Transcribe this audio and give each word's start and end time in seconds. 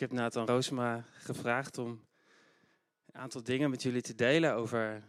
Ik 0.00 0.08
heb 0.08 0.18
Nathan 0.18 0.46
Roosma 0.46 1.04
gevraagd 1.18 1.78
om 1.78 2.04
een 3.06 3.20
aantal 3.20 3.42
dingen 3.42 3.70
met 3.70 3.82
jullie 3.82 4.02
te 4.02 4.14
delen 4.14 4.54
over 4.54 5.02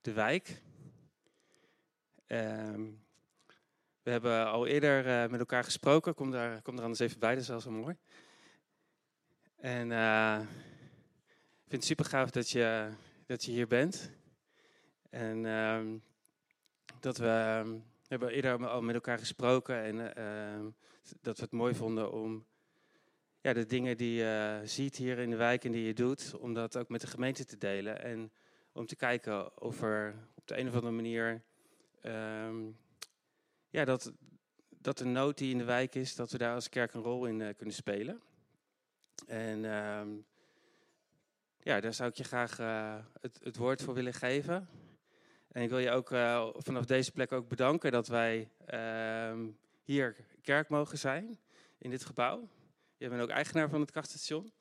de 0.00 0.12
wijk. 0.12 0.62
Ehm, 2.26 2.82
we 4.02 4.10
hebben 4.10 4.46
al 4.46 4.66
eerder 4.66 5.06
uh, 5.06 5.30
met 5.30 5.40
elkaar 5.40 5.64
gesproken. 5.64 6.14
Kom, 6.14 6.30
daar, 6.30 6.62
kom 6.62 6.76
er 6.76 6.82
anders 6.82 7.00
even 7.00 7.18
bij, 7.18 7.32
dat 7.32 7.42
is 7.42 7.48
wel 7.48 7.60
zo 7.60 7.70
mooi. 7.70 7.96
En 9.56 9.90
uh, 9.90 10.40
ik 10.40 11.68
vind 11.68 11.82
het 11.82 11.84
super 11.84 12.04
gaaf 12.04 12.30
dat 12.30 12.50
je, 12.50 12.88
dat 13.26 13.44
je 13.44 13.50
hier 13.50 13.66
bent. 13.66 14.10
En 15.10 15.44
uh, 15.44 15.80
dat 17.00 17.16
we, 17.16 17.28
ehm, 17.28 17.70
we 17.72 18.08
hebben 18.08 18.28
eerder 18.30 18.68
al 18.68 18.82
met 18.82 18.94
elkaar 18.94 19.18
gesproken 19.18 19.82
en 19.82 20.14
ehm, 20.14 20.70
dat 21.20 21.36
we 21.36 21.42
het 21.42 21.52
mooi 21.52 21.74
vonden 21.74 22.12
om 22.12 22.46
ja, 23.40 23.52
de 23.52 23.66
dingen 23.66 23.96
die 23.96 24.14
je 24.14 24.60
ziet 24.64 24.96
hier 24.96 25.18
in 25.18 25.30
de 25.30 25.36
wijk 25.36 25.64
en 25.64 25.72
die 25.72 25.86
je 25.86 25.94
doet, 25.94 26.34
om 26.34 26.54
dat 26.54 26.76
ook 26.76 26.88
met 26.88 27.00
de 27.00 27.06
gemeente 27.06 27.44
te 27.44 27.58
delen. 27.58 28.02
En 28.02 28.32
om 28.72 28.86
te 28.86 28.96
kijken 28.96 29.60
of 29.62 29.82
er 29.82 30.14
op 30.34 30.46
de 30.46 30.58
een 30.58 30.68
of 30.68 30.74
andere 30.74 30.92
manier, 30.92 31.42
um, 32.02 32.78
ja, 33.68 33.84
dat, 33.84 34.12
dat 34.68 34.98
de 34.98 35.04
nood 35.04 35.38
die 35.38 35.50
in 35.50 35.58
de 35.58 35.64
wijk 35.64 35.94
is, 35.94 36.14
dat 36.14 36.30
we 36.30 36.38
daar 36.38 36.54
als 36.54 36.68
kerk 36.68 36.94
een 36.94 37.02
rol 37.02 37.26
in 37.26 37.40
uh, 37.40 37.48
kunnen 37.56 37.74
spelen. 37.74 38.22
En 39.26 39.64
um, 39.64 40.26
ja, 41.58 41.80
daar 41.80 41.94
zou 41.94 42.10
ik 42.10 42.16
je 42.16 42.24
graag 42.24 42.60
uh, 42.60 42.96
het, 43.20 43.38
het, 43.42 43.56
woord 43.56 43.82
voor 43.82 43.94
willen 43.94 44.14
geven. 44.14 44.68
En 45.52 45.62
ik 45.62 45.68
wil 45.68 45.78
je 45.78 45.90
ook 45.90 46.08
vanaf 46.62 46.84
deze 46.84 47.12
plek 47.12 47.32
ook 47.32 47.48
bedanken 47.48 47.92
dat 47.92 48.08
wij 48.08 48.50
uh, 48.74 49.38
hier 49.82 50.16
kerk 50.42 50.68
mogen 50.68 50.98
zijn 50.98 51.38
in 51.78 51.90
dit 51.90 52.04
gebouw. 52.04 52.48
Je 52.98 53.08
bent 53.08 53.22
ook 53.22 53.28
eigenaar 53.28 53.68
van 53.68 53.80
het 53.80 53.90
krachtstation. 53.90 54.52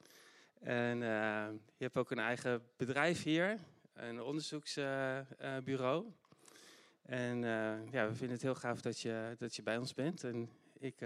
En 0.59 1.01
uh, 1.01 1.47
je 1.77 1.83
hebt 1.83 1.97
ook 1.97 2.11
een 2.11 2.19
eigen 2.19 2.63
bedrijf 2.75 3.23
hier, 3.23 3.59
een 3.93 4.21
onderzoeksbureau. 4.21 6.05
en 7.01 7.41
ja, 7.91 8.07
we 8.07 8.15
vinden 8.15 8.31
het 8.31 8.41
heel 8.41 8.55
gaaf 8.55 8.81
dat 8.81 8.99
je, 8.99 9.35
dat 9.37 9.55
je 9.55 9.63
bij 9.63 9.77
ons 9.77 9.93
bent. 9.93 10.23
En 10.23 10.49
ik 10.79 10.97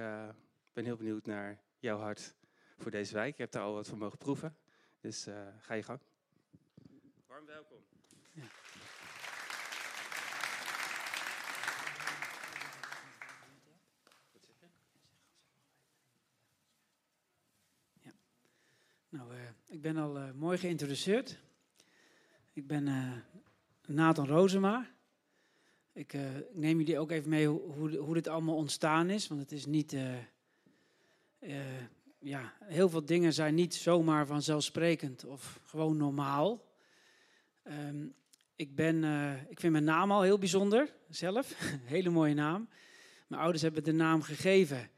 ben 0.73 0.85
heel 0.85 0.97
benieuwd 0.97 1.25
naar 1.25 1.59
jouw 1.79 1.99
hart 1.99 2.35
voor 2.77 2.91
deze 2.91 3.13
wijk. 3.13 3.35
Je 3.35 3.41
hebt 3.41 3.53
daar 3.53 3.63
al 3.63 3.73
wat 3.73 3.87
van 3.87 3.97
mogen 3.97 4.17
proeven. 4.17 4.57
Dus 4.99 5.27
ga 5.59 5.73
je 5.73 5.83
gang. 5.83 5.99
Warm 7.27 7.45
welkom. 7.45 7.77
Ja. 8.33 8.43
Nou, 19.11 19.33
uh, 19.33 19.39
ik 19.71 19.81
ben 19.81 19.97
al 19.97 20.17
uh, 20.17 20.31
mooi 20.35 20.57
geïntroduceerd. 20.57 21.39
Ik 22.53 22.67
ben 22.67 22.89
Nathan 23.87 24.27
Rozema. 24.27 24.89
Ik, 25.93 26.13
ik, 26.13 26.53
neem 26.53 26.77
jullie 26.77 26.99
ook 26.99 27.11
even 27.11 27.29
mee 27.29 27.47
hoe, 27.47 27.97
hoe 27.97 28.13
dit 28.13 28.27
allemaal 28.27 28.55
ontstaan 28.55 29.09
is. 29.09 29.27
Want 29.27 29.41
het 29.41 29.51
is 29.51 29.65
niet 29.65 29.95
ja, 32.19 32.53
heel 32.63 32.89
veel 32.89 33.05
dingen 33.05 33.33
zijn 33.33 33.55
niet 33.55 33.75
zomaar 33.75 34.25
vanzelfsprekend 34.25 35.25
of 35.25 35.59
gewoon 35.63 35.97
normaal. 35.97 36.65
Um, 37.63 38.13
ik, 38.55 38.75
ben, 38.75 39.03
ik 39.49 39.59
vind 39.59 39.71
mijn 39.71 39.83
naam 39.83 40.11
al 40.11 40.21
heel 40.21 40.37
bijzonder, 40.37 40.93
zelf. 41.09 41.53
Hele 41.95 42.09
mooie 42.09 42.33
naam. 42.33 42.69
Mijn 43.27 43.41
ouders 43.41 43.63
hebben 43.63 43.83
de 43.83 43.93
naam 43.93 44.21
gegeven 44.21 44.89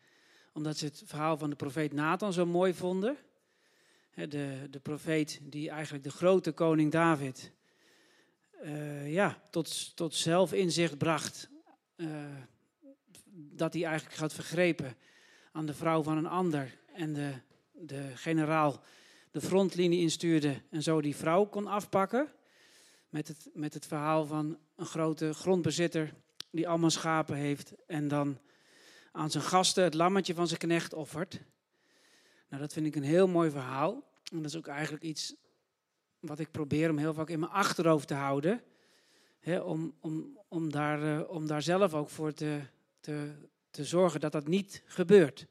omdat 0.53 0.77
ze 0.77 0.85
het 0.85 1.03
verhaal 1.05 1.37
van 1.37 1.49
de 1.49 1.55
profeet 1.55 1.93
Nathan 1.93 2.33
zo 2.33 2.45
mooi 2.45 2.73
vonden. 2.73 3.17
De, 4.15 4.67
de 4.69 4.79
profeet 4.81 5.39
die 5.43 5.69
eigenlijk 5.69 6.03
de 6.03 6.11
grote 6.11 6.51
koning 6.51 6.91
David 6.91 7.51
uh, 8.63 9.13
ja, 9.13 9.41
tot, 9.49 9.95
tot 9.95 10.15
zelfinzicht 10.15 10.97
bracht. 10.97 11.49
Uh, 11.95 12.07
dat 13.33 13.73
hij 13.73 13.83
eigenlijk 13.83 14.17
had 14.17 14.33
vergrepen 14.33 14.95
aan 15.51 15.65
de 15.65 15.73
vrouw 15.73 16.03
van 16.03 16.17
een 16.17 16.27
ander 16.27 16.77
en 16.95 17.13
de, 17.13 17.33
de 17.71 18.11
generaal 18.15 18.83
de 19.31 19.41
frontlinie 19.41 19.99
instuurde 19.99 20.61
en 20.69 20.83
zo 20.83 21.01
die 21.01 21.15
vrouw 21.15 21.45
kon 21.45 21.67
afpakken. 21.67 22.27
Met 23.09 23.27
het, 23.27 23.49
met 23.53 23.73
het 23.73 23.85
verhaal 23.85 24.25
van 24.25 24.57
een 24.75 24.85
grote 24.85 25.33
grondbezitter 25.33 26.13
die 26.51 26.67
allemaal 26.67 26.89
schapen 26.89 27.35
heeft 27.35 27.73
en 27.87 28.07
dan 28.07 28.37
aan 29.11 29.31
zijn 29.31 29.43
gasten 29.43 29.83
het 29.83 29.93
lammetje 29.93 30.33
van 30.33 30.47
zijn 30.47 30.59
knecht 30.59 30.93
offert. 30.93 31.39
Nou, 32.53 32.65
dat 32.65 32.73
vind 32.73 32.85
ik 32.85 32.95
een 32.95 33.03
heel 33.03 33.27
mooi 33.27 33.49
verhaal. 33.49 34.03
En 34.31 34.37
dat 34.37 34.45
is 34.45 34.57
ook 34.57 34.67
eigenlijk 34.67 35.03
iets 35.03 35.35
wat 36.19 36.39
ik 36.39 36.51
probeer 36.51 36.89
om 36.89 36.97
heel 36.97 37.13
vaak 37.13 37.29
in 37.29 37.39
mijn 37.39 37.51
achterhoofd 37.51 38.07
te 38.07 38.13
houden. 38.13 38.61
Om, 39.63 39.93
om, 39.99 40.37
om, 40.47 40.71
daar, 40.71 41.03
uh, 41.03 41.29
om 41.29 41.47
daar 41.47 41.61
zelf 41.61 41.93
ook 41.93 42.09
voor 42.09 42.33
te, 42.33 42.59
te, 42.99 43.31
te 43.69 43.83
zorgen 43.83 44.19
dat 44.19 44.31
dat 44.31 44.47
niet 44.47 44.83
gebeurt. 44.85 45.47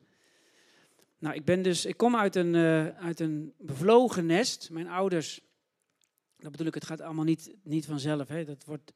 Nou, 1.19 1.35
ik, 1.35 1.45
ben 1.45 1.63
dus, 1.63 1.85
ik 1.85 1.97
kom 1.97 2.17
uit 2.17 2.37
een, 2.37 2.55
uh, 2.55 2.89
uit 2.89 3.21
een 3.21 3.55
bevlogen 3.59 4.27
nest. 4.27 4.71
Mijn 4.71 4.89
ouders, 4.89 5.41
dat 6.39 6.51
bedoel 6.51 6.67
ik, 6.67 6.75
het 6.75 6.85
gaat 6.85 7.01
allemaal 7.01 7.25
niet, 7.25 7.55
niet 7.63 7.87
vanzelf. 7.87 8.29
Hè. 8.29 8.45
Dat 8.45 8.65
wordt, 8.65 8.93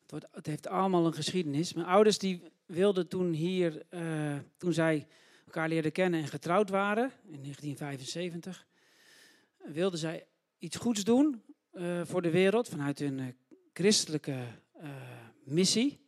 het, 0.00 0.10
wordt, 0.10 0.26
het 0.30 0.46
heeft 0.46 0.66
allemaal 0.66 1.06
een 1.06 1.14
geschiedenis. 1.14 1.72
Mijn 1.72 1.86
ouders 1.86 2.18
die 2.18 2.42
wilden 2.66 3.08
toen 3.08 3.32
hier, 3.32 3.82
uh, 3.90 4.38
toen 4.56 4.72
zij 4.72 5.06
elkaar 5.46 5.68
leerden 5.68 5.92
kennen 5.92 6.20
en 6.20 6.28
getrouwd 6.28 6.70
waren, 6.70 7.12
in 7.24 7.42
1975, 7.42 8.66
wilden 9.56 9.98
zij 9.98 10.26
iets 10.58 10.76
goeds 10.76 11.04
doen 11.04 11.42
uh, 11.72 12.00
voor 12.04 12.22
de 12.22 12.30
wereld 12.30 12.68
vanuit 12.68 12.98
hun 12.98 13.36
christelijke 13.72 14.44
missie. 15.44 16.04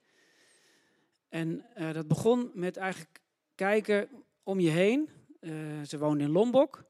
En 1.28 1.64
dat 1.92 2.08
begon 2.08 2.50
met 2.54 2.76
eigenlijk 2.76 3.20
kijken 3.54 4.08
om 4.42 4.60
je 4.60 4.70
heen 4.70 5.08
ze 5.86 5.98
woonden 5.98 6.26
in 6.26 6.32
Lombok. 6.32 6.84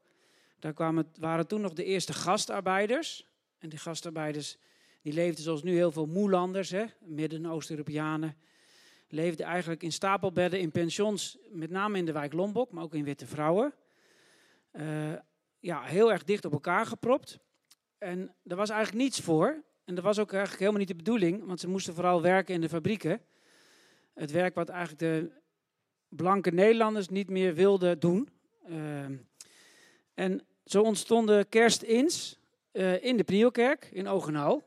Daar 0.59 0.73
kwamen, 0.73 1.11
waren 1.19 1.47
toen 1.47 1.61
nog 1.61 1.73
de 1.73 1.83
eerste 1.83 2.13
gastarbeiders. 2.13 3.27
En 3.57 3.69
die 3.69 3.79
gastarbeiders 3.79 4.57
die 5.01 5.13
leefden 5.13 5.43
zoals 5.43 5.63
nu 5.63 5.75
heel 5.75 5.91
veel 5.91 6.05
moelanders, 6.05 6.73
Midden-Oost-Europeanen. 6.99 8.37
Leefden 9.11 9.45
eigenlijk 9.45 9.83
in 9.83 9.91
stapelbedden 9.91 10.59
in 10.59 10.71
pensions, 10.71 11.37
met 11.51 11.69
name 11.69 11.97
in 11.97 12.05
de 12.05 12.11
wijk 12.11 12.33
Lombok, 12.33 12.71
maar 12.71 12.83
ook 12.83 12.93
in 12.93 13.03
Witte 13.03 13.27
Vrouwen. 13.27 13.73
Uh, 14.71 15.13
ja, 15.59 15.81
heel 15.81 16.11
erg 16.11 16.23
dicht 16.23 16.45
op 16.45 16.51
elkaar 16.51 16.85
gepropt. 16.85 17.39
En 17.97 18.35
er 18.43 18.55
was 18.55 18.69
eigenlijk 18.69 19.03
niets 19.03 19.19
voor. 19.19 19.63
En 19.85 19.95
dat 19.95 20.03
was 20.03 20.19
ook 20.19 20.31
eigenlijk 20.31 20.59
helemaal 20.59 20.79
niet 20.79 20.89
de 20.89 21.03
bedoeling, 21.03 21.45
want 21.45 21.59
ze 21.59 21.67
moesten 21.67 21.93
vooral 21.93 22.21
werken 22.21 22.53
in 22.53 22.61
de 22.61 22.69
fabrieken. 22.69 23.21
Het 24.13 24.31
werk 24.31 24.55
wat 24.55 24.69
eigenlijk 24.69 24.99
de 24.99 25.31
blanke 26.09 26.51
Nederlanders 26.51 27.09
niet 27.09 27.29
meer 27.29 27.53
wilden 27.53 27.99
doen. 27.99 28.29
Ehm, 28.67 29.15
en 30.13 30.45
zo 30.65 30.81
ontstonden 30.81 31.49
kerstins 31.49 32.39
uh, 32.71 33.03
in 33.03 33.17
de 33.17 33.23
Priokerk 33.23 33.89
in 33.91 34.07
Ogenal. 34.07 34.63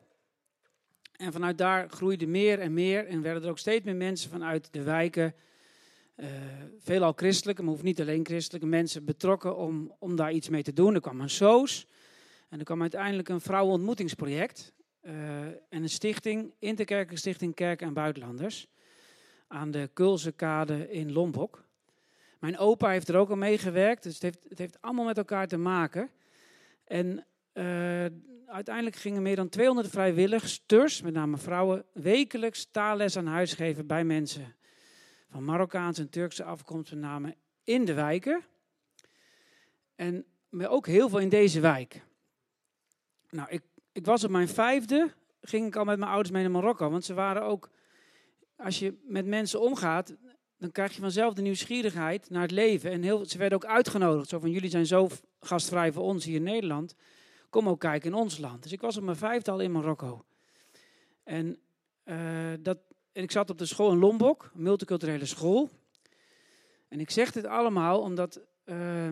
En 1.12 1.32
vanuit 1.32 1.58
daar 1.58 1.88
groeide 1.88 2.26
meer 2.26 2.58
en 2.58 2.72
meer 2.72 3.06
en 3.06 3.22
werden 3.22 3.42
er 3.42 3.50
ook 3.50 3.58
steeds 3.58 3.84
meer 3.84 3.96
mensen 3.96 4.30
vanuit 4.30 4.72
de 4.72 4.82
wijken, 4.82 5.34
uh, 6.16 6.26
veelal 6.78 7.12
christelijke, 7.12 7.62
maar 7.62 7.70
hoeft 7.70 7.82
niet 7.84 8.00
alleen 8.00 8.26
christelijke 8.26 8.66
mensen 8.66 9.04
betrokken 9.04 9.56
om, 9.56 9.94
om 9.98 10.16
daar 10.16 10.32
iets 10.32 10.48
mee 10.48 10.62
te 10.62 10.72
doen. 10.72 10.94
Er 10.94 11.00
kwam 11.00 11.20
een 11.20 11.30
SOS 11.30 11.86
en 12.48 12.58
er 12.58 12.64
kwam 12.64 12.80
uiteindelijk 12.80 13.28
een 13.28 13.40
vrouwenontmoetingsproject 13.40 14.72
uh, 15.02 15.12
en 15.46 15.58
een 15.68 15.88
stichting, 15.88 16.54
Interkerkelijke 16.58 17.20
Stichting 17.20 17.54
Kerken 17.54 17.86
en 17.86 17.92
Buitenlanders, 17.94 18.68
aan 19.46 19.70
de 19.70 19.90
Kulzekade 19.92 20.90
in 20.90 21.12
Lombok. 21.12 21.64
Mijn 22.38 22.58
opa 22.58 22.90
heeft 22.90 23.08
er 23.08 23.16
ook 23.16 23.30
al 23.30 23.36
meegewerkt, 23.36 24.02
dus 24.02 24.14
het 24.14 24.22
heeft, 24.22 24.46
het 24.48 24.58
heeft 24.58 24.80
allemaal 24.80 25.04
met 25.04 25.16
elkaar 25.16 25.48
te 25.48 25.56
maken. 25.56 26.10
En 26.84 27.24
uh, 27.54 28.04
uiteindelijk 28.52 28.96
gingen 28.96 29.22
meer 29.22 29.36
dan 29.36 29.48
200 29.48 29.88
vrijwilligers, 29.88 31.02
met 31.02 31.12
name 31.12 31.36
vrouwen, 31.36 31.84
wekelijks 31.92 32.68
taalles 32.70 33.16
aan 33.16 33.26
huis 33.26 33.54
geven 33.54 33.86
bij 33.86 34.04
mensen 34.04 34.54
van 35.30 35.44
Marokkaanse 35.44 36.00
en 36.00 36.10
Turkse 36.10 36.44
afkomst, 36.44 36.92
met 36.92 37.00
name 37.00 37.36
in 37.64 37.84
de 37.84 37.94
wijken. 37.94 38.44
En 39.94 40.24
ook 40.58 40.86
heel 40.86 41.08
veel 41.08 41.18
in 41.18 41.28
deze 41.28 41.60
wijk. 41.60 42.02
Nou, 43.30 43.48
ik, 43.50 43.62
ik 43.92 44.06
was 44.06 44.24
op 44.24 44.30
mijn 44.30 44.48
vijfde, 44.48 45.10
ging 45.40 45.66
ik 45.66 45.76
al 45.76 45.84
met 45.84 45.98
mijn 45.98 46.10
ouders 46.10 46.30
mee 46.30 46.42
naar 46.42 46.52
Marokko, 46.52 46.90
want 46.90 47.04
ze 47.04 47.14
waren 47.14 47.42
ook, 47.42 47.70
als 48.56 48.78
je 48.78 48.94
met 49.02 49.26
mensen 49.26 49.60
omgaat, 49.60 50.14
dan 50.58 50.70
krijg 50.70 50.94
je 50.94 51.00
vanzelf 51.00 51.34
de 51.34 51.42
nieuwsgierigheid 51.42 52.30
naar 52.30 52.42
het 52.42 52.50
leven. 52.50 52.90
En 52.90 53.02
heel, 53.02 53.26
ze 53.26 53.38
werden 53.38 53.58
ook 53.58 53.70
uitgenodigd. 53.70 54.28
Zo 54.28 54.38
van, 54.38 54.50
jullie 54.50 54.70
zijn 54.70 54.86
zo 54.86 55.08
gastvrij 55.40 55.92
voor 55.92 56.02
ons 56.02 56.24
hier 56.24 56.36
in 56.36 56.42
Nederland. 56.42 56.94
Kom 57.52 57.68
ook 57.68 57.80
kijken 57.80 58.10
in 58.10 58.16
ons 58.16 58.38
land. 58.38 58.62
Dus 58.62 58.72
ik 58.72 58.80
was 58.80 58.96
op 58.96 59.02
mijn 59.02 59.16
vijftal 59.16 59.60
in 59.60 59.72
Marokko. 59.72 60.24
En, 61.24 61.58
uh, 62.04 62.52
dat, 62.60 62.78
en 63.12 63.22
ik 63.22 63.30
zat 63.30 63.50
op 63.50 63.58
de 63.58 63.66
school 63.66 63.92
in 63.92 63.98
Lombok, 63.98 64.50
een 64.54 64.62
multiculturele 64.62 65.26
school. 65.26 65.70
En 66.88 67.00
ik 67.00 67.10
zeg 67.10 67.32
dit 67.32 67.44
allemaal 67.44 68.00
omdat 68.00 68.40
uh, 68.64 69.08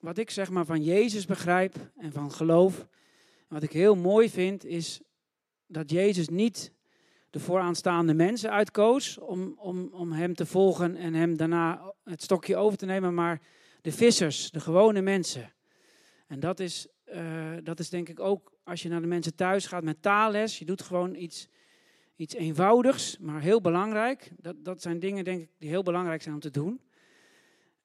wat 0.00 0.18
ik 0.18 0.30
zeg 0.30 0.50
maar 0.50 0.64
van 0.64 0.82
Jezus 0.82 1.26
begrijp 1.26 1.76
en 1.96 2.12
van 2.12 2.32
geloof, 2.32 2.86
wat 3.48 3.62
ik 3.62 3.72
heel 3.72 3.94
mooi 3.94 4.30
vind, 4.30 4.64
is 4.64 5.00
dat 5.66 5.90
Jezus 5.90 6.28
niet 6.28 6.72
de 7.30 7.40
vooraanstaande 7.40 8.14
mensen 8.14 8.50
uitkoos 8.50 9.18
om, 9.18 9.54
om, 9.58 9.88
om 9.92 10.12
hem 10.12 10.34
te 10.34 10.46
volgen 10.46 10.96
en 10.96 11.14
hem 11.14 11.36
daarna 11.36 11.94
het 12.04 12.22
stokje 12.22 12.56
over 12.56 12.78
te 12.78 12.86
nemen, 12.86 13.14
maar 13.14 13.40
de 13.80 13.92
vissers, 13.92 14.50
de 14.50 14.60
gewone 14.60 15.00
mensen. 15.00 15.52
En 16.26 16.40
dat 16.40 16.60
is, 16.60 16.86
uh, 17.14 17.56
dat 17.62 17.78
is 17.78 17.88
denk 17.88 18.08
ik 18.08 18.20
ook 18.20 18.52
als 18.64 18.82
je 18.82 18.88
naar 18.88 19.00
de 19.00 19.06
mensen 19.06 19.34
thuis 19.34 19.66
gaat 19.66 19.84
met 19.84 20.02
taalles. 20.02 20.58
Je 20.58 20.64
doet 20.64 20.82
gewoon 20.82 21.14
iets, 21.14 21.48
iets 22.16 22.34
eenvoudigs, 22.34 23.18
maar 23.18 23.40
heel 23.40 23.60
belangrijk. 23.60 24.30
Dat, 24.36 24.64
dat 24.64 24.82
zijn 24.82 24.98
dingen 24.98 25.24
denk 25.24 25.40
ik 25.40 25.50
die 25.58 25.68
heel 25.68 25.82
belangrijk 25.82 26.22
zijn 26.22 26.34
om 26.34 26.40
te 26.40 26.50
doen. 26.50 26.80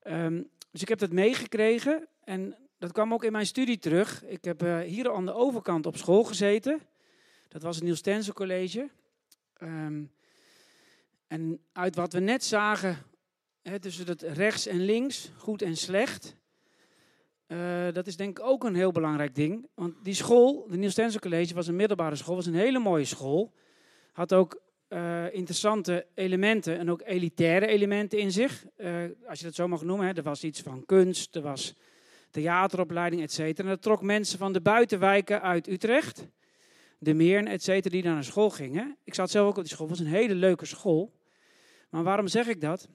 Um, 0.04 0.50
dus 0.72 0.82
ik 0.82 0.88
heb 0.88 1.00
dat 1.00 1.12
meegekregen 1.12 2.08
en 2.24 2.56
dat 2.78 2.92
kwam 2.92 3.14
ook 3.14 3.24
in 3.24 3.32
mijn 3.32 3.46
studie 3.46 3.78
terug. 3.78 4.26
Ik 4.26 4.44
heb 4.44 4.64
uh, 4.64 4.80
hier 4.80 5.14
aan 5.14 5.26
de 5.26 5.34
overkant 5.34 5.86
op 5.86 5.98
school 5.98 6.24
gezeten. 6.24 6.82
Dat 7.48 7.62
was 7.62 7.76
het 7.76 7.84
Niels 7.84 8.02
Tensen 8.02 8.34
College. 8.34 8.90
Um, 9.62 10.12
en 11.28 11.60
uit 11.72 11.96
wat 11.96 12.14
we 12.14 12.20
net 12.20 12.44
zagen, 12.44 12.98
hè, 13.62 13.80
tussen 13.80 14.08
het 14.08 14.22
rechts 14.22 14.68
en 14.68 14.86
links, 14.86 15.32
goed 15.38 15.62
en 15.62 15.78
slecht, 15.78 16.36
uh, 17.48 17.94
dat 17.94 18.08
is 18.08 18.18
denk 18.18 18.40
ik 18.40 18.46
ook 18.46 18.64
een 18.64 18.76
heel 18.76 18.92
belangrijk 18.92 19.36
ding. 19.36 19.68
Want 19.74 19.94
die 20.04 20.14
school, 20.14 20.68
de 20.70 20.94
Tensen 20.94 21.22
College, 21.22 21.54
was 21.54 21.68
een 21.68 21.76
middelbare 21.76 22.16
school, 22.16 22.36
was 22.36 22.46
een 22.46 22.54
hele 22.56 22.80
mooie 22.80 23.06
school. 23.06 23.54
Had 24.12 24.34
ook 24.34 24.62
uh, 24.90 25.34
interessante 25.34 26.06
elementen 26.14 26.78
en 26.78 26.90
ook 26.90 27.02
elitaire 27.06 27.68
elementen 27.68 28.20
in 28.20 28.32
zich. 28.32 28.66
Uh, 28.78 29.04
als 29.28 29.40
je 29.40 29.46
dat 29.46 29.56
zo 29.56 29.68
mag 29.68 29.84
noemen. 29.84 30.08
Hè. 30.08 30.14
Er 30.14 30.24
was 30.24 30.44
iets 30.44 30.62
van 30.62 30.86
kunst, 30.86 31.36
er 31.36 31.42
was 31.42 31.76
theateropleiding, 32.32 33.22
et 33.22 33.32
cetera. 33.32 33.68
En 33.68 33.74
dat 33.74 33.82
trok 33.82 34.02
mensen 34.02 34.38
van 34.38 34.54
de 34.54 34.62
buitenwijken 34.62 35.42
uit 35.42 35.68
Utrecht, 35.68 36.28
de 37.00 37.14
Meern, 37.14 37.48
et 37.48 37.64
cetera, 37.64 37.94
die 37.94 38.04
naar 38.04 38.24
school 38.24 38.50
gingen. 38.50 38.98
Ik 39.04 39.14
zat 39.14 39.30
zelf 39.30 39.48
ook 39.48 39.58
op 39.58 39.64
die 39.64 39.74
school, 39.74 39.88
het 39.88 39.98
was 39.98 40.06
een 40.06 40.14
hele 40.14 40.36
leuke 40.36 40.66
school. 40.66 41.14
Maar 41.90 42.04
waarom 42.04 42.28
zeg 42.28 42.48
ik 42.48 42.62
dat? 42.62 42.88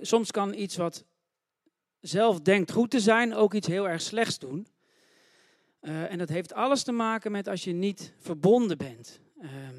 Soms 0.00 0.30
kan 0.30 0.54
iets 0.54 0.76
wat 0.76 1.04
zelf 2.02 2.40
denkt 2.40 2.72
goed 2.72 2.90
te 2.90 3.00
zijn 3.00 3.34
ook 3.34 3.54
iets 3.54 3.66
heel 3.66 3.88
erg 3.88 4.00
slechts 4.00 4.38
doen. 4.38 4.66
en 5.80 6.18
dat 6.18 6.28
heeft 6.28 6.52
alles 6.52 6.82
te 6.82 6.92
maken 6.92 7.32
met 7.32 7.48
als 7.48 7.64
je 7.64 7.72
niet 7.72 8.12
verbonden 8.18 8.78
bent. 8.78 9.20
Ehm, 9.40 9.76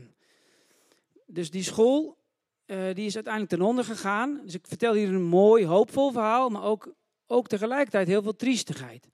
dus 1.25 1.51
die 1.51 1.63
school, 1.63 2.17
uh, 2.65 2.93
die 2.93 3.05
is 3.05 3.15
uiteindelijk 3.15 3.53
ten 3.53 3.61
onder 3.61 3.83
gegaan. 3.83 4.41
Dus 4.43 4.53
ik 4.53 4.67
vertel 4.67 4.93
hier 4.93 5.07
een 5.07 5.23
mooi, 5.23 5.65
hoopvol 5.65 6.11
verhaal, 6.11 6.49
maar 6.49 6.63
ook, 6.63 6.93
ook 7.27 7.47
tegelijkertijd 7.47 8.07
heel 8.07 8.21
veel 8.21 8.35
triestigheid. 8.35 9.09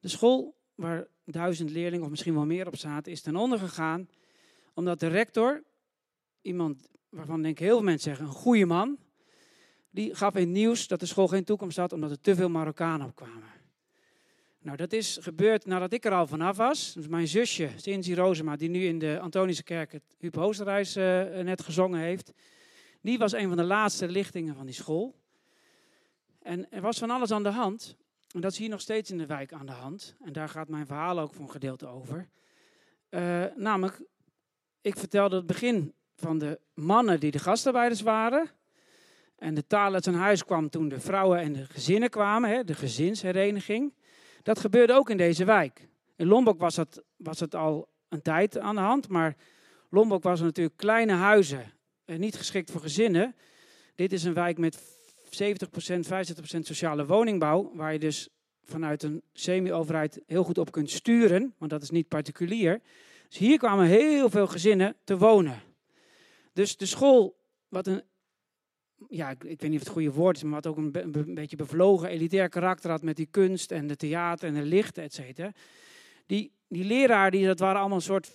De 0.00 0.08
school 0.08 0.56
waar 0.74 1.06
duizend 1.24 1.70
leerlingen 1.70 2.04
of 2.04 2.10
misschien 2.10 2.34
wel 2.34 2.46
meer 2.46 2.66
op 2.66 2.76
zaten, 2.76 3.12
is 3.12 3.20
ten 3.20 3.36
onder 3.36 3.58
gegaan. 3.58 4.08
Omdat 4.74 5.00
de 5.00 5.06
rector, 5.06 5.64
iemand 6.40 6.90
waarvan 7.08 7.42
denk 7.42 7.58
ik 7.58 7.64
heel 7.64 7.76
veel 7.76 7.84
mensen 7.84 8.10
zeggen, 8.10 8.26
een 8.26 8.40
goede 8.40 8.66
man, 8.66 8.98
die 9.90 10.14
gaf 10.14 10.34
in 10.34 10.52
nieuws 10.52 10.86
dat 10.86 11.00
de 11.00 11.06
school 11.06 11.28
geen 11.28 11.44
toekomst 11.44 11.76
had 11.76 11.92
omdat 11.92 12.10
er 12.10 12.20
te 12.20 12.34
veel 12.34 12.48
Marokkanen 12.48 13.06
opkwamen. 13.06 13.56
Nou, 14.60 14.76
dat 14.76 14.92
is 14.92 15.18
gebeurd 15.20 15.66
nadat 15.66 15.92
ik 15.92 16.04
er 16.04 16.12
al 16.12 16.26
vanaf 16.26 16.56
was. 16.56 16.92
Dus 16.92 17.08
mijn 17.08 17.28
zusje, 17.28 17.70
Cindy 17.76 18.14
Rosema, 18.14 18.56
die 18.56 18.68
nu 18.68 18.84
in 18.84 18.98
de 18.98 19.18
Antonische 19.20 19.62
Kerk 19.62 19.92
het 19.92 20.02
Huub 20.18 20.34
Hoosterhuis 20.34 20.96
uh, 20.96 21.04
net 21.42 21.62
gezongen 21.62 22.00
heeft. 22.00 22.32
Die 23.00 23.18
was 23.18 23.32
een 23.32 23.48
van 23.48 23.56
de 23.56 23.64
laatste 23.64 24.08
lichtingen 24.08 24.54
van 24.54 24.66
die 24.66 24.74
school. 24.74 25.14
En 26.42 26.70
er 26.70 26.80
was 26.80 26.98
van 26.98 27.10
alles 27.10 27.30
aan 27.30 27.42
de 27.42 27.48
hand. 27.48 27.96
En 28.34 28.40
dat 28.40 28.52
is 28.52 28.58
hier 28.58 28.68
nog 28.68 28.80
steeds 28.80 29.10
in 29.10 29.18
de 29.18 29.26
wijk 29.26 29.52
aan 29.52 29.66
de 29.66 29.72
hand. 29.72 30.16
En 30.24 30.32
daar 30.32 30.48
gaat 30.48 30.68
mijn 30.68 30.86
verhaal 30.86 31.18
ook 31.18 31.34
voor 31.34 31.44
een 31.44 31.50
gedeelte 31.50 31.86
over. 31.86 32.28
Uh, 33.10 33.44
namelijk, 33.56 34.02
ik 34.80 34.96
vertelde 34.96 35.36
het 35.36 35.46
begin 35.46 35.94
van 36.16 36.38
de 36.38 36.60
mannen 36.74 37.20
die 37.20 37.30
de 37.30 37.38
gastarbeiders 37.38 38.00
waren. 38.00 38.50
En 39.38 39.54
de 39.54 39.66
taal 39.66 39.94
uit 39.94 40.04
zijn 40.04 40.16
huis 40.16 40.44
kwam 40.44 40.68
toen 40.68 40.88
de 40.88 41.00
vrouwen 41.00 41.38
en 41.38 41.52
de 41.52 41.64
gezinnen 41.64 42.10
kwamen, 42.10 42.50
hè, 42.50 42.64
de 42.64 42.74
gezinshereniging. 42.74 43.94
Dat 44.42 44.58
gebeurde 44.58 44.92
ook 44.92 45.10
in 45.10 45.16
deze 45.16 45.44
wijk. 45.44 45.88
In 46.16 46.26
Lombok 46.26 46.58
was 46.58 46.76
het, 46.76 47.02
was 47.16 47.40
het 47.40 47.54
al 47.54 47.88
een 48.08 48.22
tijd 48.22 48.58
aan 48.58 48.74
de 48.74 48.80
hand, 48.80 49.08
maar 49.08 49.36
Lombok 49.90 50.22
was 50.22 50.40
natuurlijk 50.40 50.76
kleine 50.76 51.12
huizen, 51.12 51.72
eh, 52.04 52.18
niet 52.18 52.36
geschikt 52.36 52.70
voor 52.70 52.80
gezinnen. 52.80 53.34
Dit 53.94 54.12
is 54.12 54.24
een 54.24 54.34
wijk 54.34 54.58
met 54.58 54.78
70%, 55.30 56.06
75% 56.06 56.66
sociale 56.66 57.06
woningbouw, 57.06 57.70
waar 57.74 57.92
je 57.92 57.98
dus 57.98 58.28
vanuit 58.64 59.02
een 59.02 59.22
semi-overheid 59.32 60.20
heel 60.26 60.44
goed 60.44 60.58
op 60.58 60.70
kunt 60.70 60.90
sturen, 60.90 61.54
want 61.58 61.70
dat 61.70 61.82
is 61.82 61.90
niet 61.90 62.08
particulier. 62.08 62.80
Dus 63.28 63.38
hier 63.38 63.58
kwamen 63.58 63.86
heel 63.86 64.30
veel 64.30 64.46
gezinnen 64.46 64.96
te 65.04 65.18
wonen. 65.18 65.62
Dus 66.52 66.76
de 66.76 66.86
school, 66.86 67.36
wat 67.68 67.86
een 67.86 68.02
ja, 69.08 69.30
ik, 69.30 69.42
weet 69.42 69.62
niet 69.62 69.74
of 69.74 69.86
het 69.86 69.88
goede 69.88 70.12
woord 70.12 70.36
is, 70.36 70.42
maar 70.42 70.52
wat 70.52 70.66
ook 70.66 70.76
een, 70.76 70.90
een, 71.02 71.34
beetje 71.34 71.56
bevlogen, 71.56 72.08
elitair 72.08 72.48
karakter 72.48 72.90
had 72.90 73.02
met 73.02 73.16
die 73.16 73.28
kunst 73.30 73.70
en 73.70 73.86
de 73.86 73.96
theater 73.96 74.48
en 74.48 74.54
de 74.54 74.62
lichten, 74.62 75.02
et 75.02 75.14
cetera. 75.14 75.52
Die, 76.26 76.52
die 76.68 76.84
leraar, 76.84 77.30
die, 77.30 77.46
dat 77.46 77.58
waren 77.58 77.78
allemaal 77.78 77.96
een 77.96 78.02
soort, 78.02 78.30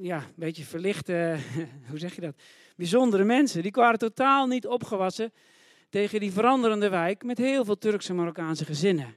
ja, 0.00 0.16
een 0.16 0.32
beetje 0.34 0.64
verlichte, 0.64 1.36
hoe 1.90 1.98
zeg 1.98 2.14
je 2.14 2.20
dat, 2.20 2.34
bijzondere 2.76 3.24
mensen. 3.24 3.62
Die 3.62 3.72
waren 3.74 3.98
totaal 3.98 4.46
niet 4.46 4.66
opgewassen 4.66 5.32
tegen 5.88 6.20
die 6.20 6.32
veranderende 6.32 6.88
wijk 6.88 7.24
met 7.24 7.38
heel 7.38 7.64
veel 7.64 7.78
Turkse 7.78 8.10
en 8.10 8.16
Marokkaanse 8.16 8.64
gezinnen. 8.64 9.14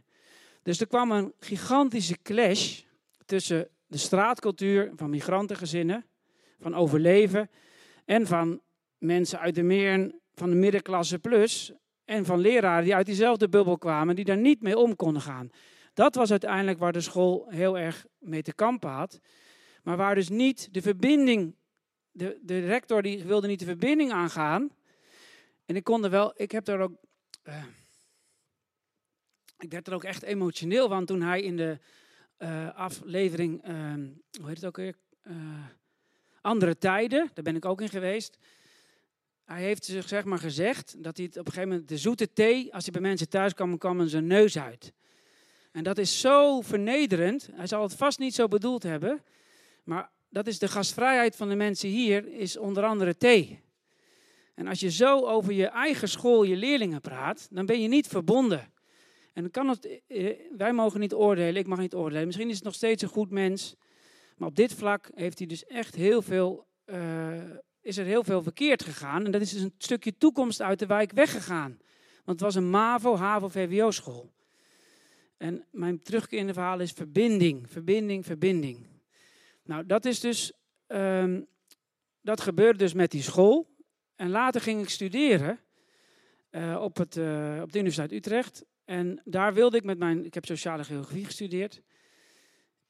Dus 0.63 0.80
er 0.80 0.88
kwam 0.88 1.12
een 1.12 1.33
gigantische 1.39 2.18
clash 2.21 2.81
tussen 3.25 3.69
de 3.88 3.97
straatcultuur 3.97 4.92
van 4.95 5.09
migrantengezinnen, 5.09 6.06
van 6.59 6.75
overleven 6.75 7.50
en 8.06 8.27
van 8.27 8.62
mensen 8.97 9.39
uit 9.39 9.56
de 9.56 9.63
Meern 9.63 10.19
van 10.39 10.50
de 10.50 10.56
middenklasse 10.56 11.19
plus 11.19 11.71
en 12.06 12.25
van 12.25 12.39
leraren 12.39 12.83
die 12.83 12.95
uit 12.95 13.06
diezelfde 13.06 13.50
bubbel 13.50 13.77
kwamen, 13.77 14.15
die 14.15 14.25
daar 14.25 14.38
niet 14.38 14.62
mee 14.62 14.77
om 14.77 14.95
konden 14.95 15.21
gaan. 15.21 15.50
Dat 15.94 16.15
was 16.15 16.31
uiteindelijk 16.31 16.80
waar 16.80 16.91
de 16.91 17.01
school 17.01 17.45
heel 17.50 17.77
erg 17.77 18.06
mee 18.19 18.41
te 18.41 18.53
kampen 18.53 18.89
had. 18.89 19.19
Maar 19.83 19.97
waar 19.97 20.15
dus 20.15 20.30
niet 20.30 20.74
de 20.74 20.81
verbinding, 20.81 21.56
de, 22.12 22.39
de 22.41 22.65
rector 22.65 23.01
die 23.01 23.24
wilde 23.24 23.47
niet 23.47 23.59
de 23.59 23.65
verbinding 23.65 24.12
aangaan. 24.12 24.69
En 25.65 25.75
ik 25.75 25.83
kon 25.83 26.03
er 26.03 26.09
wel, 26.09 26.33
ik 26.36 26.51
heb 26.51 26.65
daar 26.65 26.80
ook, 26.80 26.94
uh, 27.44 27.63
ik 29.57 29.71
werd 29.71 29.88
er 29.88 29.94
ook 29.94 30.03
echt 30.03 30.24
emotioneel 30.24 30.88
van 30.88 31.06
toen 31.06 31.21
hij 31.21 31.42
in 31.42 31.57
de 31.57 31.80
uh, 32.38 32.75
aflevering, 32.75 33.68
uh, 33.68 33.94
hoe 34.40 34.47
heet 34.47 34.56
het 34.56 34.66
ook 34.66 34.78
weer? 34.78 34.95
andere 36.42 36.78
tijden, 36.78 37.30
daar 37.33 37.44
ben 37.44 37.56
ik 37.56 37.66
ook 37.66 37.81
in 37.81 37.90
geweest 37.90 38.37
hij 39.49 39.61
heeft 39.61 39.85
zich 39.85 40.07
zeg 40.07 40.23
maar 40.23 40.39
gezegd 40.39 41.03
dat 41.03 41.18
hij 41.18 41.25
op 41.25 41.35
een 41.35 41.45
gegeven 41.45 41.69
moment 41.69 41.87
de 41.87 41.97
zoete 41.97 42.33
thee, 42.33 42.73
als 42.73 42.83
hij 42.83 42.94
bij 42.94 43.01
mensen 43.01 43.29
thuis 43.29 43.53
kwam, 43.53 43.77
kwam 43.77 44.07
zijn 44.07 44.27
neus 44.27 44.57
uit. 44.57 44.94
En 45.71 45.83
dat 45.83 45.97
is 45.97 46.19
zo 46.19 46.61
vernederend. 46.61 47.49
Hij 47.53 47.68
zal 47.68 47.81
het 47.81 47.94
vast 47.94 48.19
niet 48.19 48.33
zo 48.33 48.47
bedoeld 48.47 48.83
hebben. 48.83 49.23
Maar 49.83 50.09
dat 50.29 50.47
is 50.47 50.59
de 50.59 50.68
gastvrijheid 50.68 51.35
van 51.35 51.49
de 51.49 51.56
mensen 51.56 51.89
hier, 51.89 52.27
is 52.27 52.57
onder 52.57 52.83
andere 52.83 53.18
thee. 53.18 53.59
En 54.56 54.68
als 54.68 54.79
je 54.79 54.91
zo 54.91 55.25
over 55.25 55.53
je 55.53 55.68
eigen 55.68 56.09
school, 56.09 56.44
je 56.44 56.56
leerlingen 56.56 57.01
praat, 57.01 57.47
dan 57.51 57.65
ben 57.65 57.81
je 57.81 57.87
niet 57.87 58.07
verbonden. 58.07 58.71
En 59.33 59.51
kan 59.51 59.69
het, 59.69 60.01
eh, 60.07 60.35
wij 60.57 60.73
mogen 60.73 60.99
niet 60.99 61.13
oordelen, 61.13 61.56
ik 61.56 61.68
mag 61.68 61.79
niet 61.79 61.95
oordelen. 61.95 62.25
Misschien 62.25 62.49
is 62.49 62.56
het 62.56 62.63
nog 62.63 62.75
steeds 62.75 63.03
een 63.03 63.09
goed 63.09 63.29
mens. 63.29 63.75
Maar 64.37 64.47
op 64.47 64.56
dit 64.56 64.73
vlak 64.73 65.09
heeft 65.13 65.37
hij 65.37 65.47
dus 65.47 65.65
echt 65.65 65.95
heel 65.95 66.21
veel 66.21 66.68
uh, 66.85 67.33
is 67.89 67.97
er 67.97 68.05
heel 68.05 68.23
veel 68.23 68.43
verkeerd 68.43 68.83
gegaan. 68.83 69.25
En 69.25 69.31
dat 69.31 69.41
is 69.41 69.51
dus 69.51 69.61
een 69.61 69.73
stukje 69.77 70.17
toekomst 70.17 70.61
uit 70.61 70.79
de 70.79 70.85
wijk 70.85 71.11
weggegaan. 71.11 71.79
Want 72.25 72.39
het 72.39 72.41
was 72.41 72.55
een 72.55 72.69
MAVO, 72.69 73.15
HAVO, 73.15 73.47
VWO-school. 73.47 74.31
En 75.37 75.65
mijn 75.71 75.99
terugkerende 75.99 76.53
verhaal 76.53 76.79
is 76.79 76.91
verbinding, 76.91 77.69
verbinding, 77.69 78.25
verbinding. 78.25 78.87
Nou, 79.63 79.85
dat 79.85 80.05
is 80.05 80.19
dus, 80.19 80.53
um, 80.87 81.47
dat 82.21 82.41
gebeurde 82.41 82.77
dus 82.77 82.93
met 82.93 83.11
die 83.11 83.21
school. 83.21 83.67
En 84.15 84.29
later 84.29 84.61
ging 84.61 84.81
ik 84.81 84.89
studeren 84.89 85.59
uh, 86.51 86.81
op, 86.81 86.97
het, 86.97 87.15
uh, 87.15 87.59
op 87.61 87.71
de 87.71 87.79
Universiteit 87.79 88.11
Utrecht. 88.11 88.65
En 88.85 89.21
daar 89.23 89.53
wilde 89.53 89.77
ik 89.77 89.83
met 89.83 89.97
mijn, 89.97 90.25
ik 90.25 90.33
heb 90.33 90.45
sociale 90.45 90.83
geografie 90.83 91.25
gestudeerd 91.25 91.81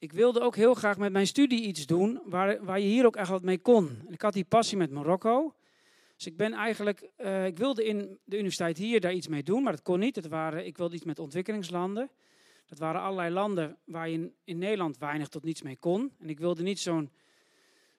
ik 0.00 0.12
wilde 0.12 0.40
ook 0.40 0.56
heel 0.56 0.74
graag 0.74 0.98
met 0.98 1.12
mijn 1.12 1.26
studie 1.26 1.62
iets 1.62 1.86
doen 1.86 2.20
waar, 2.24 2.64
waar 2.64 2.80
je 2.80 2.86
hier 2.86 3.06
ook 3.06 3.16
echt 3.16 3.28
wat 3.28 3.42
mee 3.42 3.58
kon. 3.58 3.98
Ik 4.08 4.22
had 4.22 4.32
die 4.32 4.44
passie 4.44 4.76
met 4.78 4.90
Marokko. 4.90 5.54
Dus 6.16 6.26
ik 6.26 6.36
ben 6.36 6.52
eigenlijk, 6.52 7.10
uh, 7.18 7.46
ik 7.46 7.58
wilde 7.58 7.84
in 7.84 8.18
de 8.24 8.36
universiteit 8.36 8.78
hier 8.78 9.00
daar 9.00 9.12
iets 9.12 9.28
mee 9.28 9.42
doen, 9.42 9.62
maar 9.62 9.72
dat 9.72 9.82
kon 9.82 9.98
niet. 9.98 10.16
Het 10.16 10.28
waren, 10.28 10.66
ik 10.66 10.76
wilde 10.76 10.94
iets 10.94 11.04
met 11.04 11.18
ontwikkelingslanden. 11.18 12.10
Dat 12.66 12.78
waren 12.78 13.00
allerlei 13.00 13.30
landen 13.34 13.76
waar 13.84 14.08
je 14.08 14.32
in, 14.44 14.58
Nederland 14.58 14.98
weinig 14.98 15.28
tot 15.28 15.44
niets 15.44 15.62
mee 15.62 15.76
kon. 15.76 16.12
En 16.18 16.28
ik 16.28 16.38
wilde 16.38 16.62
niet 16.62 16.80
zo'n 16.80 17.10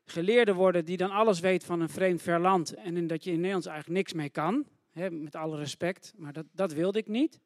geleerde 0.05 0.53
worden 0.53 0.85
die 0.85 0.97
dan 0.97 1.11
alles 1.11 1.39
weet 1.39 1.63
van 1.63 1.81
een 1.81 1.89
vreemd 1.89 2.21
ver 2.21 2.39
land 2.39 2.73
en 2.73 2.97
in 2.97 3.07
dat 3.07 3.23
je 3.23 3.31
in 3.31 3.37
Nederlands 3.37 3.67
eigenlijk 3.67 3.97
niks 3.97 4.13
mee 4.13 4.29
kan. 4.29 4.65
Hè, 4.91 5.11
met 5.11 5.35
alle 5.35 5.57
respect, 5.57 6.13
maar 6.17 6.33
dat, 6.33 6.45
dat 6.51 6.73
wilde 6.73 6.99
ik 6.99 7.07
niet. 7.07 7.39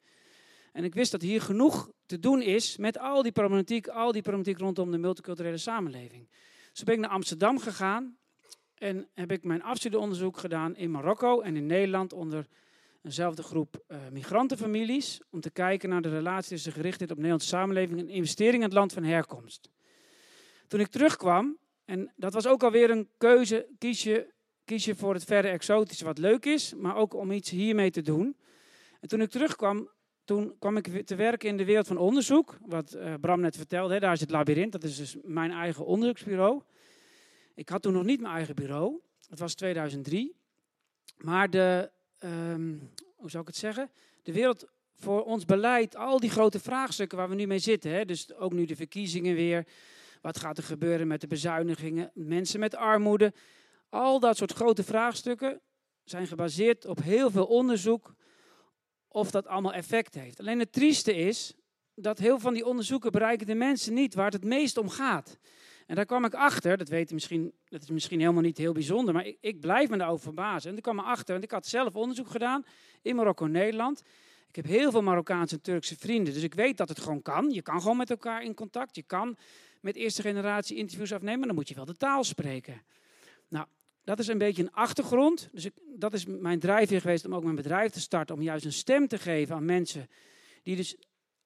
En 0.76 0.84
ik 0.84 0.94
wist 0.94 1.12
dat 1.12 1.22
hier 1.22 1.42
genoeg 1.42 1.92
te 2.06 2.20
doen 2.20 2.42
is 2.42 2.78
met 2.78 3.00
al 3.00 3.24
die 3.24 3.32
problematiek, 3.32 3.88
al 3.88 4.12
die 4.12 4.22
problematiek 4.22 4.58
rondom 4.58 4.92
de 4.92 4.98
multiculturele 4.98 5.58
samenleving. 5.58 6.30
Dus 6.72 6.84
ben 6.84 6.94
ik 6.94 7.00
naar 7.00 7.10
Amsterdam 7.10 7.60
gegaan 7.60 8.18
en 8.74 9.08
heb 9.14 9.32
ik 9.32 9.44
mijn 9.44 9.64
afstudieonderzoek 9.64 10.38
gedaan 10.38 10.76
in 10.76 10.92
Marokko 10.92 11.42
en 11.42 11.56
in 11.56 11.66
Nederland 11.66 12.14
onder 12.14 12.48
eenzelfde 13.02 13.44
groep 13.44 13.84
uh, 13.88 13.98
migrantenfamilies. 14.12 15.22
Om 15.30 15.42
te 15.42 15.52
kijken 15.52 15.90
naar 15.90 16.02
de 16.02 16.10
relatie 16.10 16.50
tussen 16.50 16.72
gerichtheid 16.72 17.10
op 17.10 17.16
de 17.16 17.22
Nederlandse 17.22 17.56
samenleving 17.56 18.00
en 18.00 18.10
investering 18.10 18.56
in 18.56 18.62
het 18.70 18.74
land 18.74 18.94
van 18.94 19.04
herkomst. 19.04 19.70
Toen 20.68 20.80
ik 20.80 20.88
terugkwam, 20.88 21.58
en 21.86 22.14
dat 22.16 22.34
was 22.34 22.48
ook 22.48 22.64
alweer 22.64 22.90
een 22.90 23.10
keuze, 23.18 23.68
kies 23.78 24.04
je, 24.04 24.34
kies 24.66 24.86
je 24.86 24.96
voor 24.96 25.14
het 25.14 25.24
verre 25.24 25.48
exotische 25.48 26.06
wat 26.06 26.18
leuk 26.18 26.46
is, 26.46 26.74
maar 26.74 26.96
ook 26.96 27.14
om 27.14 27.32
iets 27.32 27.50
hiermee 27.50 27.92
te 27.92 28.02
doen. 28.02 28.38
En 29.00 29.08
toen 29.08 29.22
ik 29.22 29.30
terugkwam, 29.30 29.90
toen 30.26 30.56
kwam 30.60 30.78
ik 30.78 31.06
te 31.06 31.16
werken 31.16 31.50
in 31.50 31.58
de 31.58 31.66
wereld 31.66 31.88
van 31.88 31.98
onderzoek. 31.98 32.58
Wat 32.66 32.96
uh, 32.96 33.14
Bram 33.22 33.40
net 33.40 33.56
vertelde, 33.56 33.94
hè, 33.94 34.00
daar 34.00 34.14
is 34.14 34.20
het 34.20 34.32
labyrint, 34.32 34.72
dat 34.72 34.84
is 34.84 34.98
dus 34.98 35.18
mijn 35.24 35.52
eigen 35.52 35.86
onderzoeksbureau. 35.86 36.62
Ik 37.56 37.70
had 37.70 37.82
toen 37.82 37.94
nog 37.94 38.04
niet 38.04 38.22
mijn 38.22 38.34
eigen 38.34 38.56
bureau, 38.56 39.00
het 39.30 39.40
was 39.40 39.54
2003. 39.54 40.36
Maar 41.18 41.50
de, 41.50 41.92
um, 42.20 42.92
hoe 43.16 43.30
zou 43.30 43.42
ik 43.42 43.48
het 43.48 43.58
zeggen? 43.58 43.92
De 44.24 44.32
wereld 44.32 44.66
voor 44.96 45.24
ons 45.24 45.46
beleid, 45.46 45.96
al 45.96 46.20
die 46.20 46.30
grote 46.30 46.60
vraagstukken 46.60 47.18
waar 47.18 47.30
we 47.30 47.36
nu 47.36 47.46
mee 47.46 47.60
zitten. 47.60 47.92
Hè, 47.92 48.06
dus 48.06 48.34
ook 48.34 48.54
nu 48.54 48.66
de 48.66 48.76
verkiezingen 48.76 49.36
weer. 49.36 49.68
Wat 50.22 50.40
gaat 50.40 50.58
er 50.58 50.64
gebeuren 50.64 51.08
met 51.08 51.22
de 51.22 51.28
bezuinigingen? 51.28 52.12
Mensen 52.14 52.60
met 52.60 52.76
armoede. 52.76 53.34
Al 53.90 54.20
dat 54.20 54.38
soort 54.38 54.54
grote 54.54 54.84
vraagstukken 54.84 55.62
zijn 56.04 56.28
gebaseerd 56.28 56.86
op 56.86 57.04
heel 57.04 57.32
veel 57.32 57.46
onderzoek 57.46 58.16
of 59.16 59.32
dat 59.32 59.48
allemaal 59.48 59.74
effect 59.74 60.14
heeft. 60.14 60.40
Alleen 60.40 60.60
het 60.60 60.72
trieste 60.72 61.16
is 61.16 61.54
dat 61.94 62.18
heel 62.18 62.30
veel 62.30 62.40
van 62.40 62.54
die 62.54 62.66
onderzoeken 62.66 63.12
bereiken 63.12 63.48
de 63.48 63.56
mensen 63.56 63.94
niet 63.94 64.14
waar 64.14 64.26
het 64.26 64.34
het 64.34 64.44
meest 64.44 64.78
om 64.78 64.90
gaat. 64.90 65.38
En 65.88 65.96
daar 65.96 66.06
kwam 66.06 66.26
ik 66.26 66.34
achter, 66.34 66.78
dat, 66.78 66.90
weet 66.90 67.12
misschien, 67.12 67.54
dat 67.68 67.82
is 67.82 67.90
misschien 67.90 68.20
helemaal 68.20 68.42
niet 68.42 68.58
heel 68.58 68.74
bijzonder, 68.74 69.14
maar 69.14 69.26
ik, 69.26 69.38
ik 69.42 69.60
blijf 69.60 69.90
me 69.90 69.98
daarover 69.98 70.24
verbazen. 70.24 70.72
En 70.72 70.78
ik 70.78 70.84
kwam 70.84 71.00
erachter, 71.00 71.34
want 71.34 71.44
ik 71.44 71.52
had 71.52 71.66
zelf 71.66 71.96
onderzoek 71.96 72.30
gedaan 72.30 72.66
in 73.02 73.16
Marokko 73.16 73.46
Nederland. 73.46 74.02
Ik 74.48 74.56
heb 74.56 74.66
heel 74.66 74.92
veel 74.92 75.02
Marokkaanse 75.02 75.56
en 75.56 75.62
Turkse 75.62 75.98
vrienden, 75.98 76.34
dus 76.34 76.44
ik 76.44 76.54
weet 76.54 76.78
dat 76.78 76.90
het 76.90 77.00
gewoon 77.00 77.22
kan. 77.22 77.50
Je 77.52 77.62
kan 77.62 77.82
gewoon 77.82 77.98
met 77.98 78.10
elkaar 78.10 78.44
in 78.44 78.54
contact, 78.54 78.96
je 78.96 79.04
kan 79.04 79.38
met 79.82 79.96
eerste 79.96 80.22
generatie 80.22 80.78
interviews 80.78 81.14
afnemen, 81.14 81.48
dan 81.48 81.56
moet 81.56 81.70
je 81.70 81.76
wel 81.76 81.86
de 81.86 81.98
taal 81.98 82.24
spreken. 82.24 82.82
Nou, 83.48 83.66
dat 84.06 84.20
is 84.20 84.28
een 84.28 84.38
beetje 84.38 84.62
een 84.62 84.74
achtergrond. 84.74 85.50
Dus 85.52 85.70
dat 85.96 86.14
is 86.14 86.26
mijn 86.26 86.60
drijfveer 86.60 87.02
geweest 87.02 87.26
om 87.26 87.36
ook 87.36 87.44
mijn 87.44 87.56
bedrijf 87.56 87.92
te 87.92 88.00
starten, 88.00 88.36
om 88.36 88.42
juist 88.42 88.66
een 88.66 88.74
stem 88.74 89.08
te 89.08 89.18
geven 89.18 89.56
aan 89.56 89.66
mensen 89.66 90.10
die 90.64 90.76
dus 90.76 90.96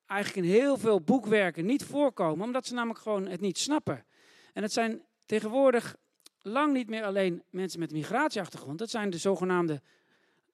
eigenlijk 0.06 0.48
in 0.48 0.54
heel 0.54 0.78
veel 0.78 1.02
boekwerken 1.02 1.66
niet 1.66 1.84
voorkomen, 1.84 2.46
omdat 2.46 2.66
ze 2.66 2.74
namelijk 2.74 3.00
gewoon 3.00 3.28
het 3.28 3.42
niet 3.42 3.58
snappen. 3.58 4.06
En 4.54 4.62
het 4.62 4.72
zijn 4.72 5.02
tegenwoordig 5.26 5.96
lang 6.42 6.74
niet 6.74 6.90
meer 6.90 7.04
alleen 7.04 7.44
mensen 7.50 7.80
met 7.80 7.92
migratieachtergrond. 7.92 8.80
Dat 8.80 8.90
zijn 8.90 9.10
de 9.10 9.18
zogenaamde, 9.18 9.82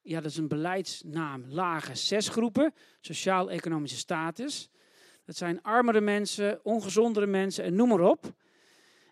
ja 0.02 0.22
dat 0.22 0.32
is 0.32 0.38
een 0.38 0.48
beleidsnaam, 0.48 1.46
lage 1.48 1.96
zesgroepen, 1.96 2.74
sociaal-economische 3.00 3.98
status. 3.98 4.70
Dat 5.26 5.36
zijn 5.36 5.62
armere 5.62 6.02
mensen, 6.02 6.60
ongezondere 6.64 7.26
mensen 7.26 7.64
en 7.64 7.76
noem 7.76 7.88
maar 7.88 8.00
op. 8.00 8.34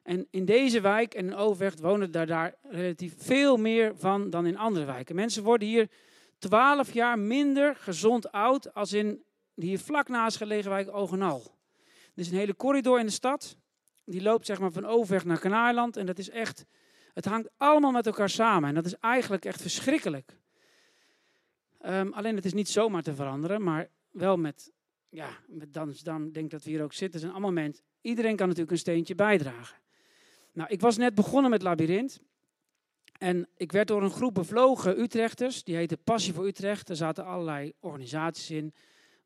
En 0.04 0.28
in 0.30 0.46
deze 0.46 0.82
wijk 0.82 1.14
en 1.14 1.26
in 1.26 1.36
Overvecht 1.36 1.80
wonen 1.80 2.12
daar, 2.12 2.28
daar 2.28 2.56
relatief 2.62 3.14
veel 3.18 3.58
meer 3.58 3.94
van 3.96 4.30
dan 4.30 4.46
in 4.46 4.58
andere 4.58 4.86
wijken. 4.86 5.16
Mensen 5.16 5.44
worden 5.44 5.68
hier 5.68 5.90
12 6.38 6.94
jaar 6.94 7.20
minder 7.20 7.76
gezond 7.76 8.32
oud 8.32 8.74
als 8.74 8.94
in 8.94 9.24
hier 9.56 9.80
vlak 9.80 10.08
naast 10.08 10.38
gelegen 10.38 10.70
wijk 10.70 10.96
Ogenal. 10.96 11.42
Er 11.86 12.22
is 12.22 12.32
een 12.32 12.38
hele 12.38 12.56
corridor 12.56 13.00
in 13.00 13.06
de 13.06 13.12
stad 13.12 13.58
die 14.06 14.22
loopt 14.22 14.46
zeg 14.46 14.60
maar 14.60 14.72
van 14.72 14.86
Overweg 14.86 15.26
naar 15.26 15.40
Kanaarland. 15.40 15.98
En 15.98 16.06
dat 16.06 16.18
is 16.18 16.30
echt, 16.30 16.66
het 17.14 17.26
hangt 17.26 17.50
allemaal 17.58 17.92
met 17.92 18.06
elkaar 18.06 18.30
samen. 18.30 18.70
En 18.70 18.76
dat 18.76 18.86
is 18.86 18.96
eigenlijk 18.96 19.46
echt 19.46 19.62
verschrikkelijk. 19.62 20.38
Um, 21.86 22.14
alleen 22.14 22.36
het 22.36 22.46
is 22.46 22.54
niet 22.54 22.70
zomaar 22.70 23.04
te 23.04 23.16
veranderen, 23.16 23.64
maar 23.64 23.90
wel 24.12 24.38
met, 24.38 24.72
ja, 25.10 25.30
met 25.48 25.74
dan, 25.74 25.94
dan 26.04 26.32
denk 26.32 26.52
dat 26.52 26.64
we 26.64 26.70
hier 26.70 26.84
ook 26.84 26.94
zitten. 26.94 27.20
zijn 27.20 27.32
allemaal 27.32 27.52
mensen. 27.52 27.84
Iedereen 28.02 28.36
kan 28.36 28.46
natuurlijk 28.46 28.72
een 28.72 28.78
steentje 28.78 29.16
bijdragen. 29.16 29.78
Nou, 30.54 30.70
ik 30.70 30.82
was 30.82 30.98
net 30.98 31.16
begonnen 31.16 31.52
met 31.52 31.62
Labyrinth. 31.62 32.20
En 33.18 33.48
ik 33.58 33.72
werd 33.72 33.88
door 33.88 34.04
een 34.04 34.12
groep 34.12 34.34
bevlogen 34.34 35.00
Utrechters, 35.00 35.64
die 35.64 35.76
heette 35.76 35.98
Passie 35.98 36.34
voor 36.34 36.48
Utrecht. 36.48 36.90
Er 36.90 36.96
zaten 36.96 37.26
allerlei 37.26 37.74
organisaties 37.80 38.52
in, 38.52 38.74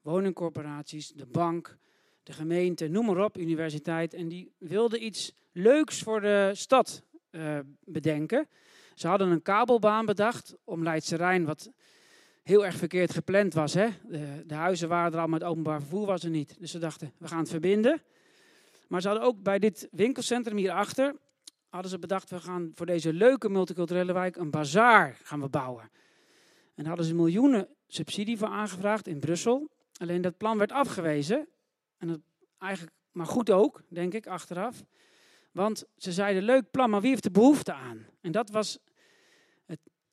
woningcorporaties, 0.02 1.12
de 1.12 1.26
bank, 1.26 1.78
de 2.24 2.34
gemeente, 2.34 2.88
noem 2.88 3.06
maar 3.06 3.24
op, 3.24 3.38
universiteit. 3.38 4.14
En 4.14 4.28
die 4.28 4.52
wilden 4.58 5.06
iets 5.06 5.34
leuks 5.52 6.02
voor 6.02 6.22
de 6.22 6.52
stad 6.54 7.04
uh, 7.32 7.60
bedenken. 7.84 8.48
Ze 8.94 9.08
hadden 9.08 9.32
een 9.32 9.42
kabelbaan 9.42 10.06
bedacht 10.06 10.56
om 10.64 10.84
Leidse 10.84 11.16
Rijn, 11.16 11.46
wat 11.46 11.72
heel 12.44 12.66
erg 12.66 12.76
verkeerd 12.76 13.14
gepland 13.14 13.54
was. 13.54 13.74
Hè? 13.74 13.88
De, 14.04 14.44
de, 14.46 14.54
huizen 14.54 14.90
waren 14.90 15.14
er 15.14 15.20
al, 15.20 15.28
maar 15.28 15.40
het 15.40 15.50
openbaar 15.50 15.80
vervoer 15.80 16.06
was 16.06 16.24
er 16.24 16.30
niet. 16.30 16.56
Dus 16.60 16.72
ze 16.72 16.80
dachten, 16.80 17.14
we 17.18 17.28
gaan 17.28 17.40
het 17.40 17.50
verbinden. 17.50 18.02
Maar 18.88 19.02
ze 19.02 19.08
hadden 19.08 19.28
ook 19.28 19.42
bij 19.44 19.60
dit 19.60 19.88
winkelcentrum 19.92 20.58
hierachter, 20.58 21.16
hadden 21.70 21.92
ze 21.92 22.00
bedacht, 22.00 22.30
we 22.30 22.40
gaan 22.40 22.72
voor 22.74 22.86
deze 22.86 23.14
leuke 23.14 23.50
multiculturele 23.50 24.14
wijk 24.14 24.36
een 24.36 24.52
bazaar 24.52 25.20
gaan 25.24 25.42
we 25.42 25.50
bouwen. 25.50 25.84
En 25.84 26.84
daar 26.84 26.88
hadden 26.88 27.06
ze 27.06 27.16
miljoenen 27.16 27.68
subsidie 27.88 28.38
voor 28.38 28.48
aangevraagd 28.48 29.08
in 29.08 29.20
Brussel. 29.20 29.70
Alleen 29.98 30.22
dat 30.22 30.38
plan 30.38 30.58
werd 30.58 30.72
afgewezen. 30.72 31.48
En 31.98 32.08
dat 32.08 32.20
eigenlijk, 32.58 32.96
maar 33.12 33.26
goed 33.26 33.52
ook, 33.52 33.82
denk 33.90 34.14
ik, 34.14 34.28
achteraf. 34.28 34.84
Want 35.52 35.84
ze 35.96 36.12
zeiden, 36.12 36.44
leuk 36.44 36.72
plan, 36.72 36.90
maar 36.90 37.02
wie 37.02 37.10
heeft 37.10 37.24
de 37.24 37.32
behoefte 37.32 37.74
aan? 37.74 38.06
En 38.22 38.32
dat 38.32 38.50
was 38.50 38.80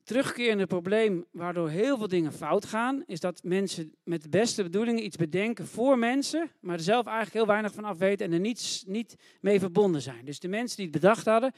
terugkerende 0.04 0.66
probleem 0.66 1.24
waardoor 1.30 1.68
heel 1.68 1.96
veel 1.98 2.08
dingen 2.08 2.32
fout 2.32 2.64
gaan. 2.64 3.02
Is 3.06 3.20
dat 3.20 3.42
mensen 3.42 3.94
met 4.04 4.22
de 4.22 4.28
beste 4.28 4.62
bedoelingen 4.62 5.04
iets 5.04 5.16
bedenken 5.16 5.66
voor 5.66 5.98
mensen, 5.98 6.50
maar 6.60 6.74
er 6.74 6.82
zelf 6.82 7.06
eigenlijk 7.06 7.36
heel 7.36 7.46
weinig 7.46 7.72
van 7.72 7.84
af 7.84 7.98
weten 7.98 8.26
en 8.26 8.32
er 8.32 8.40
niet, 8.40 8.84
niet 8.86 9.14
mee 9.40 9.58
verbonden 9.58 10.02
zijn. 10.02 10.24
Dus 10.24 10.40
de 10.40 10.48
mensen 10.48 10.76
die 10.76 10.86
het 10.86 10.94
bedacht 10.94 11.24
hadden, 11.24 11.52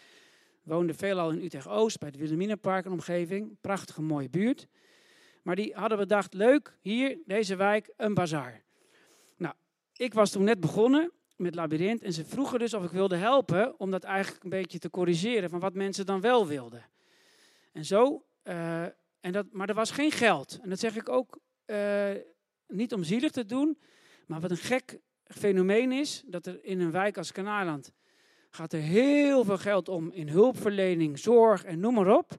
woonden 0.62 0.96
veelal 0.96 1.30
in 1.30 1.44
Utrecht-Oost, 1.44 1.98
bij 1.98 2.08
het 2.08 2.18
Wilhelminapark 2.18 2.84
en 2.84 2.92
omgeving. 2.92 3.56
Prachtige 3.60 4.02
mooie 4.02 4.30
buurt. 4.30 4.66
Maar 5.42 5.56
die 5.56 5.72
hadden 5.74 5.98
bedacht, 5.98 6.34
leuk, 6.34 6.76
hier, 6.80 7.18
deze 7.24 7.56
wijk, 7.56 7.92
een 7.96 8.14
bazaar 8.14 8.64
ik 9.96 10.14
was 10.14 10.30
toen 10.30 10.44
net 10.44 10.60
begonnen 10.60 11.12
met 11.36 11.54
Labyrinth 11.54 12.02
en 12.02 12.12
ze 12.12 12.24
vroegen 12.24 12.58
dus 12.58 12.74
of 12.74 12.84
ik 12.84 12.90
wilde 12.90 13.16
helpen 13.16 13.80
om 13.80 13.90
dat 13.90 14.04
eigenlijk 14.04 14.44
een 14.44 14.50
beetje 14.50 14.78
te 14.78 14.90
corrigeren 14.90 15.50
van 15.50 15.60
wat 15.60 15.74
mensen 15.74 16.06
dan 16.06 16.20
wel 16.20 16.46
wilden. 16.46 16.84
En 17.72 17.84
zo, 17.84 18.24
uh, 18.48 18.82
en 19.20 19.32
dat, 19.32 19.46
maar 19.50 19.68
er 19.68 19.74
was 19.74 19.90
geen 19.90 20.10
geld. 20.10 20.58
En 20.62 20.68
dat 20.68 20.78
zeg 20.78 20.96
ik 20.96 21.08
ook 21.08 21.38
uh, 21.66 22.10
niet 22.66 22.92
om 22.92 23.04
zielig 23.04 23.30
te 23.30 23.46
doen, 23.46 23.78
maar 24.26 24.40
wat 24.40 24.50
een 24.50 24.56
gek 24.56 24.98
fenomeen 25.24 25.92
is, 25.92 26.22
dat 26.26 26.46
er 26.46 26.64
in 26.64 26.80
een 26.80 26.90
wijk 26.90 27.16
als 27.16 27.32
Kanaaland 27.32 27.92
gaat 28.50 28.72
er 28.72 28.80
heel 28.80 29.44
veel 29.44 29.58
geld 29.58 29.88
om 29.88 30.10
in 30.12 30.28
hulpverlening, 30.28 31.18
zorg 31.18 31.64
en 31.64 31.80
noem 31.80 31.94
maar 31.94 32.16
op. 32.16 32.32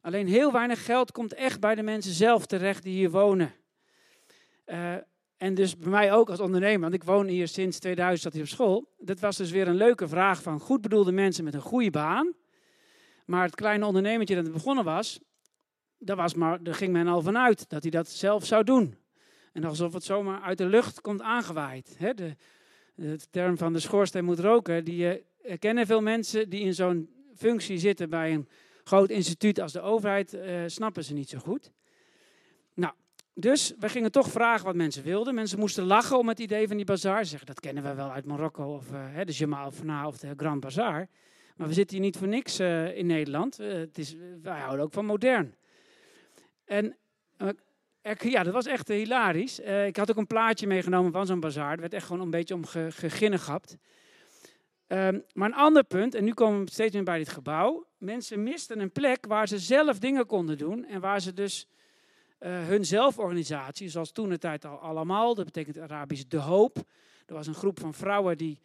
Alleen 0.00 0.26
heel 0.26 0.52
weinig 0.52 0.84
geld 0.84 1.12
komt 1.12 1.34
echt 1.34 1.60
bij 1.60 1.74
de 1.74 1.82
mensen 1.82 2.12
zelf 2.12 2.46
terecht 2.46 2.82
die 2.82 2.94
hier 2.94 3.10
wonen. 3.10 3.54
Uh, 4.66 4.94
en 5.36 5.54
dus 5.54 5.76
bij 5.76 5.90
mij 5.90 6.12
ook 6.12 6.30
als 6.30 6.40
ondernemer, 6.40 6.80
want 6.80 6.94
ik 6.94 7.04
woon 7.04 7.26
hier 7.26 7.48
sinds 7.48 7.78
2000 7.78 8.22
zat 8.22 8.32
hier 8.32 8.42
op 8.42 8.48
school. 8.48 8.94
Dat 8.98 9.20
was 9.20 9.36
dus 9.36 9.50
weer 9.50 9.68
een 9.68 9.76
leuke 9.76 10.08
vraag 10.08 10.42
van 10.42 10.60
goed 10.60 10.80
bedoelde 10.80 11.12
mensen 11.12 11.44
met 11.44 11.54
een 11.54 11.60
goede 11.60 11.90
baan. 11.90 12.34
Maar 13.26 13.44
het 13.44 13.54
kleine 13.54 13.86
ondernemertje 13.86 14.42
dat 14.42 14.52
begonnen 14.52 14.84
was, 14.84 15.20
daar, 16.00 16.16
was 16.16 16.34
maar, 16.34 16.58
ging 16.62 16.92
men 16.92 17.06
al 17.06 17.22
vanuit 17.22 17.68
dat 17.68 17.82
hij 17.82 17.90
dat 17.90 18.08
zelf 18.08 18.46
zou 18.46 18.64
doen. 18.64 18.96
En 19.52 19.64
alsof 19.64 19.92
het 19.92 20.04
zomaar 20.04 20.40
uit 20.40 20.58
de 20.58 20.66
lucht 20.66 21.00
komt 21.00 21.22
aangewaaid. 21.22 21.96
de, 21.98 22.36
de 22.94 23.18
term 23.30 23.56
van 23.56 23.72
de 23.72 23.80
schoorsteen 23.80 24.24
moet 24.24 24.38
roken, 24.38 24.84
die 24.84 25.04
uh, 25.04 25.58
kennen 25.58 25.86
veel 25.86 26.00
mensen 26.00 26.48
die 26.48 26.60
in 26.60 26.74
zo'n 26.74 27.10
functie 27.36 27.78
zitten 27.78 28.10
bij 28.10 28.32
een 28.32 28.48
groot 28.84 29.10
instituut 29.10 29.60
als 29.60 29.72
de 29.72 29.80
overheid, 29.80 30.34
uh, 30.34 30.62
snappen 30.66 31.04
ze 31.04 31.12
niet 31.12 31.28
zo 31.28 31.38
goed. 31.38 31.72
Nou, 32.74 32.94
dus 33.34 33.74
we 33.78 33.88
gingen 33.88 34.12
toch 34.12 34.28
vragen 34.28 34.64
wat 34.64 34.74
mensen 34.74 35.02
wilden. 35.02 35.34
Mensen 35.34 35.58
moesten 35.58 35.84
lachen 35.84 36.18
om 36.18 36.28
het 36.28 36.38
idee 36.38 36.68
van 36.68 36.76
die 36.76 36.86
bazaar. 36.86 37.22
Ze 37.22 37.30
zeggen, 37.30 37.46
dat 37.46 37.60
kennen 37.60 37.82
we 37.82 37.94
wel 37.94 38.10
uit 38.10 38.24
Marokko 38.24 38.74
of 38.74 38.92
uh, 38.92 39.20
de 39.24 39.32
Jamal 39.32 39.70
Fana 39.70 40.06
of 40.06 40.18
de 40.18 40.32
Grand 40.36 40.60
Bazaar. 40.60 41.08
Maar 41.56 41.68
we 41.68 41.74
zitten 41.74 41.96
hier 41.96 42.04
niet 42.04 42.16
voor 42.16 42.28
niks 42.28 42.60
in 42.94 43.06
Nederland. 43.06 43.56
Het 43.56 43.98
is, 43.98 44.16
wij 44.42 44.60
houden 44.60 44.84
ook 44.84 44.92
van 44.92 45.04
modern. 45.04 45.54
En 46.70 46.96
ja, 48.20 48.42
dat 48.42 48.52
was 48.52 48.66
echt 48.66 48.88
hilarisch. 48.88 49.58
ik 49.58 49.96
had 49.96 50.10
ook 50.10 50.16
een 50.16 50.26
plaatje 50.26 50.66
meegenomen 50.66 51.12
van 51.12 51.26
zo'n 51.26 51.40
bazaar. 51.40 51.72
Er 51.72 51.80
werd 51.80 51.94
echt 51.94 52.06
gewoon 52.06 52.22
een 52.22 52.30
beetje 52.30 52.54
om 52.54 52.66
ge, 52.66 52.86
geginnegapt. 52.90 53.76
Um, 54.86 55.24
maar 55.32 55.48
een 55.48 55.54
ander 55.54 55.84
punt, 55.84 56.14
en 56.14 56.24
nu 56.24 56.34
komen 56.34 56.64
we 56.64 56.70
steeds 56.70 56.94
meer 56.94 57.04
bij 57.04 57.18
dit 57.18 57.28
gebouw. 57.28 57.86
Mensen 57.98 58.42
misten 58.42 58.80
een 58.80 58.92
plek 58.92 59.26
waar 59.26 59.48
ze 59.48 59.58
zelf 59.58 59.98
dingen 59.98 60.26
konden 60.26 60.58
doen. 60.58 60.84
En 60.84 61.00
waar 61.00 61.20
ze 61.20 61.32
dus 61.32 61.66
uh, 62.40 62.66
hun 62.66 62.84
zelforganisatie, 62.84 63.88
zoals 63.88 64.12
toen 64.12 64.28
de 64.28 64.38
tijd 64.38 64.64
al 64.64 64.78
allemaal, 64.78 65.34
dat 65.34 65.44
betekent 65.44 65.78
Arabisch 65.78 66.24
de 66.28 66.38
hoop. 66.38 66.76
Er 67.26 67.34
was 67.34 67.46
een 67.46 67.54
groep 67.54 67.80
van 67.80 67.94
vrouwen 67.94 68.38
die 68.38 68.58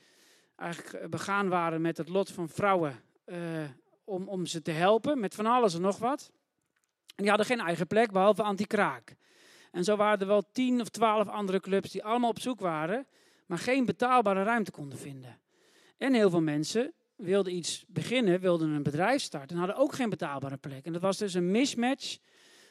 eigenlijk 0.56 1.10
begaan 1.10 1.50
waren 1.50 1.82
met 1.82 1.98
het 1.98 2.10
lot 2.10 2.32
van 2.32 2.50
vrouwen 2.50 3.04
om, 4.04 4.28
om 4.28 4.46
ze 4.46 4.62
te 4.62 4.72
helpen 4.72 5.20
met 5.20 5.36
van 5.36 5.46
alles 5.46 5.74
en 5.74 5.82
nog 5.82 5.98
wat. 5.98 6.32
En 7.16 7.24
die 7.24 7.28
hadden 7.28 7.46
geen 7.46 7.60
eigen 7.60 7.88
plek, 7.88 8.12
behalve 8.12 8.44
anti-kraak. 8.44 9.16
En 9.72 9.84
zo 9.84 9.96
waren 9.96 10.20
er 10.20 10.28
wel 10.28 10.52
tien 10.52 10.82
of 10.82 10.90
twaalf 10.90 11.28
andere 11.28 11.60
clubs 11.60 11.92
die 11.92 12.04
allemaal 12.04 12.30
op 12.30 12.40
zoek 12.40 12.60
waren, 12.60 13.08
maar 13.46 13.58
geen 13.58 13.86
betaalbare 13.86 14.44
ruimte 14.44 14.72
konden 14.72 15.00
vinden. 15.00 15.40
En 15.98 16.14
heel 16.14 16.30
veel 16.30 16.42
mensen 16.42 16.94
wilden 17.16 17.56
iets 17.56 17.86
beginnen, 17.88 18.40
wilden 18.40 18.70
een 18.70 18.84
bedrijf 18.84 19.22
starten 19.22 19.50
en 19.50 19.58
hadden 19.58 19.76
ook 19.76 19.94
geen 19.94 20.10
betaalbare 20.10 20.58
plek. 20.58 20.86
En 20.86 20.94
dat 20.94 21.02
was 21.02 21.18
dus 21.18 21.34
een 21.34 21.52
mismatch, 21.52 22.18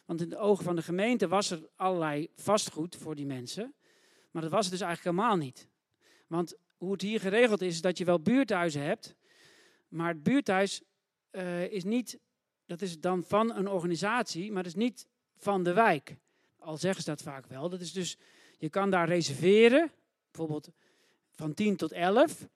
want 0.04 0.20
in 0.20 0.28
de 0.28 0.38
ogen 0.38 0.64
van 0.64 0.76
de 0.76 0.82
gemeente 0.82 1.28
was 1.28 1.50
er 1.50 1.68
allerlei 1.76 2.28
vastgoed 2.34 2.96
voor 2.96 3.14
die 3.14 3.26
mensen, 3.26 3.74
maar 4.30 4.42
dat 4.42 4.50
was 4.50 4.62
het 4.66 4.72
dus 4.72 4.80
eigenlijk 4.80 5.16
helemaal 5.16 5.36
niet. 5.36 5.68
Want 6.26 6.56
hoe 6.76 6.92
het 6.92 7.02
hier 7.02 7.20
geregeld 7.20 7.60
is, 7.60 7.74
is 7.74 7.80
dat 7.80 7.98
je 7.98 8.04
wel 8.04 8.20
buurthuizen 8.20 8.82
hebt, 8.82 9.14
maar 9.88 10.08
het 10.08 10.22
buurthuis 10.22 10.82
uh, 11.32 11.72
is 11.72 11.84
niet, 11.84 12.18
dat 12.66 12.82
is 12.82 13.00
dan 13.00 13.22
van 13.22 13.54
een 13.54 13.68
organisatie, 13.68 14.52
maar 14.52 14.62
dat 14.62 14.72
is 14.72 14.78
niet 14.78 15.06
van 15.36 15.62
de 15.62 15.72
wijk. 15.72 16.16
Al 16.58 16.76
zeggen 16.76 17.02
ze 17.02 17.10
dat 17.10 17.22
vaak 17.22 17.46
wel. 17.46 17.68
Dat 17.68 17.80
is 17.80 17.92
dus, 17.92 18.16
je 18.58 18.68
kan 18.68 18.90
daar 18.90 19.08
reserveren, 19.08 19.90
bijvoorbeeld 20.30 20.70
van 21.30 21.54
10 21.54 21.76
tot 21.76 21.92
11. 21.92 22.48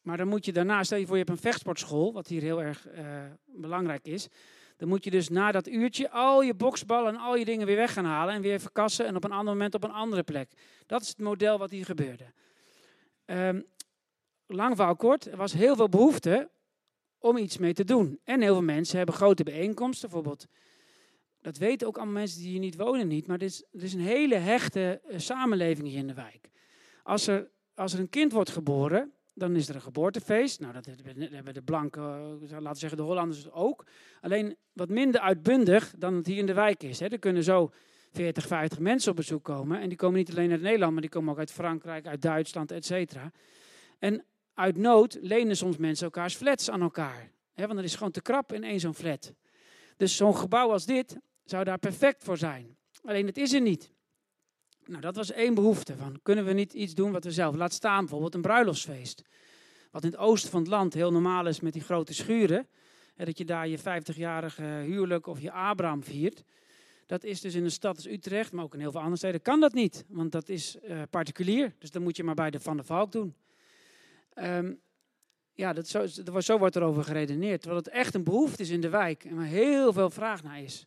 Maar 0.00 0.16
dan 0.16 0.28
moet 0.28 0.44
je 0.44 0.52
daarna, 0.52 0.82
stel 0.82 0.98
je 0.98 1.06
voor 1.06 1.16
je 1.16 1.24
hebt 1.24 1.36
een 1.36 1.42
vechtsportschool, 1.42 2.12
wat 2.12 2.26
hier 2.26 2.42
heel 2.42 2.62
erg 2.62 2.88
uh, 2.88 3.24
belangrijk 3.44 4.06
is. 4.06 4.28
Dan 4.76 4.88
moet 4.88 5.04
je 5.04 5.10
dus 5.10 5.28
na 5.28 5.52
dat 5.52 5.68
uurtje 5.68 6.10
al 6.10 6.42
je 6.42 6.54
boksballen 6.54 7.14
en 7.14 7.20
al 7.20 7.36
je 7.36 7.44
dingen 7.44 7.66
weer 7.66 7.76
weg 7.76 7.92
gaan 7.92 8.04
halen 8.04 8.34
en 8.34 8.42
weer 8.42 8.60
verkassen 8.60 9.06
en 9.06 9.16
op 9.16 9.24
een 9.24 9.32
ander 9.32 9.52
moment 9.52 9.74
op 9.74 9.84
een 9.84 9.90
andere 9.90 10.22
plek. 10.22 10.50
Dat 10.86 11.02
is 11.02 11.08
het 11.08 11.18
model 11.18 11.58
wat 11.58 11.70
hier 11.70 11.84
gebeurde. 11.84 12.24
Um, 13.26 13.66
lang 14.46 14.76
verhaal 14.76 14.96
kort, 14.96 15.26
er 15.26 15.36
was 15.36 15.52
heel 15.52 15.76
veel 15.76 15.88
behoefte 15.88 16.50
om 17.24 17.36
iets 17.36 17.58
mee 17.58 17.72
te 17.72 17.84
doen. 17.84 18.20
En 18.24 18.40
heel 18.40 18.52
veel 18.52 18.62
mensen 18.62 18.96
hebben 18.96 19.14
grote 19.14 19.42
bijeenkomsten, 19.42 20.08
bijvoorbeeld. 20.08 20.46
Dat 21.40 21.58
weten 21.58 21.86
ook 21.86 21.96
allemaal 21.96 22.14
mensen 22.14 22.40
die 22.40 22.48
hier 22.48 22.58
niet 22.60 22.76
wonen 22.76 23.08
niet, 23.08 23.26
maar 23.26 23.36
er 23.36 23.44
is, 23.44 23.64
is 23.72 23.94
een 23.94 24.00
hele 24.00 24.34
hechte 24.34 25.00
uh, 25.08 25.18
samenleving 25.18 25.88
hier 25.88 25.98
in 25.98 26.06
de 26.06 26.14
wijk. 26.14 26.50
Als 27.02 27.26
er, 27.26 27.50
als 27.74 27.92
er 27.92 27.98
een 27.98 28.08
kind 28.08 28.32
wordt 28.32 28.50
geboren, 28.50 29.12
dan 29.34 29.56
is 29.56 29.68
er 29.68 29.74
een 29.74 29.80
geboortefeest. 29.80 30.60
Nou, 30.60 30.72
dat 30.72 30.86
hebben 31.30 31.54
de 31.54 31.62
blanke, 31.62 32.00
uh, 32.00 32.50
laten 32.50 32.72
we 32.72 32.78
zeggen 32.78 32.98
de 32.98 33.04
Hollanders 33.04 33.50
ook. 33.50 33.86
Alleen 34.20 34.56
wat 34.72 34.88
minder 34.88 35.20
uitbundig 35.20 35.94
dan 35.98 36.14
het 36.14 36.26
hier 36.26 36.38
in 36.38 36.46
de 36.46 36.54
wijk 36.54 36.82
is. 36.82 37.00
Hè. 37.00 37.06
Er 37.06 37.18
kunnen 37.18 37.44
zo 37.44 37.70
40, 38.12 38.46
50 38.46 38.78
mensen 38.78 39.10
op 39.10 39.16
bezoek 39.16 39.44
komen. 39.44 39.80
En 39.80 39.88
die 39.88 39.98
komen 39.98 40.18
niet 40.18 40.30
alleen 40.30 40.50
uit 40.50 40.62
Nederland, 40.62 40.92
maar 40.92 41.02
die 41.02 41.10
komen 41.10 41.32
ook 41.32 41.38
uit 41.38 41.52
Frankrijk, 41.52 42.06
uit 42.06 42.22
Duitsland, 42.22 42.70
et 42.70 42.84
cetera. 42.84 43.30
En 43.98 44.24
uit 44.54 44.76
nood 44.76 45.18
lenen 45.20 45.56
soms 45.56 45.76
mensen 45.76 46.04
elkaars 46.04 46.34
flats 46.34 46.70
aan 46.70 46.80
elkaar. 46.82 47.30
Want 47.54 47.74
dat 47.74 47.84
is 47.84 47.94
gewoon 47.94 48.12
te 48.12 48.22
krap 48.22 48.52
in 48.52 48.64
één 48.64 48.80
zo'n 48.80 48.94
flat. 48.94 49.32
Dus 49.96 50.16
zo'n 50.16 50.36
gebouw 50.36 50.70
als 50.70 50.86
dit 50.86 51.18
zou 51.44 51.64
daar 51.64 51.78
perfect 51.78 52.24
voor 52.24 52.36
zijn. 52.36 52.76
Alleen 53.04 53.26
het 53.26 53.36
is 53.36 53.52
er 53.52 53.60
niet. 53.60 53.90
Nou, 54.84 55.00
dat 55.00 55.16
was 55.16 55.32
één 55.32 55.54
behoefte. 55.54 55.96
Van, 55.96 56.18
kunnen 56.22 56.44
we 56.44 56.52
niet 56.52 56.72
iets 56.72 56.94
doen 56.94 57.12
wat 57.12 57.24
we 57.24 57.30
zelf... 57.30 57.54
Laat 57.54 57.72
staan 57.72 58.00
bijvoorbeeld 58.00 58.34
een 58.34 58.42
bruiloftsfeest. 58.42 59.22
Wat 59.90 60.04
in 60.04 60.10
het 60.10 60.18
oosten 60.18 60.50
van 60.50 60.60
het 60.60 60.68
land 60.68 60.94
heel 60.94 61.12
normaal 61.12 61.46
is 61.46 61.60
met 61.60 61.72
die 61.72 61.82
grote 61.82 62.14
schuren. 62.14 62.68
Hè, 63.14 63.24
dat 63.24 63.38
je 63.38 63.44
daar 63.44 63.68
je 63.68 63.78
50-jarige 63.78 64.62
huwelijk 64.62 65.26
of 65.26 65.40
je 65.40 65.52
Abraham 65.52 66.04
viert. 66.04 66.44
Dat 67.06 67.24
is 67.24 67.40
dus 67.40 67.54
in 67.54 67.64
een 67.64 67.70
stad 67.70 67.96
als 67.96 68.06
Utrecht, 68.06 68.52
maar 68.52 68.64
ook 68.64 68.74
in 68.74 68.80
heel 68.80 68.90
veel 68.90 69.00
andere 69.00 69.16
steden, 69.16 69.42
kan 69.42 69.60
dat 69.60 69.72
niet. 69.72 70.04
Want 70.08 70.32
dat 70.32 70.48
is 70.48 70.76
uh, 70.82 71.02
particulier. 71.10 71.74
Dus 71.78 71.90
dan 71.90 72.02
moet 72.02 72.16
je 72.16 72.24
maar 72.24 72.34
bij 72.34 72.50
de 72.50 72.60
Van 72.60 72.76
der 72.76 72.84
Valk 72.84 73.12
doen. 73.12 73.34
Um, 74.34 74.82
ja, 75.52 75.72
dat 75.72 75.88
zo, 75.88 76.06
dat, 76.22 76.44
zo 76.44 76.58
wordt 76.58 76.76
erover 76.76 77.04
geredeneerd. 77.04 77.60
Terwijl 77.60 77.82
het 77.82 77.92
echt 77.92 78.14
een 78.14 78.24
behoefte 78.24 78.62
is 78.62 78.70
in 78.70 78.80
de 78.80 78.88
wijk 78.88 79.24
en 79.24 79.38
er 79.38 79.44
heel 79.44 79.92
veel 79.92 80.10
vraag 80.10 80.42
naar 80.42 80.62
is. 80.62 80.86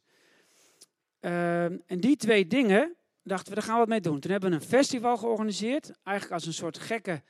Um, 1.20 1.84
en 1.86 2.00
die 2.00 2.16
twee 2.16 2.48
dingen 2.48 2.96
dachten 3.24 3.50
we, 3.50 3.56
daar 3.56 3.64
gaan 3.64 3.74
we 3.74 3.80
wat 3.80 3.90
mee 3.90 4.02
doen. 4.02 4.20
Toen 4.20 4.32
hebben 4.32 4.50
we 4.50 4.56
een 4.56 4.62
festival 4.62 5.18
georganiseerd. 5.18 5.92
Eigenlijk 6.04 6.36
als 6.36 6.46
een 6.46 6.54
soort 6.54 6.80
gekke 6.80 7.24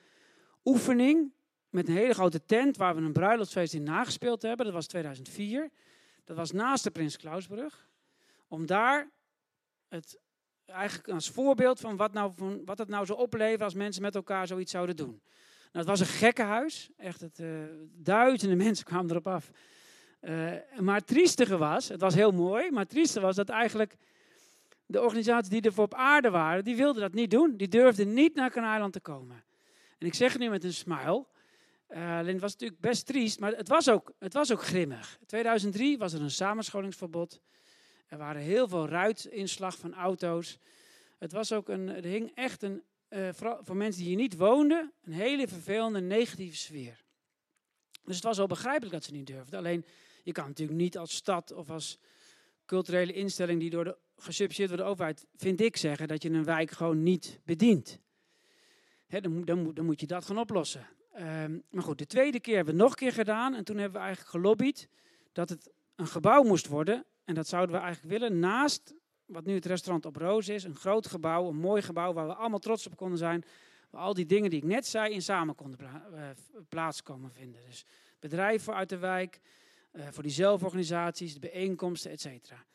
oefening. 0.66 1.36
Met 1.70 1.88
een 1.88 1.96
hele 1.96 2.14
grote 2.14 2.46
tent 2.46 2.78
waar 2.78 2.96
we 2.96 3.02
een 3.02 3.14
bruiloftsfeest 3.14 3.74
in 3.74 3.84
nagespeeld 3.84 4.42
hebben. 4.42 4.66
Dat 4.66 4.76
was 4.76 4.88
2004. 4.88 5.70
Dat 6.24 6.36
was 6.36 6.52
naast 6.52 6.84
de 6.84 6.92
Prins 6.92 7.18
Klausbrug. 7.18 7.88
Om 8.48 8.66
daar 8.66 9.12
het 9.88 10.20
eigenlijk 10.66 11.10
als 11.10 11.30
voorbeeld 11.30 11.80
van 11.80 11.96
wat, 11.96 12.14
nou, 12.14 12.32
van 12.36 12.62
wat 12.66 12.78
het 12.78 12.88
nou 12.88 13.06
zou 13.06 13.20
opleveren 13.20 13.66
als 13.66 13.74
mensen 13.74 14.02
met 14.02 14.16
elkaar 14.16 14.48
zoiets 14.48 14.72
zouden 14.72 14.96
doen. 14.96 15.22
Nou, 15.78 15.90
het 15.90 16.00
was 16.00 16.08
een 16.08 16.16
gekkenhuis. 16.16 16.90
Echt, 16.98 17.22
het, 17.22 17.40
uh, 17.40 17.50
duizenden 17.94 18.58
mensen 18.66 18.86
kwamen 18.86 19.10
erop 19.10 19.28
af. 19.28 19.52
Uh, 20.22 20.52
maar 20.80 20.96
het 20.96 21.08
triestige 21.08 21.58
was, 21.58 21.88
het 21.88 22.02
was 22.02 22.14
heel 22.14 22.32
mooi, 22.32 22.72
maar 22.72 22.82
het 22.82 22.90
triestige 22.90 23.26
was 23.26 23.36
dat 23.36 23.50
eigenlijk 23.50 23.98
de 24.86 25.02
organisaties 25.02 25.50
die 25.50 25.62
er 25.62 25.74
voor 25.74 25.84
op 25.84 25.94
aarde 25.94 26.30
waren, 26.30 26.64
die 26.64 26.76
wilden 26.76 27.02
dat 27.02 27.14
niet 27.14 27.32
doen. 27.32 27.58
Die 27.58 27.68
durfden 27.68 28.14
niet 28.14 28.36
naar 28.36 28.50
Kanaaland 28.50 28.94
te 28.94 29.00
komen. 29.00 29.44
En 29.98 30.08
ik 30.08 30.14
zeg 30.14 30.38
nu 30.38 30.50
met 30.50 30.64
een 30.64 30.74
smile. 30.74 31.26
Uh, 31.90 32.18
alleen 32.18 32.34
het 32.34 32.42
was 32.42 32.52
natuurlijk 32.52 32.82
best 32.82 33.06
triest, 33.06 33.40
maar 33.40 33.52
het 33.52 33.68
was, 33.68 33.90
ook, 33.90 34.12
het 34.20 34.34
was 34.34 34.52
ook 34.52 34.64
grimmig. 34.64 35.18
In 35.20 35.26
2003 35.26 35.98
was 35.98 36.14
er 36.14 36.22
een 36.22 36.32
samenscholingsverbod. 36.32 37.42
Er 38.08 38.18
waren 38.18 38.42
heel 38.42 38.68
veel 38.68 38.88
ruitinslag 38.88 39.78
van 39.78 39.94
auto's. 39.94 40.60
Het 41.18 41.32
was 41.32 41.54
ook 41.54 41.70
een, 41.70 41.90
er 41.90 42.04
hing 42.04 42.32
echt 42.36 42.64
een 42.64 42.84
uh, 43.10 43.30
voor 43.62 43.76
mensen 43.76 44.02
die 44.02 44.10
hier 44.10 44.22
niet 44.22 44.36
woonden, 44.36 44.94
een 45.04 45.14
hele 45.14 45.48
vervelende 45.48 46.02
negatieve 46.02 46.58
sfeer. 46.58 47.06
Dus 48.04 48.16
het 48.16 48.26
was 48.26 48.38
wel 48.38 48.48
begrijpelijk 48.48 48.92
dat 48.92 49.04
ze 49.04 49.12
niet 49.12 49.28
durfden. 49.28 49.60
Alleen, 49.60 49.86
je 50.24 50.32
kan 50.32 50.48
natuurlijk 50.48 50.80
niet 50.80 50.98
als 50.98 51.16
stad 51.16 51.52
of 51.52 51.70
als 51.70 52.00
culturele 52.66 53.14
instelling 53.14 53.60
die 53.60 53.70
door 53.70 53.84
de, 53.84 53.98
gesubsidieerd 54.18 54.70
wordt 54.70 54.84
de 54.84 54.90
overheid, 54.90 55.26
vind 55.36 55.62
ik 55.62 55.78
zeggen, 55.78 56.08
dat 56.08 56.24
je 56.24 56.30
een 56.30 56.44
wijk 56.44 56.72
gewoon 56.72 57.04
niet 57.04 57.40
bedient. 57.44 58.00
dan, 59.08 59.46
dan, 59.46 59.86
moet, 59.86 60.00
je 60.00 60.08
dat 60.08 60.26
gaan 60.26 60.38
oplossen. 60.38 60.88
Um, 61.20 61.64
maar 61.70 61.84
goed, 61.84 61.98
de 61.98 62.06
tweede 62.06 62.40
keer 62.40 62.56
hebben 62.56 62.74
we 62.74 62.82
nog 62.82 62.90
een 62.90 62.98
keer 62.98 63.14
gedaan. 63.14 63.54
En 63.54 63.64
toen 63.64 63.78
hebben 63.78 64.00
we 64.00 64.06
eigenlijk 64.06 64.36
gelobbyd 64.36 64.90
dat 65.32 65.50
het 65.50 65.72
een 65.96 66.08
gebouw 66.08 66.44
moest 66.44 66.68
worden. 66.68 67.06
En 67.24 67.36
dat 67.36 67.48
zouden 67.48 67.76
we 67.76 67.82
eigenlijk 67.82 68.20
willen 68.20 68.40
naast 68.40 68.94
wat 69.28 69.46
nu 69.46 69.54
het 69.54 69.66
restaurant 69.66 70.06
op 70.06 70.16
Roos 70.16 70.50
is. 70.50 70.64
Een 70.64 70.76
groot 70.76 71.08
gebouw, 71.08 71.48
een 71.48 71.56
mooi 71.56 71.82
gebouw 71.82 72.14
waar 72.14 72.28
we 72.28 72.34
allemaal 72.34 72.60
trots 72.60 72.88
op 72.88 72.96
konden 72.96 73.18
zijn. 73.18 73.44
Waar 73.90 74.02
al 74.02 74.14
die 74.14 74.26
dingen 74.26 74.50
die 74.50 74.60
ik 74.60 74.66
net 74.66 74.88
zei 74.88 75.14
in 75.14 75.22
samen 75.22 75.56
konden 75.56 75.80
eh, 75.80 76.30
plaats 76.70 77.04
komen 77.04 77.32
vinden. 77.32 77.62
Dus 77.66 77.86
bedrijven 78.20 78.74
uit 78.74 78.90
de 78.90 78.98
wijk, 78.98 79.40
uh, 79.94 80.08
voor 80.12 80.24
die 80.24 80.32
zelforganisaties, 80.32 81.34
de 81.34 81.40
bijeenkomsten, 81.40 82.12
et 82.12 82.22
cetera. 82.22 82.66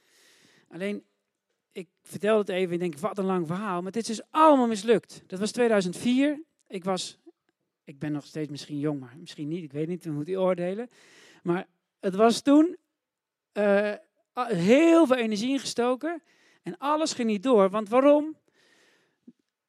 Alleen, 0.68 1.04
ik 1.72 1.88
vertel 2.02 2.38
het 2.38 2.48
even, 2.48 2.72
ik 2.72 2.80
denk, 2.80 2.98
wat 2.98 3.18
een 3.18 3.24
lang 3.24 3.46
verhaal. 3.46 3.82
Maar 3.82 3.92
dit 3.92 4.08
is 4.08 4.22
allemaal 4.30 4.66
mislukt. 4.66 5.22
Dat 5.26 5.38
was 5.38 5.50
2004. 5.50 6.42
Ik 6.66 6.84
was, 6.84 7.18
ik 7.84 7.98
ben 7.98 8.12
nog 8.12 8.26
steeds 8.26 8.50
misschien 8.50 8.78
jong, 8.78 9.00
maar 9.00 9.16
misschien 9.18 9.48
niet. 9.48 9.62
Ik 9.62 9.72
weet 9.72 9.88
niet, 9.88 10.04
we 10.04 10.10
moeten 10.10 10.40
oordelen. 10.40 10.90
Maar 11.42 11.66
het 12.00 12.14
was 12.14 12.40
toen 12.40 12.76
uh, 13.52 13.92
heel 14.34 15.06
veel 15.06 15.16
energie 15.16 15.50
ingestoken. 15.50 16.22
En 16.62 16.78
alles 16.78 17.12
ging 17.12 17.28
niet 17.28 17.42
door, 17.42 17.70
want 17.70 17.88
waarom? 17.88 18.36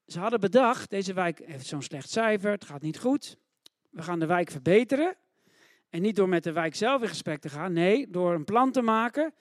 Ze 0.08 0.20
hadden 0.20 0.40
bedacht, 0.40 0.90
deze 0.90 1.14
wijk 1.14 1.42
heeft 1.46 1.66
zo'n 1.66 1.82
slecht 1.82 2.10
cijfer, 2.10 2.52
het 2.52 2.66
gaat 2.66 2.82
niet 2.82 3.00
goed. 3.00 3.38
We 3.90 4.02
gaan 4.02 4.20
de 4.20 4.26
wijk 4.26 4.52
verbeteren. 4.52 5.16
En 5.90 6.02
niet 6.02 6.16
door 6.16 6.30
met 6.30 6.44
de 6.44 6.52
wijk 6.52 6.76
zelf 6.76 7.02
in 7.02 7.08
gesprek 7.08 7.42
te 7.42 7.50
gaan, 7.50 7.74
nee, 7.74 8.10
door 8.10 8.34
een 8.34 8.44
plan 8.44 8.72
te 8.72 8.82
maken. 8.82 9.34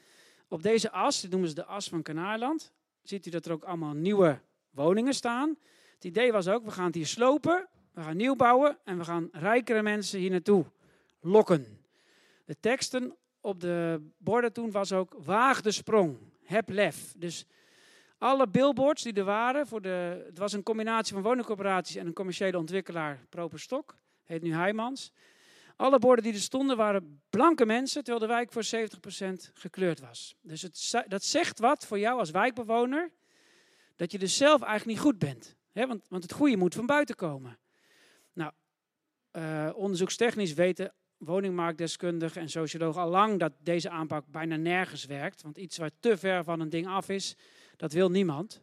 Op 0.48 0.62
deze 0.62 0.90
as, 0.90 1.20
dit 1.20 1.30
noemen 1.30 1.48
ze 1.48 1.54
de 1.54 1.64
as 1.64 1.88
van 1.88 2.02
Kanaarland, 2.02 2.72
ziet 3.02 3.26
u 3.26 3.30
dat 3.30 3.46
er 3.46 3.52
ook 3.52 3.64
allemaal 3.64 3.94
nieuwe 3.94 4.40
woningen 4.70 5.14
staan. 5.14 5.56
Het 5.94 6.04
idee 6.04 6.32
was 6.32 6.48
ook, 6.48 6.64
we 6.64 6.70
gaan 6.70 6.86
het 6.86 6.94
hier 6.94 7.06
slopen, 7.06 7.68
we 7.92 8.02
gaan 8.02 8.16
nieuw 8.16 8.36
bouwen 8.36 8.78
en 8.84 8.98
we 8.98 9.04
gaan 9.04 9.28
rijkere 9.32 9.82
mensen 9.82 10.18
hier 10.18 10.30
naartoe 10.30 10.64
lokken. 11.20 11.84
De 12.44 12.56
teksten 12.60 13.16
op 13.40 13.60
de 13.60 14.00
borden 14.18 14.52
toen 14.52 14.70
was 14.70 14.92
ook, 14.92 15.14
waag 15.18 15.60
de 15.60 15.70
sprong 15.70 16.18
heb 16.52 16.68
lef. 16.68 17.14
Dus 17.16 17.46
alle 18.18 18.48
billboards 18.48 19.02
die 19.02 19.12
er 19.12 19.24
waren, 19.24 19.66
voor 19.66 19.82
de, 19.82 20.22
het 20.26 20.38
was 20.38 20.52
een 20.52 20.62
combinatie 20.62 21.14
van 21.14 21.22
woningcorporaties 21.22 21.96
en 21.96 22.06
een 22.06 22.12
commerciële 22.12 22.58
ontwikkelaar, 22.58 23.26
Properstok, 23.28 23.96
heet 24.24 24.42
nu 24.42 24.54
Heijmans. 24.54 25.12
Alle 25.76 25.98
borden 25.98 26.24
die 26.24 26.32
er 26.32 26.38
stonden 26.40 26.76
waren 26.76 27.22
blanke 27.30 27.66
mensen, 27.66 28.04
terwijl 28.04 28.26
de 28.26 28.34
wijk 28.34 28.52
voor 28.52 28.64
70% 28.64 29.52
gekleurd 29.52 30.00
was. 30.00 30.34
Dus 30.40 30.62
het, 30.62 31.04
dat 31.08 31.24
zegt 31.24 31.58
wat 31.58 31.86
voor 31.86 31.98
jou 31.98 32.18
als 32.18 32.30
wijkbewoner, 32.30 33.10
dat 33.96 34.12
je 34.12 34.18
dus 34.18 34.36
zelf 34.36 34.62
eigenlijk 34.62 34.98
niet 34.98 35.06
goed 35.06 35.18
bent. 35.18 35.56
want, 35.72 36.08
want 36.08 36.22
het 36.22 36.32
goede 36.32 36.56
moet 36.56 36.74
van 36.74 36.86
buiten 36.86 37.14
komen. 37.14 37.58
Nou, 38.32 38.52
uh, 39.32 39.70
onderzoekstechnisch 39.74 40.54
weten 40.54 40.92
woningmarktdeskundigen 41.24 42.40
en 42.40 42.48
sociologen 42.48 43.02
al 43.02 43.08
lang 43.08 43.38
dat 43.38 43.52
deze 43.62 43.90
aanpak 43.90 44.24
bijna 44.26 44.56
nergens 44.56 45.04
werkt. 45.04 45.42
Want 45.42 45.58
iets 45.58 45.78
wat 45.78 45.92
te 46.00 46.16
ver 46.16 46.44
van 46.44 46.60
een 46.60 46.70
ding 46.70 46.86
af 46.86 47.08
is, 47.08 47.36
Dat 47.76 47.92
wil 47.92 48.10
niemand. 48.10 48.62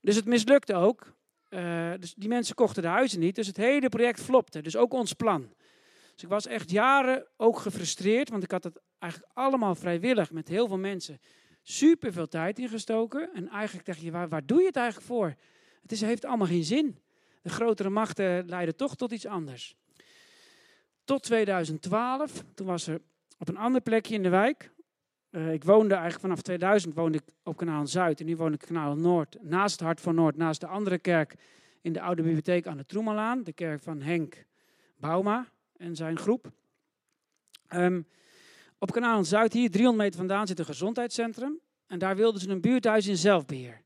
Dus 0.00 0.16
het 0.16 0.24
mislukte 0.24 0.74
ook. 0.74 1.14
Uh, 1.50 1.92
dus 2.00 2.14
die 2.14 2.28
mensen 2.28 2.54
kochten 2.54 2.82
de 2.82 2.88
huizen 2.88 3.20
niet. 3.20 3.34
Dus 3.34 3.46
het 3.46 3.56
hele 3.56 3.88
project 3.88 4.20
flopte. 4.20 4.62
Dus 4.62 4.76
ook 4.76 4.92
ons 4.92 5.12
plan. 5.12 5.54
Dus 6.14 6.22
ik 6.22 6.28
was 6.28 6.46
echt 6.46 6.70
jaren 6.70 7.26
ook 7.36 7.58
gefrustreerd. 7.58 8.30
Want 8.30 8.42
ik 8.42 8.50
had 8.50 8.64
het 8.64 8.80
eigenlijk 8.98 9.32
allemaal 9.34 9.74
vrijwillig 9.74 10.30
met 10.30 10.48
heel 10.48 10.66
veel 10.68 10.78
mensen 10.78 11.20
super 11.62 12.12
veel 12.12 12.28
tijd 12.28 12.58
ingestoken. 12.58 13.30
En 13.34 13.48
eigenlijk 13.48 13.86
dacht 13.86 14.00
je, 14.00 14.10
waar, 14.10 14.28
waar 14.28 14.46
doe 14.46 14.60
je 14.60 14.66
het 14.66 14.76
eigenlijk 14.76 15.06
voor? 15.06 15.34
Het 15.82 15.92
is, 15.92 16.00
heeft 16.00 16.24
allemaal 16.24 16.46
geen 16.46 16.64
zin. 16.64 16.98
De 17.42 17.50
grotere 17.50 17.90
machten 17.90 18.48
leiden 18.48 18.76
toch 18.76 18.96
tot 18.96 19.12
iets 19.12 19.26
anders. 19.26 19.76
Tot 21.06 21.22
2012, 21.22 22.44
toen 22.54 22.66
was 22.66 22.86
er 22.86 23.00
op 23.38 23.48
een 23.48 23.56
ander 23.56 23.80
plekje 23.80 24.14
in 24.14 24.22
de 24.22 24.28
wijk. 24.28 24.70
Uh, 25.30 25.52
ik 25.52 25.64
woonde 25.64 25.94
eigenlijk 25.94 26.22
vanaf 26.22 26.42
2000 26.42 26.94
woonde 26.94 27.18
ik 27.18 27.24
op 27.42 27.56
Kanaal 27.56 27.86
Zuid 27.86 28.20
en 28.20 28.26
nu 28.26 28.36
woon 28.36 28.52
ik 28.52 28.58
Kanaal 28.58 28.96
Noord, 28.96 29.36
naast 29.40 29.72
het 29.72 29.80
Hart 29.80 30.00
van 30.00 30.14
Noord, 30.14 30.36
naast 30.36 30.60
de 30.60 30.66
andere 30.66 30.98
kerk 30.98 31.34
in 31.82 31.92
de 31.92 32.00
oude 32.00 32.22
bibliotheek 32.22 32.66
aan 32.66 32.76
de 32.76 32.84
Troemelaan, 32.84 33.42
de 33.42 33.52
kerk 33.52 33.82
van 33.82 34.00
Henk 34.00 34.44
Bauma 34.96 35.48
en 35.76 35.96
zijn 35.96 36.18
groep. 36.18 36.52
Um, 37.74 38.06
op 38.78 38.92
Kanaal 38.92 39.24
Zuid, 39.24 39.52
hier 39.52 39.70
300 39.70 40.04
meter 40.04 40.18
vandaan, 40.18 40.46
zit 40.46 40.58
een 40.58 40.64
gezondheidscentrum. 40.64 41.60
En 41.86 41.98
daar 41.98 42.16
wilden 42.16 42.40
ze 42.40 42.48
een 42.48 42.60
buurthuis 42.60 43.06
in 43.06 43.16
zelfbeheer. 43.16 43.82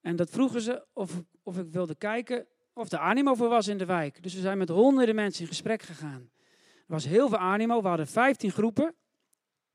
En 0.00 0.16
dat 0.16 0.30
vroegen 0.30 0.60
ze 0.60 0.84
of, 0.92 1.22
of 1.42 1.58
ik 1.58 1.70
wilde 1.70 1.94
kijken 1.94 2.46
of 2.72 2.92
er 2.92 2.98
animo 2.98 3.34
voor 3.34 3.48
was 3.48 3.68
in 3.68 3.78
de 3.78 3.86
wijk. 3.86 4.22
Dus 4.22 4.34
we 4.34 4.40
zijn 4.40 4.58
met 4.58 4.68
honderden 4.68 5.14
mensen 5.14 5.42
in 5.42 5.48
gesprek 5.48 5.82
gegaan. 5.82 6.30
Er 6.76 6.98
was 6.98 7.04
heel 7.04 7.28
veel 7.28 7.38
animo. 7.38 7.82
We 7.82 7.88
hadden 7.88 8.06
15 8.06 8.50
groepen. 8.50 8.94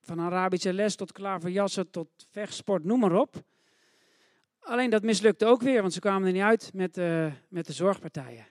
Van 0.02 0.20
Arabische 0.20 0.74
les 0.74 0.96
tot 0.96 1.12
klaverjassen 1.12 1.90
tot 1.90 2.10
vechtsport, 2.32 2.84
noem 2.84 3.00
maar 3.00 3.16
op. 3.16 3.44
Alleen 4.60 4.90
dat 4.90 5.04
mislukte 5.04 5.46
ook 5.46 5.62
weer, 5.62 5.82
want 5.82 5.94
ze 5.94 6.00
kwamen 6.00 6.28
er 6.28 6.34
niet 6.34 6.42
uit 6.42 6.72
met, 6.74 6.98
uh, 6.98 7.32
met 7.50 7.66
de 7.66 7.74
zorgpartijen. 7.74 8.48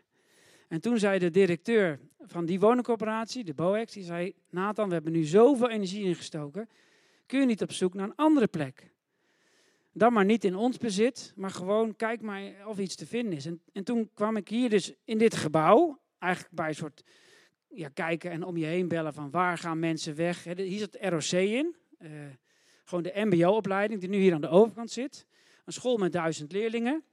En 0.68 0.80
toen 0.80 0.98
zei 0.98 1.18
de 1.18 1.30
directeur 1.30 2.00
van 2.20 2.44
die 2.44 2.60
woningcorporatie, 2.60 3.44
de 3.44 3.54
BOEX, 3.54 3.92
die 3.92 4.04
zei... 4.04 4.34
Nathan, 4.50 4.88
we 4.88 4.94
hebben 4.94 5.12
nu 5.12 5.24
zoveel 5.24 5.70
energie 5.70 6.04
ingestoken. 6.04 6.68
Kun 7.26 7.40
je 7.40 7.46
niet 7.46 7.62
op 7.62 7.72
zoek 7.72 7.94
naar 7.94 8.06
een 8.06 8.16
andere 8.16 8.46
plek? 8.46 8.90
Dan 9.96 10.12
maar 10.12 10.24
niet 10.24 10.44
in 10.44 10.56
ons 10.56 10.78
bezit, 10.78 11.32
maar 11.36 11.50
gewoon 11.50 11.96
kijk 11.96 12.20
maar 12.20 12.52
of 12.66 12.78
iets 12.78 12.94
te 12.94 13.06
vinden 13.06 13.32
is. 13.32 13.46
En, 13.46 13.62
en 13.72 13.84
toen 13.84 14.10
kwam 14.14 14.36
ik 14.36 14.48
hier 14.48 14.70
dus 14.70 14.92
in 15.04 15.18
dit 15.18 15.36
gebouw, 15.36 16.00
eigenlijk 16.18 16.54
bij 16.54 16.68
een 16.68 16.74
soort 16.74 17.02
ja, 17.68 17.88
kijken 17.88 18.30
en 18.30 18.42
om 18.44 18.56
je 18.56 18.64
heen 18.64 18.88
bellen 18.88 19.14
van 19.14 19.30
waar 19.30 19.58
gaan 19.58 19.78
mensen 19.78 20.14
weg. 20.14 20.44
Hier 20.44 20.80
het 20.80 20.98
ROC 21.00 21.40
in, 21.40 21.76
uh, 21.98 22.10
gewoon 22.84 23.02
de 23.02 23.12
mbo-opleiding 23.14 24.00
die 24.00 24.08
nu 24.08 24.16
hier 24.16 24.34
aan 24.34 24.40
de 24.40 24.48
overkant 24.48 24.90
zit. 24.90 25.26
Een 25.64 25.72
school 25.72 25.96
met 25.96 26.12
duizend 26.12 26.52
leerlingen. 26.52 27.04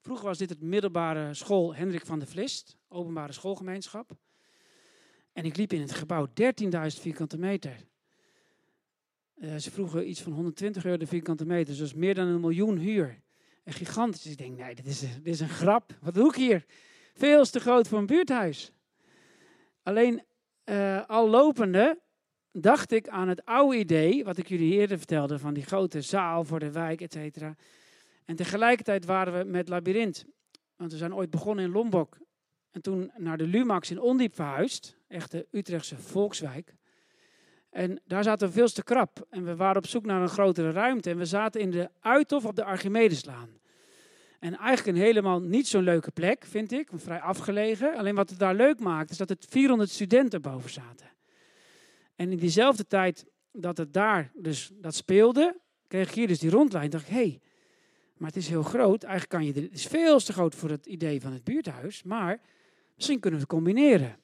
Vroeger 0.00 0.26
was 0.26 0.38
dit 0.38 0.50
het 0.50 0.62
middelbare 0.62 1.34
school 1.34 1.74
Hendrik 1.74 2.06
van 2.06 2.18
der 2.18 2.28
Vlist, 2.28 2.76
openbare 2.88 3.32
schoolgemeenschap. 3.32 4.10
En 5.32 5.44
ik 5.44 5.56
liep 5.56 5.72
in 5.72 5.80
het 5.80 5.92
gebouw 5.92 6.26
13.000 6.26 7.00
vierkante 7.00 7.38
meter. 7.38 7.76
Uh, 9.40 9.56
ze 9.56 9.70
vroegen 9.70 10.08
iets 10.08 10.22
van 10.22 10.32
120 10.32 10.84
euro 10.84 10.96
de 10.96 11.06
vierkante 11.06 11.46
meter, 11.46 11.76
dus 11.76 11.94
meer 11.94 12.14
dan 12.14 12.26
een 12.26 12.40
miljoen 12.40 12.78
huur. 12.78 13.20
En 13.64 13.72
gigantisch. 13.72 14.26
Ik 14.26 14.38
denk, 14.38 14.58
nee, 14.58 14.74
dit 14.74 14.86
is, 14.86 15.04
is 15.22 15.40
een 15.40 15.48
grap. 15.48 15.98
Wat 16.00 16.14
doe 16.14 16.28
ik 16.28 16.34
hier? 16.34 16.64
Veel 17.14 17.44
te 17.44 17.60
groot 17.60 17.88
voor 17.88 17.98
een 17.98 18.06
buurthuis. 18.06 18.72
Alleen 19.82 20.22
uh, 20.64 21.08
al 21.08 21.28
lopende 21.28 22.00
dacht 22.52 22.92
ik 22.92 23.08
aan 23.08 23.28
het 23.28 23.44
oude 23.44 23.78
idee, 23.78 24.24
wat 24.24 24.36
ik 24.36 24.48
jullie 24.48 24.72
eerder 24.72 24.98
vertelde, 24.98 25.38
van 25.38 25.54
die 25.54 25.64
grote 25.64 26.00
zaal 26.00 26.44
voor 26.44 26.58
de 26.58 26.72
wijk, 26.72 27.00
et 27.00 27.12
cetera. 27.12 27.56
En 28.24 28.36
tegelijkertijd 28.36 29.04
waren 29.04 29.38
we 29.38 29.44
met 29.44 29.68
Labyrinth. 29.68 30.24
Want 30.76 30.92
we 30.92 30.98
zijn 30.98 31.14
ooit 31.14 31.30
begonnen 31.30 31.64
in 31.64 31.70
Lombok. 31.70 32.18
En 32.70 32.82
toen 32.82 33.10
naar 33.16 33.36
de 33.36 33.46
Lumax 33.46 33.90
in 33.90 34.00
Ondiep 34.00 34.34
verhuisd. 34.34 34.96
Echt 35.08 35.30
de 35.30 35.46
Utrechtse 35.50 35.96
volkswijk. 35.96 36.77
En 37.70 38.00
daar 38.06 38.22
zaten 38.22 38.48
we 38.48 38.54
veel 38.54 38.68
te 38.68 38.82
krap. 38.82 39.26
En 39.30 39.44
we 39.44 39.56
waren 39.56 39.76
op 39.76 39.86
zoek 39.86 40.04
naar 40.04 40.22
een 40.22 40.28
grotere 40.28 40.70
ruimte. 40.70 41.10
En 41.10 41.16
we 41.18 41.24
zaten 41.24 41.60
in 41.60 41.70
de 41.70 41.90
Uithof 42.00 42.44
op 42.44 42.56
de 42.56 42.64
Archimedeslaan. 42.64 43.48
En 44.38 44.56
eigenlijk 44.56 44.96
een 44.96 45.04
helemaal 45.04 45.40
niet 45.40 45.68
zo'n 45.68 45.82
leuke 45.82 46.10
plek, 46.10 46.44
vind 46.44 46.72
ik. 46.72 46.88
Vrij 46.94 47.20
afgelegen. 47.20 47.96
Alleen 47.96 48.14
wat 48.14 48.30
het 48.30 48.38
daar 48.38 48.54
leuk 48.54 48.80
maakt, 48.80 49.10
is 49.10 49.16
dat 49.16 49.30
er 49.30 49.36
400 49.48 49.90
studenten 49.90 50.42
boven 50.42 50.70
zaten. 50.70 51.06
En 52.16 52.30
in 52.30 52.38
diezelfde 52.38 52.86
tijd 52.86 53.26
dat 53.52 53.76
het 53.78 53.92
daar 53.92 54.30
dus 54.34 54.70
dat 54.74 54.94
speelde, 54.94 55.60
kreeg 55.86 56.08
ik 56.08 56.14
hier 56.14 56.26
dus 56.26 56.38
die 56.38 56.50
rondlijn. 56.50 56.90
dacht 56.90 57.08
ik, 57.08 57.14
hé, 57.14 57.16
hey, 57.16 57.40
maar 58.16 58.28
het 58.28 58.36
is 58.36 58.48
heel 58.48 58.62
groot. 58.62 59.02
Eigenlijk 59.02 59.30
kan 59.30 59.44
je, 59.44 59.62
het 59.62 59.72
is 59.72 59.86
veel 59.86 60.18
te 60.18 60.32
groot 60.32 60.54
voor 60.54 60.70
het 60.70 60.86
idee 60.86 61.20
van 61.20 61.32
het 61.32 61.44
buurthuis. 61.44 62.02
Maar 62.02 62.40
misschien 62.94 63.20
kunnen 63.20 63.40
we 63.40 63.46
het 63.46 63.54
combineren. 63.54 64.16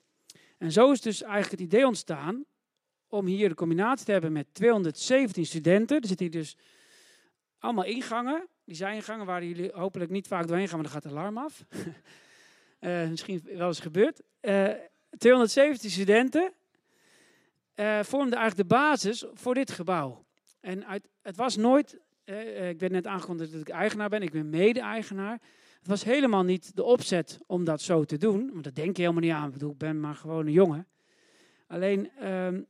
En 0.58 0.72
zo 0.72 0.92
is 0.92 1.00
dus 1.00 1.22
eigenlijk 1.22 1.50
het 1.50 1.72
idee 1.72 1.86
ontstaan 1.86 2.44
om 3.14 3.26
hier 3.26 3.48
de 3.48 3.54
combinatie 3.54 4.06
te 4.06 4.12
hebben 4.12 4.32
met 4.32 4.46
217 4.52 5.46
studenten. 5.46 6.00
Er 6.00 6.06
zitten 6.06 6.26
hier 6.26 6.40
dus 6.40 6.56
allemaal 7.58 7.84
ingangen. 7.84 8.48
Die 8.64 8.76
zijn 8.76 8.94
ingangen 8.94 9.26
waar 9.26 9.44
jullie 9.44 9.70
hopelijk 9.72 10.10
niet 10.10 10.26
vaak 10.26 10.46
doorheen 10.46 10.68
gaan, 10.68 10.80
maar 10.80 10.90
dan 10.90 10.94
gaat 10.94 11.04
het 11.04 11.12
alarm 11.12 11.38
af. 11.38 11.64
uh, 12.80 13.08
misschien 13.10 13.40
wel 13.44 13.66
eens 13.66 13.80
gebeurd. 13.80 14.20
Uh, 14.40 14.70
eh, 14.70 14.76
217 15.18 15.90
studenten 15.90 16.52
uh, 17.74 18.02
vormden 18.02 18.38
eigenlijk 18.38 18.68
de 18.68 18.74
basis 18.74 19.24
voor 19.34 19.54
dit 19.54 19.70
gebouw. 19.70 20.24
En 20.60 20.86
uit, 20.86 21.08
het 21.22 21.36
was 21.36 21.56
nooit 21.56 21.98
eh, 22.24 22.68
ik 22.68 22.78
ben 22.78 22.92
net 22.92 23.06
aangekondigd 23.06 23.52
dat 23.52 23.60
ik 23.60 23.68
eigenaar 23.68 24.08
ben, 24.08 24.22
ik 24.22 24.30
ben 24.30 24.50
mede-eigenaar. 24.50 25.40
Het 25.78 25.88
was 25.88 26.04
helemaal 26.04 26.42
niet 26.42 26.76
de 26.76 26.82
opzet 26.82 27.38
om 27.46 27.64
dat 27.64 27.80
zo 27.80 28.04
te 28.04 28.16
doen, 28.16 28.50
want 28.52 28.64
dat 28.64 28.74
denk 28.74 28.96
je 28.96 29.02
helemaal 29.02 29.22
niet 29.22 29.32
aan. 29.32 29.46
Ik 29.46 29.52
bedoel, 29.52 29.70
ik 29.70 29.78
ben 29.78 30.00
maar 30.00 30.14
gewoon 30.14 30.46
een 30.46 30.52
jongen. 30.52 30.86
Alleen, 31.66 32.10
ehm, 32.18 32.62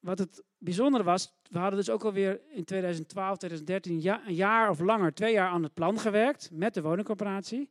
wat 0.00 0.18
het 0.18 0.42
bijzondere 0.58 1.04
was, 1.04 1.32
we 1.50 1.58
hadden 1.58 1.78
dus 1.78 1.90
ook 1.90 2.04
alweer 2.04 2.40
in 2.48 2.64
2012, 2.64 3.36
2013, 3.36 4.00
ja, 4.00 4.22
een 4.26 4.34
jaar 4.34 4.70
of 4.70 4.80
langer, 4.80 5.14
twee 5.14 5.32
jaar 5.32 5.48
aan 5.48 5.62
het 5.62 5.74
plan 5.74 5.98
gewerkt 5.98 6.50
met 6.52 6.74
de 6.74 6.82
woningcorporatie. 6.82 7.70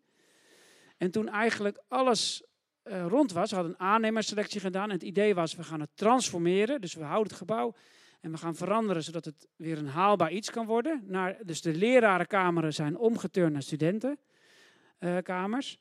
En 0.97 1.11
toen 1.11 1.29
eigenlijk 1.29 1.81
alles 1.87 2.43
uh, 2.83 3.05
rond 3.07 3.31
was, 3.31 3.49
we 3.49 3.55
hadden 3.55 3.73
een 3.73 3.85
aannemersselectie 3.85 4.59
gedaan 4.59 4.83
en 4.83 4.95
het 4.95 5.03
idee 5.03 5.35
was, 5.35 5.55
we 5.55 5.63
gaan 5.63 5.79
het 5.79 5.89
transformeren. 5.93 6.81
Dus 6.81 6.93
we 6.93 7.03
houden 7.03 7.27
het 7.27 7.37
gebouw 7.37 7.73
en 8.21 8.31
we 8.31 8.37
gaan 8.37 8.55
veranderen 8.55 9.03
zodat 9.03 9.25
het 9.25 9.47
weer 9.55 9.77
een 9.77 9.87
haalbaar 9.87 10.31
iets 10.31 10.51
kan 10.51 10.65
worden. 10.65 11.03
Naar, 11.05 11.37
dus 11.43 11.61
de 11.61 11.73
lerarenkameren 11.73 12.73
zijn 12.73 12.97
omgeturnd 12.97 13.53
naar 13.53 13.63
studentenkamers. 13.63 15.79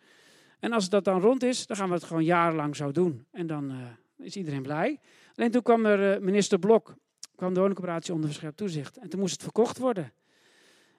en 0.59 0.73
als 0.73 0.89
dat 0.89 1.05
dan 1.05 1.21
rond 1.21 1.43
is, 1.43 1.67
dan 1.67 1.77
gaan 1.77 1.89
we 1.89 1.95
het 1.95 2.05
gewoon 2.05 2.25
jarenlang 2.25 2.77
zo 2.77 2.93
doen. 2.93 3.27
En 3.31 3.47
dan 3.47 3.71
uh, 3.71 3.77
is 4.17 4.37
iedereen 4.37 4.63
blij. 4.63 5.01
Alleen 5.37 5.51
toen 5.51 5.63
kwam 5.63 5.87
er 5.87 6.17
uh, 6.17 6.23
minister 6.23 6.59
Blok, 6.59 6.95
kwam 7.37 7.55
de 7.55 7.61
woningcoöperatie 7.61 8.15
onder 8.15 8.29
verscherpt 8.29 8.57
toezicht. 8.57 8.97
En 8.97 9.09
toen 9.09 9.21
moest 9.21 9.33
het 9.33 9.43
verkocht 9.43 9.79
worden. 9.79 10.13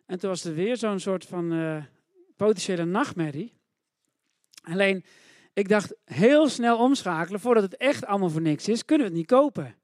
En 0.05 0.19
toen 0.19 0.29
was 0.29 0.43
er 0.43 0.53
weer 0.53 0.77
zo'n 0.77 0.99
soort 0.99 1.25
van 1.25 1.53
uh, 1.53 1.83
potentiële 2.35 2.85
nachtmerrie. 2.85 3.53
Alleen, 4.61 5.03
ik 5.53 5.69
dacht 5.69 5.95
heel 6.03 6.49
snel 6.49 6.77
omschakelen, 6.77 7.39
voordat 7.39 7.63
het 7.63 7.77
echt 7.77 8.05
allemaal 8.05 8.29
voor 8.29 8.41
niks 8.41 8.67
is, 8.67 8.85
kunnen 8.85 9.05
we 9.05 9.11
het 9.11 9.21
niet 9.21 9.31
kopen. 9.31 9.75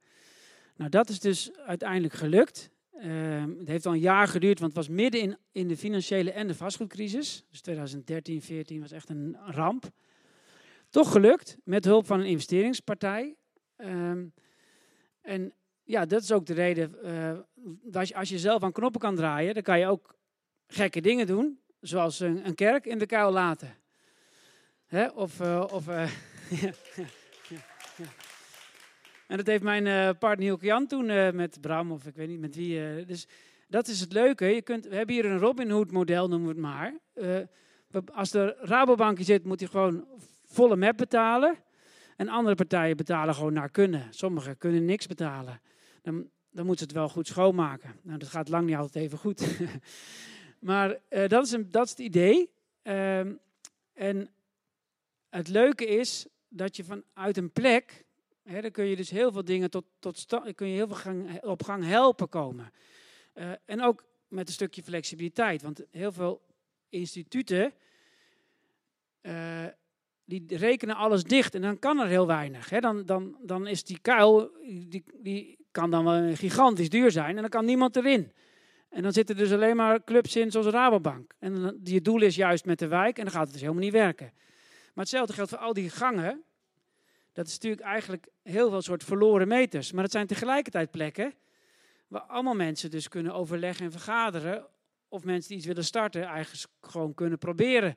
Nou, 0.75 0.89
dat 0.89 1.09
is 1.09 1.19
dus 1.19 1.51
uiteindelijk 1.65 2.13
gelukt. 2.13 2.69
Uh, 2.93 3.43
het 3.59 3.67
heeft 3.67 3.85
al 3.85 3.93
een 3.93 3.99
jaar 3.99 4.27
geduurd, 4.27 4.59
want 4.59 4.75
het 4.75 4.87
was 4.87 4.95
midden 4.95 5.21
in, 5.21 5.37
in 5.51 5.67
de 5.67 5.77
financiële 5.77 6.31
en 6.31 6.47
de 6.47 6.55
vastgoedcrisis. 6.55 7.45
Dus 7.49 7.61
2013, 7.61 8.39
2014 8.39 8.81
was 8.81 8.91
echt 8.91 9.09
een 9.09 9.37
ramp. 9.45 9.89
Toch 10.89 11.11
gelukt, 11.11 11.57
met 11.63 11.85
hulp 11.85 12.05
van 12.05 12.19
een 12.19 12.25
investeringspartij. 12.25 13.35
Um, 13.77 14.33
en 15.23 15.53
ja, 15.83 16.05
dat 16.05 16.21
is 16.21 16.31
ook 16.31 16.45
de 16.45 16.53
reden. 16.53 16.95
Uh, 17.03 17.31
als, 17.95 18.09
je, 18.09 18.15
als 18.15 18.29
je 18.29 18.39
zelf 18.39 18.63
aan 18.63 18.71
knoppen 18.71 19.01
kan 19.01 19.15
draaien, 19.15 19.53
dan 19.53 19.63
kan 19.63 19.79
je 19.79 19.87
ook 19.87 20.15
gekke 20.67 21.01
dingen 21.01 21.27
doen. 21.27 21.59
Zoals 21.79 22.19
een, 22.19 22.45
een 22.45 22.55
kerk 22.55 22.85
in 22.85 22.97
de 22.97 23.05
kuil 23.05 23.31
laten. 23.31 23.75
Hè? 24.85 25.07
Of, 25.07 25.39
uh, 25.39 25.65
of 25.71 25.85
ja, 25.85 26.07
en 29.27 29.37
dat 29.37 29.47
heeft 29.47 29.63
mijn 29.63 30.17
partner 30.17 30.45
Hilke 30.45 30.65
Jan 30.65 30.87
toen 30.87 31.05
met 31.35 31.61
Bram, 31.61 31.91
of 31.91 32.05
ik 32.05 32.15
weet 32.15 32.27
niet 32.27 32.39
met 32.39 32.55
wie. 32.55 33.05
Dus 33.05 33.27
dat 33.67 33.87
is 33.87 33.99
het 33.99 34.13
leuke. 34.13 34.45
Je 34.45 34.61
kunt, 34.61 34.85
we 34.85 34.95
hebben 34.95 35.15
hier 35.15 35.25
een 35.25 35.39
Robin 35.39 35.69
Hood 35.69 35.91
model, 35.91 36.27
noemen 36.27 36.47
we 36.47 36.53
het 36.53 36.61
maar. 36.61 36.99
als 38.13 38.33
er 38.33 38.55
Rabobank 38.59 39.17
zit, 39.21 39.43
moet 39.43 39.59
hij 39.59 39.69
gewoon 39.69 40.07
volle 40.45 40.75
map 40.75 40.97
betalen. 40.97 41.57
En 42.15 42.29
andere 42.29 42.55
partijen 42.55 42.97
betalen 42.97 43.35
gewoon 43.35 43.53
naar 43.53 43.69
kunnen. 43.69 44.07
Sommigen 44.09 44.57
kunnen 44.57 44.85
niks 44.85 45.07
betalen. 45.07 45.61
Dan, 46.01 46.29
dan 46.51 46.65
moeten 46.65 46.87
ze 46.87 46.93
het 46.93 47.01
wel 47.01 47.09
goed 47.09 47.27
schoonmaken. 47.27 47.95
Nou, 48.01 48.19
dat 48.19 48.29
gaat 48.29 48.49
lang 48.49 48.65
niet 48.65 48.75
altijd 48.75 49.05
even 49.05 49.17
goed. 49.17 49.59
maar 50.59 50.99
dat, 51.09 51.45
is 51.45 51.51
een, 51.51 51.71
dat 51.71 51.85
is 51.85 51.89
het 51.89 51.99
idee. 51.99 52.49
Ehm, 52.81 53.33
en 53.93 54.29
het 55.29 55.47
leuke 55.47 55.85
is 55.85 56.27
dat 56.47 56.75
je 56.75 56.83
vanuit 56.83 57.37
een 57.37 57.51
plek 57.51 58.05
He, 58.43 58.61
dan 58.61 58.71
kun 58.71 58.85
je 58.85 58.95
dus 58.95 59.09
heel 59.09 59.31
veel 59.31 59.45
dingen 59.45 59.69
tot, 59.69 59.85
tot 59.99 60.25
kun 60.55 60.67
je 60.67 60.73
heel 60.73 60.87
veel 60.87 60.95
gang, 60.95 61.43
op 61.43 61.63
gang 61.63 61.83
helpen 61.83 62.29
komen. 62.29 62.71
Uh, 63.33 63.51
en 63.65 63.81
ook 63.81 64.05
met 64.27 64.47
een 64.47 64.53
stukje 64.53 64.83
flexibiliteit. 64.83 65.61
Want 65.61 65.83
heel 65.91 66.11
veel 66.11 66.41
instituten 66.89 67.73
uh, 69.21 69.65
die 70.25 70.43
rekenen 70.47 70.95
alles 70.95 71.23
dicht 71.23 71.55
en 71.55 71.61
dan 71.61 71.79
kan 71.79 71.99
er 71.99 72.07
heel 72.07 72.27
weinig. 72.27 72.69
Hè. 72.69 72.79
Dan, 72.79 73.05
dan, 73.05 73.37
dan 73.41 73.67
is 73.67 73.83
die 73.83 73.99
kuil, 74.01 74.51
die, 74.87 75.03
die 75.13 75.57
kan 75.71 75.91
dan 75.91 76.03
wel 76.03 76.35
gigantisch 76.35 76.89
duur 76.89 77.11
zijn 77.11 77.35
en 77.35 77.41
dan 77.41 77.49
kan 77.49 77.65
niemand 77.65 77.95
erin. 77.95 78.31
En 78.89 79.03
dan 79.03 79.13
zitten 79.13 79.37
dus 79.37 79.51
alleen 79.51 79.75
maar 79.75 80.03
clubs 80.03 80.35
in 80.35 80.51
zoals 80.51 80.67
Rabobank. 80.67 81.33
En 81.39 81.79
je 81.83 82.01
doel 82.01 82.21
is 82.21 82.35
juist 82.35 82.65
met 82.65 82.79
de 82.79 82.87
wijk 82.87 83.17
en 83.17 83.23
dan 83.23 83.33
gaat 83.33 83.43
het 83.43 83.51
dus 83.51 83.61
helemaal 83.61 83.83
niet 83.83 83.93
werken. 83.93 84.31
Maar 84.93 85.03
hetzelfde 85.03 85.33
geldt 85.33 85.49
voor 85.49 85.59
al 85.59 85.73
die 85.73 85.89
gangen. 85.89 86.43
Dat 87.31 87.47
is 87.47 87.53
natuurlijk 87.53 87.81
eigenlijk 87.81 88.27
heel 88.43 88.69
veel 88.69 88.81
soort 88.81 89.03
verloren 89.03 89.47
meters. 89.47 89.91
Maar 89.91 90.03
het 90.03 90.11
zijn 90.11 90.27
tegelijkertijd 90.27 90.91
plekken 90.91 91.33
waar 92.07 92.21
allemaal 92.21 92.55
mensen 92.55 92.91
dus 92.91 93.07
kunnen 93.07 93.33
overleggen 93.33 93.85
en 93.85 93.91
vergaderen. 93.91 94.67
Of 95.07 95.23
mensen 95.23 95.47
die 95.47 95.57
iets 95.57 95.67
willen 95.67 95.83
starten, 95.83 96.23
eigenlijk 96.23 96.73
gewoon 96.81 97.13
kunnen 97.13 97.37
proberen 97.37 97.95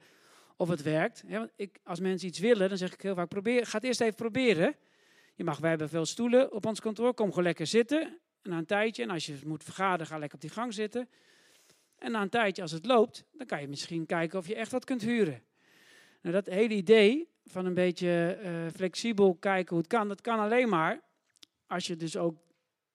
of 0.57 0.69
het 0.69 0.83
werkt. 0.83 1.25
want 1.29 1.53
ik, 1.57 1.79
als 1.85 2.01
mensen 2.01 2.29
iets 2.29 2.39
willen, 2.39 2.69
dan 2.69 2.79
zeg 2.79 2.93
ik 2.93 3.01
heel 3.01 3.15
vaak, 3.15 3.29
probeer, 3.29 3.67
ga 3.67 3.77
het 3.77 3.87
eerst 3.87 4.01
even 4.01 4.15
proberen. 4.15 4.77
Je 5.35 5.45
mag, 5.45 5.59
wij 5.59 5.71
hebben 5.71 5.89
veel 5.89 6.07
stoelen 6.07 6.53
op 6.53 6.67
ons 6.67 6.81
kantoor, 6.81 7.15
kom 7.15 7.29
gewoon 7.29 7.45
lekker 7.45 7.67
zitten. 7.67 8.19
na 8.43 8.59
een 8.59 8.67
tijdje, 8.67 9.03
en 9.03 9.11
als 9.11 9.27
je 9.27 9.39
moet 9.45 9.65
vergaderen, 9.65 10.07
ga 10.07 10.19
lekker 10.19 10.35
op 10.35 10.41
die 10.41 10.51
gang 10.51 10.75
zitten. 10.75 11.09
En 11.99 12.13
na 12.13 12.23
een 12.23 12.29
tijdje, 12.29 12.63
als 12.63 12.73
het 12.73 12.87
loopt, 12.87 13.25
dan 13.33 13.47
kan 13.47 13.61
je 13.61 13.69
misschien 13.69 14.07
kijken 14.07 14.39
of 14.39 14.47
je 14.47 14.55
echt 14.55 14.73
wat 14.73 14.85
kunt 14.85 15.03
huren. 15.03 15.43
Nou, 16.21 16.35
dat 16.35 16.47
hele 16.47 16.75
idee 16.75 17.29
van 17.45 17.67
een 17.67 17.75
beetje 17.75 18.39
uh, 18.43 18.51
flexibel 18.75 19.35
kijken 19.35 19.69
hoe 19.69 19.79
het 19.79 19.87
kan, 19.87 20.09
dat 20.09 20.21
kan 20.21 20.39
alleen 20.39 20.69
maar 20.69 21.01
als 21.67 21.87
je 21.87 21.97
dus 21.97 22.17
ook 22.17 22.37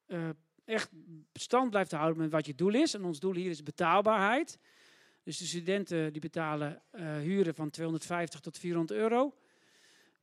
uh, 0.07 0.29
echt 0.65 0.89
stand 1.33 1.69
blijft 1.69 1.91
houden 1.91 2.21
met 2.21 2.31
wat 2.31 2.45
je 2.45 2.55
doel 2.55 2.73
is. 2.73 2.93
En 2.93 3.03
ons 3.03 3.19
doel 3.19 3.33
hier 3.33 3.49
is 3.49 3.63
betaalbaarheid. 3.63 4.57
Dus 5.23 5.37
de 5.37 5.45
studenten 5.45 6.11
die 6.11 6.21
betalen 6.21 6.81
uh, 6.91 7.17
huren 7.17 7.55
van 7.55 7.69
250 7.69 8.39
tot 8.39 8.57
400 8.57 8.99
euro. 8.99 9.35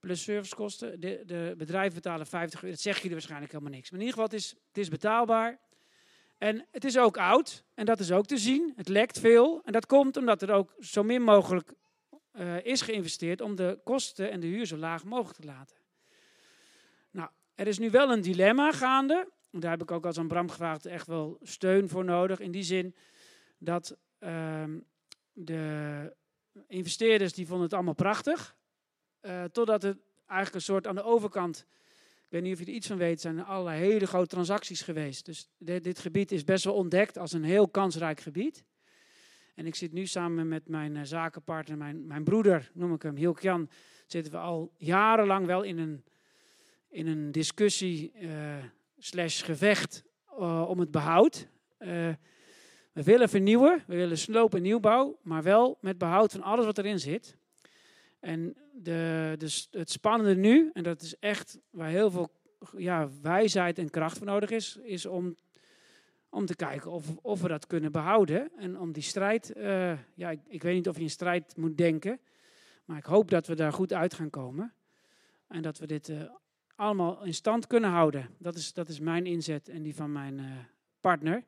Plus 0.00 0.22
servicekosten. 0.22 1.00
De, 1.00 1.22
de 1.26 1.54
bedrijven 1.56 1.94
betalen 1.94 2.26
50 2.26 2.62
euro. 2.62 2.74
Dat 2.74 2.82
zeggen 2.82 3.02
jullie 3.02 3.16
waarschijnlijk 3.16 3.52
helemaal 3.52 3.72
niks. 3.72 3.90
Maar 3.90 4.00
in 4.00 4.06
ieder 4.06 4.22
geval, 4.22 4.38
het 4.38 4.44
is, 4.44 4.54
het 4.68 4.78
is 4.78 4.88
betaalbaar. 4.88 5.58
En 6.38 6.66
het 6.70 6.84
is 6.84 6.98
ook 6.98 7.16
oud. 7.16 7.64
En 7.74 7.86
dat 7.86 8.00
is 8.00 8.12
ook 8.12 8.26
te 8.26 8.38
zien. 8.38 8.72
Het 8.76 8.88
lekt 8.88 9.18
veel. 9.18 9.60
En 9.64 9.72
dat 9.72 9.86
komt 9.86 10.16
omdat 10.16 10.42
er 10.42 10.50
ook 10.50 10.74
zo 10.80 11.02
min 11.02 11.22
mogelijk 11.22 11.74
uh, 12.32 12.64
is 12.64 12.80
geïnvesteerd 12.80 13.40
om 13.40 13.56
de 13.56 13.80
kosten 13.84 14.30
en 14.30 14.40
de 14.40 14.46
huur 14.46 14.66
zo 14.66 14.76
laag 14.76 15.04
mogelijk 15.04 15.40
te 15.40 15.46
laten. 15.46 15.76
Nou, 17.10 17.28
er 17.54 17.66
is 17.66 17.78
nu 17.78 17.90
wel 17.90 18.12
een 18.12 18.20
dilemma 18.20 18.72
gaande. 18.72 19.28
Daar 19.50 19.70
heb 19.70 19.82
ik 19.82 19.90
ook 19.90 20.06
als 20.06 20.18
aan 20.18 20.28
Bram 20.28 20.50
gevraagd 20.50 20.86
echt 20.86 21.06
wel 21.06 21.38
steun 21.42 21.88
voor 21.88 22.04
nodig. 22.04 22.40
In 22.40 22.50
die 22.50 22.62
zin 22.62 22.94
dat 23.58 23.96
Ehm, 24.18 24.78
de 25.32 26.16
investeerders 26.66 27.32
die 27.32 27.46
vonden 27.46 27.64
het 27.64 27.74
allemaal 27.74 27.94
prachtig. 27.94 28.56
Uh, 29.22 29.44
totdat 29.44 29.82
het 29.82 29.98
eigenlijk 30.18 30.54
een 30.54 30.74
soort 30.74 30.86
aan 30.86 30.94
de 30.94 31.02
overkant, 31.02 31.66
ik 32.16 32.26
weet 32.28 32.42
niet 32.42 32.52
of 32.52 32.58
je 32.58 32.66
er 32.66 32.72
iets 32.72 32.86
van 32.86 32.96
weet, 32.96 33.20
zijn 33.20 33.38
er 33.38 33.44
allerlei 33.44 33.80
hele 33.80 34.06
grote 34.06 34.26
transacties 34.26 34.82
geweest. 34.82 35.24
Dus 35.24 35.48
dit, 35.58 35.98
gebied 35.98 36.32
is 36.32 36.44
best 36.44 36.64
wel 36.64 36.74
ontdekt 36.74 37.18
als 37.18 37.32
een 37.32 37.44
heel 37.44 37.68
kansrijk 37.68 38.20
gebied. 38.20 38.64
En 39.54 39.66
ik 39.66 39.74
zit 39.74 39.92
nu 39.92 40.06
samen 40.06 40.48
met 40.48 40.68
mijn 40.68 40.94
uh, 40.94 41.02
zakenpartner, 41.02 41.76
mijn, 41.76 42.06
mijn 42.06 42.24
broeder, 42.24 42.70
noem 42.74 42.94
ik 42.94 43.02
hem, 43.02 43.16
Hilk 43.16 43.40
Jan, 43.40 43.70
zitten 44.06 44.32
we 44.32 44.38
al 44.38 44.72
jarenlang 44.76 45.46
wel 45.46 45.62
in 45.62 45.78
een, 45.78 46.04
in 46.88 47.06
een 47.06 47.32
discussie 47.32 48.12
uh, 48.20 48.56
slash 48.98 49.44
gevecht 49.44 50.04
om 50.66 50.78
het 50.78 50.90
behoud. 50.90 51.48
We 52.98 53.04
willen 53.04 53.28
vernieuwen, 53.28 53.82
we 53.86 53.96
willen 53.96 54.18
sloop 54.18 54.54
en 54.54 54.62
nieuwbouw, 54.62 55.18
maar 55.22 55.42
wel 55.42 55.78
met 55.80 55.98
behoud 55.98 56.32
van 56.32 56.42
alles 56.42 56.64
wat 56.64 56.78
erin 56.78 56.98
zit. 56.98 57.36
En 58.20 58.56
de, 58.72 59.34
de, 59.38 59.66
het 59.70 59.90
spannende 59.90 60.34
nu, 60.34 60.70
en 60.72 60.82
dat 60.82 61.02
is 61.02 61.18
echt 61.18 61.58
waar 61.70 61.88
heel 61.88 62.10
veel 62.10 62.30
ja, 62.76 63.08
wijsheid 63.22 63.78
en 63.78 63.90
kracht 63.90 64.18
voor 64.18 64.26
nodig 64.26 64.50
is, 64.50 64.78
is 64.82 65.06
om, 65.06 65.36
om 66.28 66.46
te 66.46 66.56
kijken 66.56 66.90
of, 66.90 67.16
of 67.22 67.40
we 67.40 67.48
dat 67.48 67.66
kunnen 67.66 67.92
behouden. 67.92 68.50
En 68.56 68.78
om 68.78 68.92
die 68.92 69.02
strijd, 69.02 69.52
uh, 69.56 69.92
ja, 70.14 70.30
ik, 70.30 70.40
ik, 70.46 70.62
weet 70.62 70.74
niet 70.74 70.88
of 70.88 70.96
je 70.96 71.02
in 71.02 71.10
strijd 71.10 71.56
moet 71.56 71.76
denken, 71.76 72.20
maar 72.84 72.98
ik 72.98 73.04
hoop 73.04 73.30
dat 73.30 73.46
we 73.46 73.54
daar 73.54 73.72
goed 73.72 73.92
uit 73.92 74.14
gaan 74.14 74.30
komen. 74.30 74.72
En 75.48 75.62
dat 75.62 75.78
we 75.78 75.86
dit 75.86 76.08
uh, 76.08 76.22
allemaal 76.74 77.24
in 77.24 77.34
stand 77.34 77.66
kunnen 77.66 77.90
houden. 77.90 78.28
Dat 78.38 78.54
is, 78.54 78.72
dat 78.72 78.88
is 78.88 79.00
mijn 79.00 79.26
inzet 79.26 79.68
en 79.68 79.82
die 79.82 79.94
van 79.94 80.12
mijn 80.12 80.38
uh, 80.38 80.44
partner. 81.00 81.44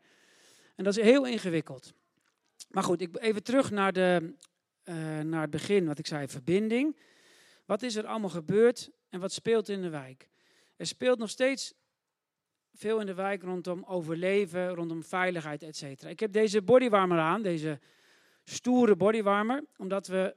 En 0.80 0.86
dat 0.86 0.96
is 0.96 1.04
heel 1.04 1.26
ingewikkeld. 1.26 1.92
Maar 2.68 2.82
goed, 2.82 3.00
ik, 3.00 3.16
even 3.18 3.42
terug 3.42 3.70
naar, 3.70 3.92
de, 3.92 4.34
uh, 4.84 5.20
naar 5.20 5.40
het 5.40 5.50
begin, 5.50 5.86
wat 5.86 5.98
ik 5.98 6.06
zei, 6.06 6.28
verbinding. 6.28 6.96
Wat 7.64 7.82
is 7.82 7.96
er 7.96 8.06
allemaal 8.06 8.30
gebeurd 8.30 8.90
en 9.08 9.20
wat 9.20 9.32
speelt 9.32 9.68
in 9.68 9.82
de 9.82 9.88
wijk? 9.88 10.28
Er 10.76 10.86
speelt 10.86 11.18
nog 11.18 11.30
steeds 11.30 11.74
veel 12.74 13.00
in 13.00 13.06
de 13.06 13.14
wijk 13.14 13.42
rondom 13.42 13.84
overleven, 13.84 14.68
rondom 14.68 15.04
veiligheid, 15.04 15.62
et 15.62 15.76
cetera. 15.76 16.10
Ik 16.10 16.20
heb 16.20 16.32
deze 16.32 16.62
bodywarmer 16.62 17.18
aan, 17.18 17.42
deze 17.42 17.78
stoere 18.44 18.96
bodywarmer, 18.96 19.64
omdat 19.76 20.06
we, 20.06 20.34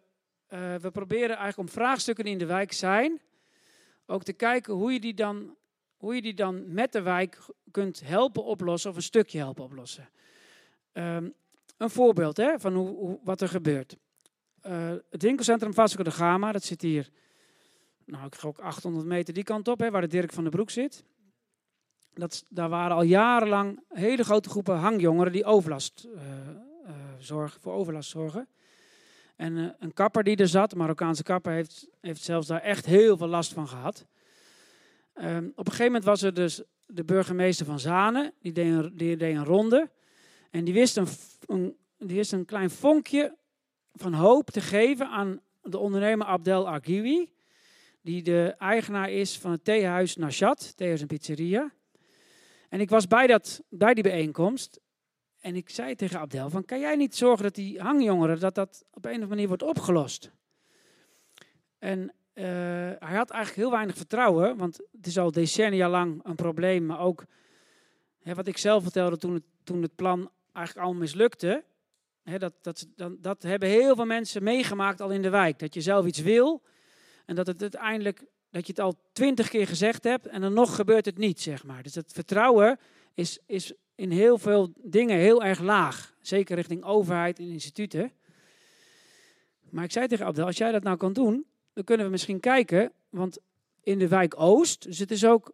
uh, 0.49 0.75
we 0.75 0.91
proberen 0.91 1.37
eigenlijk 1.37 1.57
om 1.57 1.69
vraagstukken 1.69 2.23
die 2.23 2.33
in 2.33 2.39
de 2.39 2.45
wijk 2.45 2.71
zijn, 2.71 3.21
ook 4.05 4.23
te 4.23 4.33
kijken 4.33 4.73
hoe 4.73 4.93
je 4.93 4.99
die 4.99 5.13
dan, 5.13 5.55
hoe 5.97 6.15
je 6.15 6.21
die 6.21 6.33
dan 6.33 6.73
met 6.73 6.91
de 6.91 7.01
wijk 7.01 7.37
kunt 7.71 8.01
helpen 8.05 8.43
oplossen 8.43 8.89
of 8.89 8.95
een 8.95 9.01
stukje 9.01 9.37
helpen 9.37 9.63
oplossen. 9.63 10.09
Um, 10.93 11.33
een 11.77 11.89
voorbeeld 11.89 12.37
hè, 12.37 12.59
van 12.59 12.73
hoe, 12.73 12.89
hoe, 12.89 13.19
wat 13.23 13.41
er 13.41 13.49
gebeurt. 13.49 13.97
Uh, 14.67 14.91
het 15.09 15.21
winkelcentrum 15.21 15.73
Vasco 15.73 16.03
de 16.03 16.11
Gama, 16.11 16.51
dat 16.51 16.63
zit 16.63 16.81
hier, 16.81 17.09
nou 18.05 18.25
ik 18.25 18.35
ga 18.35 18.47
ook 18.47 18.59
800 18.59 19.05
meter 19.05 19.33
die 19.33 19.43
kant 19.43 19.67
op, 19.67 19.79
hè, 19.79 19.91
waar 19.91 20.01
de 20.01 20.07
Dirk 20.07 20.33
van 20.33 20.43
den 20.43 20.51
Broek 20.51 20.69
zit. 20.69 21.03
Dat, 22.13 22.43
daar 22.49 22.69
waren 22.69 22.95
al 22.95 23.03
jarenlang 23.03 23.83
hele 23.87 24.23
grote 24.23 24.49
groepen 24.49 24.77
hangjongeren 24.77 25.31
die 25.31 25.45
overlast 25.45 26.07
uh, 26.15 26.21
uh, 26.21 26.91
zorgen, 27.17 27.61
voor 27.61 27.73
overlast 27.73 28.09
zorgen. 28.09 28.47
En 29.35 29.75
een 29.79 29.93
kapper 29.93 30.23
die 30.23 30.35
er 30.35 30.47
zat, 30.47 30.71
een 30.71 30.77
Marokkaanse 30.77 31.23
kapper, 31.23 31.51
heeft, 31.51 31.87
heeft 32.01 32.21
zelfs 32.21 32.47
daar 32.47 32.61
echt 32.61 32.85
heel 32.85 33.17
veel 33.17 33.27
last 33.27 33.53
van 33.53 33.67
gehad. 33.67 34.05
Um, 35.15 35.51
op 35.55 35.65
een 35.65 35.71
gegeven 35.71 35.85
moment 35.85 36.03
was 36.03 36.21
er 36.21 36.33
dus 36.33 36.63
de 36.85 37.03
burgemeester 37.03 37.65
van 37.65 37.79
Zanen, 37.79 38.33
die 38.39 38.53
die 38.93 39.17
deed 39.17 39.21
een 39.21 39.45
ronde. 39.45 39.89
En 40.53 40.63
die 40.63 40.73
wist 40.73 40.97
een, 40.97 41.77
die 41.97 42.15
wist 42.15 42.31
een 42.31 42.45
klein 42.45 42.69
vonkje 42.69 43.37
van 43.93 44.13
hoop 44.13 44.49
te 44.49 44.61
geven 44.61 45.07
aan 45.07 45.41
de 45.61 45.77
ondernemer 45.77 46.27
Abdel 46.27 46.67
Argiwi. 46.67 47.33
Die 48.01 48.21
de 48.21 48.55
eigenaar 48.57 49.11
is 49.11 49.37
van 49.37 49.51
het 49.51 49.63
theehuis 49.63 50.15
Nashat, 50.15 50.77
theehuis 50.77 51.01
en 51.01 51.07
pizzeria. 51.07 51.73
En 52.69 52.79
ik 52.79 52.89
was 52.89 53.07
bij, 53.07 53.27
dat, 53.27 53.63
bij 53.69 53.93
die 53.93 54.03
bijeenkomst. 54.03 54.79
En 55.39 55.55
ik 55.55 55.69
zei 55.69 55.95
tegen 55.95 56.19
Abdel 56.19 56.49
van, 56.49 56.65
kan 56.65 56.79
jij 56.79 56.95
niet 56.95 57.15
zorgen 57.15 57.43
dat 57.43 57.55
die 57.55 57.79
hangjongeren, 57.79 58.39
dat 58.39 58.55
dat 58.55 58.85
op 58.91 59.05
een 59.05 59.09
of 59.09 59.15
andere 59.15 59.29
manier 59.29 59.47
wordt 59.47 59.63
opgelost? 59.63 60.31
En 61.79 61.99
uh, 62.33 62.43
hij 62.99 63.15
had 63.15 63.29
eigenlijk 63.29 63.55
heel 63.55 63.71
weinig 63.71 63.97
vertrouwen, 63.97 64.57
want 64.57 64.77
het 64.91 65.07
is 65.07 65.17
al 65.17 65.31
decennia 65.31 65.89
lang 65.89 66.25
een 66.25 66.35
probleem. 66.35 66.85
Maar 66.85 66.99
ook 66.99 67.25
hè, 68.19 68.33
wat 68.33 68.47
ik 68.47 68.57
zelf 68.57 68.83
vertelde 68.83 69.17
toen 69.17 69.33
het, 69.33 69.43
toen 69.63 69.81
het 69.81 69.95
plan 69.95 70.31
eigenlijk 70.53 70.87
al 70.87 70.93
mislukte. 70.93 71.63
Dat, 72.23 72.53
dat, 72.61 72.87
dat 73.19 73.43
hebben 73.43 73.69
heel 73.69 73.95
veel 73.95 74.05
mensen 74.05 74.43
meegemaakt 74.43 75.01
al 75.01 75.11
in 75.11 75.21
de 75.21 75.29
wijk. 75.29 75.59
Dat 75.59 75.73
je 75.73 75.81
zelf 75.81 76.05
iets 76.05 76.19
wil 76.19 76.61
en 77.25 77.35
dat 77.35 77.47
het 77.47 77.61
uiteindelijk 77.61 78.23
dat 78.49 78.67
je 78.67 78.71
het 78.71 78.81
al 78.81 78.99
twintig 79.11 79.49
keer 79.49 79.67
gezegd 79.67 80.03
hebt 80.03 80.27
en 80.27 80.41
dan 80.41 80.53
nog 80.53 80.75
gebeurt 80.75 81.05
het 81.05 81.17
niet, 81.17 81.41
zeg 81.41 81.63
maar. 81.63 81.83
Dus 81.83 81.95
het 81.95 82.11
vertrouwen 82.11 82.79
is, 83.13 83.39
is 83.45 83.73
in 83.95 84.11
heel 84.11 84.37
veel 84.37 84.73
dingen 84.75 85.17
heel 85.17 85.43
erg 85.43 85.59
laag. 85.59 86.13
Zeker 86.21 86.55
richting 86.55 86.83
overheid 86.83 87.39
en 87.39 87.49
instituten. 87.49 88.11
Maar 89.69 89.83
ik 89.83 89.91
zei 89.91 90.07
tegen 90.07 90.25
Abdel, 90.25 90.45
als 90.45 90.57
jij 90.57 90.71
dat 90.71 90.83
nou 90.83 90.97
kan 90.97 91.13
doen, 91.13 91.45
dan 91.73 91.83
kunnen 91.83 92.05
we 92.05 92.11
misschien 92.11 92.39
kijken, 92.39 92.91
want 93.09 93.39
in 93.83 93.99
de 93.99 94.07
wijk 94.07 94.39
Oost, 94.39 94.83
dus 94.83 94.99
het 94.99 95.11
is 95.11 95.25
ook 95.25 95.51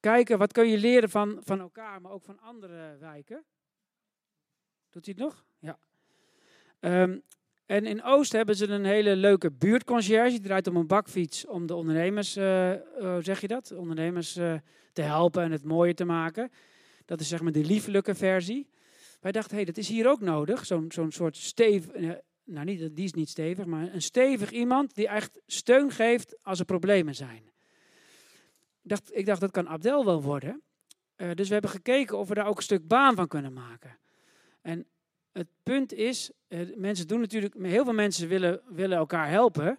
kijken 0.00 0.38
wat 0.38 0.52
kun 0.52 0.68
je 0.68 0.78
leren 0.78 1.10
van, 1.10 1.40
van 1.44 1.60
elkaar, 1.60 2.00
maar 2.00 2.12
ook 2.12 2.24
van 2.24 2.40
andere 2.40 2.96
wijken. 2.98 3.44
Doet 4.94 5.06
hij 5.06 5.14
het 5.16 5.24
nog? 5.24 5.44
Ja. 5.58 5.78
Um, 7.02 7.22
en 7.66 7.86
in 7.86 8.02
Oost 8.02 8.32
hebben 8.32 8.56
ze 8.56 8.68
een 8.68 8.84
hele 8.84 9.16
leuke 9.16 9.50
buurtconcierge. 9.50 10.30
Die 10.30 10.40
draait 10.40 10.66
om 10.66 10.76
een 10.76 10.86
bakfiets 10.86 11.46
om 11.46 11.66
de 11.66 11.74
ondernemers, 11.74 12.34
hoe 12.34 13.20
zeg 13.22 13.40
je 13.40 13.48
dat? 13.48 13.72
Ondernemers 13.72 14.36
uh, 14.36 14.54
te 14.92 15.02
helpen 15.02 15.42
en 15.42 15.52
het 15.52 15.64
mooier 15.64 15.94
te 15.94 16.04
maken. 16.04 16.50
Dat 17.04 17.20
is 17.20 17.28
zeg 17.28 17.40
maar 17.40 17.52
de 17.52 17.64
liefelijke 17.64 18.14
versie. 18.14 18.68
Wij 19.20 19.32
dachten, 19.32 19.50
hé, 19.50 19.56
hey, 19.56 19.64
dat 19.64 19.76
is 19.76 19.88
hier 19.88 20.08
ook 20.08 20.20
nodig. 20.20 20.66
Zo'n 20.66 20.92
zo'n 20.92 21.12
soort 21.12 21.36
stevig, 21.36 21.94
uh, 21.94 22.12
nou 22.44 22.64
niet, 22.64 22.96
die 22.96 23.04
is 23.04 23.12
niet 23.12 23.28
stevig, 23.28 23.64
maar 23.64 23.94
een 23.94 24.02
stevig 24.02 24.50
iemand 24.50 24.94
die 24.94 25.08
echt 25.08 25.40
steun 25.46 25.90
geeft 25.90 26.36
als 26.42 26.58
er 26.58 26.64
problemen 26.64 27.14
zijn. 27.14 27.50
Dacht, 28.82 29.16
ik 29.16 29.26
dacht 29.26 29.40
dat 29.40 29.50
kan 29.50 29.68
Abdel 29.68 30.04
wel 30.04 30.22
worden. 30.22 30.62
dus 31.16 31.46
we 31.46 31.52
hebben 31.52 31.70
gekeken 31.70 32.18
of 32.18 32.28
we 32.28 32.34
daar 32.34 32.46
ook 32.46 32.56
een 32.56 32.62
stuk 32.62 32.86
baan 32.86 33.14
van 33.14 33.28
kunnen 33.28 33.52
maken. 33.52 33.98
En 34.64 34.86
het 35.32 35.48
punt 35.62 35.92
is, 35.92 36.30
eh, 36.48 36.60
mensen 36.76 37.06
doen 37.06 37.20
natuurlijk, 37.20 37.54
heel 37.54 37.84
veel 37.84 37.92
mensen 37.92 38.28
willen, 38.28 38.60
willen 38.68 38.98
elkaar 38.98 39.28
helpen. 39.28 39.78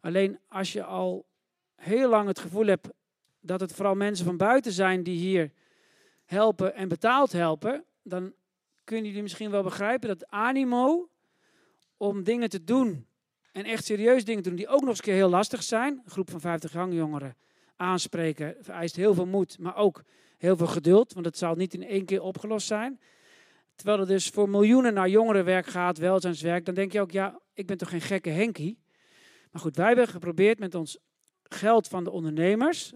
Alleen 0.00 0.38
als 0.48 0.72
je 0.72 0.84
al 0.84 1.26
heel 1.74 2.08
lang 2.08 2.28
het 2.28 2.38
gevoel 2.38 2.66
hebt 2.66 2.88
dat 3.40 3.60
het 3.60 3.72
vooral 3.72 3.94
mensen 3.94 4.24
van 4.26 4.36
buiten 4.36 4.72
zijn 4.72 5.02
die 5.02 5.18
hier 5.18 5.52
helpen 6.24 6.74
en 6.74 6.88
betaald 6.88 7.32
helpen, 7.32 7.84
dan 8.02 8.32
kunnen 8.84 9.06
jullie 9.06 9.22
misschien 9.22 9.50
wel 9.50 9.62
begrijpen 9.62 10.08
dat 10.08 10.30
animo 10.30 11.08
om 11.96 12.22
dingen 12.22 12.48
te 12.48 12.64
doen 12.64 13.06
en 13.52 13.64
echt 13.64 13.84
serieus 13.84 14.24
dingen 14.24 14.42
te 14.42 14.48
doen 14.48 14.58
die 14.58 14.68
ook 14.68 14.80
nog 14.80 14.88
eens 14.88 15.00
keer 15.00 15.14
heel 15.14 15.28
lastig 15.28 15.62
zijn. 15.62 16.00
Een 16.04 16.10
groep 16.10 16.30
van 16.30 16.40
50 16.40 16.72
hangjongeren 16.72 17.36
aanspreken 17.76 18.56
vereist 18.60 18.96
heel 18.96 19.14
veel 19.14 19.26
moed, 19.26 19.58
maar 19.58 19.76
ook 19.76 20.02
heel 20.38 20.56
veel 20.56 20.66
geduld, 20.66 21.12
want 21.12 21.26
het 21.26 21.38
zal 21.38 21.54
niet 21.54 21.74
in 21.74 21.82
één 21.82 22.04
keer 22.04 22.22
opgelost 22.22 22.66
zijn. 22.66 23.00
Terwijl 23.74 24.00
er 24.00 24.06
dus 24.06 24.28
voor 24.28 24.48
miljoenen 24.48 24.94
naar 24.94 25.08
jongerenwerk 25.08 25.66
gaat, 25.66 25.98
welzijnswerk, 25.98 26.64
dan 26.64 26.74
denk 26.74 26.92
je 26.92 27.00
ook, 27.00 27.10
ja, 27.10 27.40
ik 27.54 27.66
ben 27.66 27.76
toch 27.76 27.88
geen 27.88 28.00
gekke 28.00 28.30
Henkie. 28.30 28.78
Maar 29.50 29.62
goed, 29.62 29.76
wij 29.76 29.86
hebben 29.86 30.08
geprobeerd 30.08 30.58
met 30.58 30.74
ons 30.74 30.98
geld 31.42 31.88
van 31.88 32.04
de 32.04 32.10
ondernemers, 32.10 32.92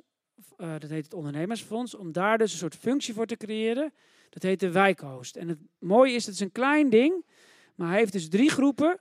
uh, 0.56 0.74
dat 0.78 0.90
heet 0.90 1.04
het 1.04 1.14
ondernemersfonds, 1.14 1.94
om 1.94 2.12
daar 2.12 2.38
dus 2.38 2.52
een 2.52 2.58
soort 2.58 2.76
functie 2.76 3.14
voor 3.14 3.26
te 3.26 3.36
creëren. 3.36 3.92
Dat 4.30 4.42
heet 4.42 4.60
de 4.60 4.70
wijkhost. 4.70 5.36
En 5.36 5.48
het 5.48 5.58
mooie 5.78 6.12
is, 6.12 6.26
het 6.26 6.34
is 6.34 6.40
een 6.40 6.52
klein 6.52 6.90
ding, 6.90 7.24
maar 7.74 7.88
hij 7.88 7.98
heeft 7.98 8.12
dus 8.12 8.28
drie 8.28 8.50
groepen, 8.50 9.00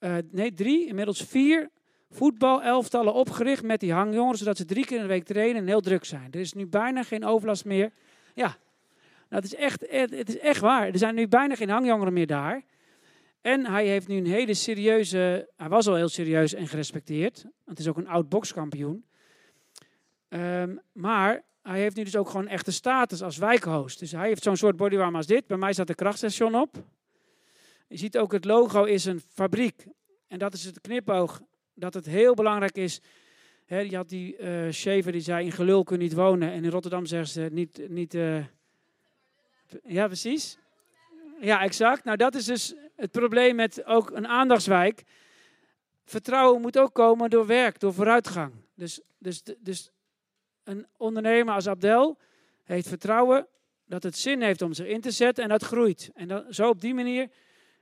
uh, 0.00 0.16
nee 0.30 0.54
drie, 0.54 0.86
inmiddels 0.86 1.22
vier 1.22 1.70
voetbalelftallen 2.10 3.14
opgericht 3.14 3.62
met 3.62 3.80
die 3.80 3.92
hangjongeren, 3.92 4.38
zodat 4.38 4.56
ze 4.56 4.64
drie 4.64 4.84
keer 4.84 4.96
in 4.96 5.02
de 5.02 5.08
week 5.08 5.24
trainen 5.24 5.62
en 5.62 5.66
heel 5.66 5.80
druk 5.80 6.04
zijn. 6.04 6.32
Er 6.32 6.40
is 6.40 6.52
nu 6.52 6.66
bijna 6.66 7.02
geen 7.02 7.24
overlast 7.24 7.64
meer. 7.64 7.92
Ja, 8.34 8.56
nou, 9.28 9.42
het, 9.42 9.44
is 9.44 9.54
echt, 9.54 9.80
het 9.90 10.28
is 10.28 10.38
echt 10.38 10.60
waar. 10.60 10.86
Er 10.86 10.98
zijn 10.98 11.14
nu 11.14 11.28
bijna 11.28 11.54
geen 11.54 11.68
hangjongeren 11.68 12.12
meer 12.12 12.26
daar. 12.26 12.64
En 13.40 13.66
hij 13.66 13.86
heeft 13.86 14.08
nu 14.08 14.16
een 14.16 14.26
hele 14.26 14.54
serieuze, 14.54 15.48
hij 15.56 15.68
was 15.68 15.86
al 15.86 15.94
heel 15.94 16.08
serieus 16.08 16.54
en 16.54 16.68
gerespecteerd. 16.68 17.44
Het 17.64 17.78
is 17.78 17.88
ook 17.88 17.96
een 17.96 18.08
oud 18.08 18.28
bokskampioen. 18.28 19.04
Um, 20.28 20.80
maar 20.92 21.44
hij 21.62 21.80
heeft 21.80 21.96
nu 21.96 22.04
dus 22.04 22.16
ook 22.16 22.28
gewoon 22.28 22.48
echte 22.48 22.72
status 22.72 23.22
als 23.22 23.36
wijkhost. 23.36 23.98
Dus 23.98 24.12
hij 24.12 24.28
heeft 24.28 24.42
zo'n 24.42 24.56
soort 24.56 24.76
bodywarm 24.76 25.16
als 25.16 25.26
dit. 25.26 25.46
Bij 25.46 25.56
mij 25.56 25.72
staat 25.72 25.88
een 25.88 25.94
krachtstation 25.94 26.54
op. 26.54 26.84
Je 27.88 27.96
ziet 27.96 28.18
ook 28.18 28.32
het 28.32 28.44
logo 28.44 28.84
is 28.84 29.04
een 29.04 29.20
fabriek. 29.20 29.86
En 30.26 30.38
dat 30.38 30.54
is 30.54 30.64
het 30.64 30.80
knipoog 30.80 31.42
dat 31.74 31.94
het 31.94 32.06
heel 32.06 32.34
belangrijk 32.34 32.76
is. 32.76 33.00
He, 33.66 33.78
je 33.78 33.96
had 33.96 34.08
die 34.08 34.38
uh, 34.38 35.02
die 35.02 35.20
zei 35.20 35.44
in 35.44 35.52
gelul 35.52 35.84
kun 35.84 35.98
niet 35.98 36.14
wonen. 36.14 36.52
En 36.52 36.64
in 36.64 36.70
Rotterdam 36.70 37.06
zeggen 37.06 37.28
ze 37.28 37.48
niet... 37.52 37.88
niet 37.88 38.14
uh, 38.14 38.44
ja, 39.84 40.06
precies. 40.06 40.58
Ja, 41.40 41.62
exact. 41.62 42.04
Nou, 42.04 42.16
dat 42.16 42.34
is 42.34 42.44
dus 42.44 42.74
het 42.96 43.10
probleem 43.10 43.56
met 43.56 43.84
ook 43.84 44.10
een 44.10 44.26
aandachtswijk. 44.26 45.02
Vertrouwen 46.04 46.60
moet 46.60 46.78
ook 46.78 46.94
komen 46.94 47.30
door 47.30 47.46
werk, 47.46 47.80
door 47.80 47.94
vooruitgang. 47.94 48.52
Dus, 48.74 49.00
dus, 49.18 49.42
dus 49.58 49.90
een 50.64 50.86
ondernemer 50.96 51.54
als 51.54 51.68
Abdel 51.68 52.18
heeft 52.64 52.88
vertrouwen 52.88 53.46
dat 53.84 54.02
het 54.02 54.16
zin 54.16 54.42
heeft 54.42 54.62
om 54.62 54.72
zich 54.72 54.86
in 54.86 55.00
te 55.00 55.10
zetten 55.10 55.44
en 55.44 55.50
dat 55.50 55.62
groeit. 55.62 56.10
En 56.14 56.28
dan, 56.28 56.44
zo 56.50 56.68
op 56.68 56.80
die 56.80 56.94
manier 56.94 57.30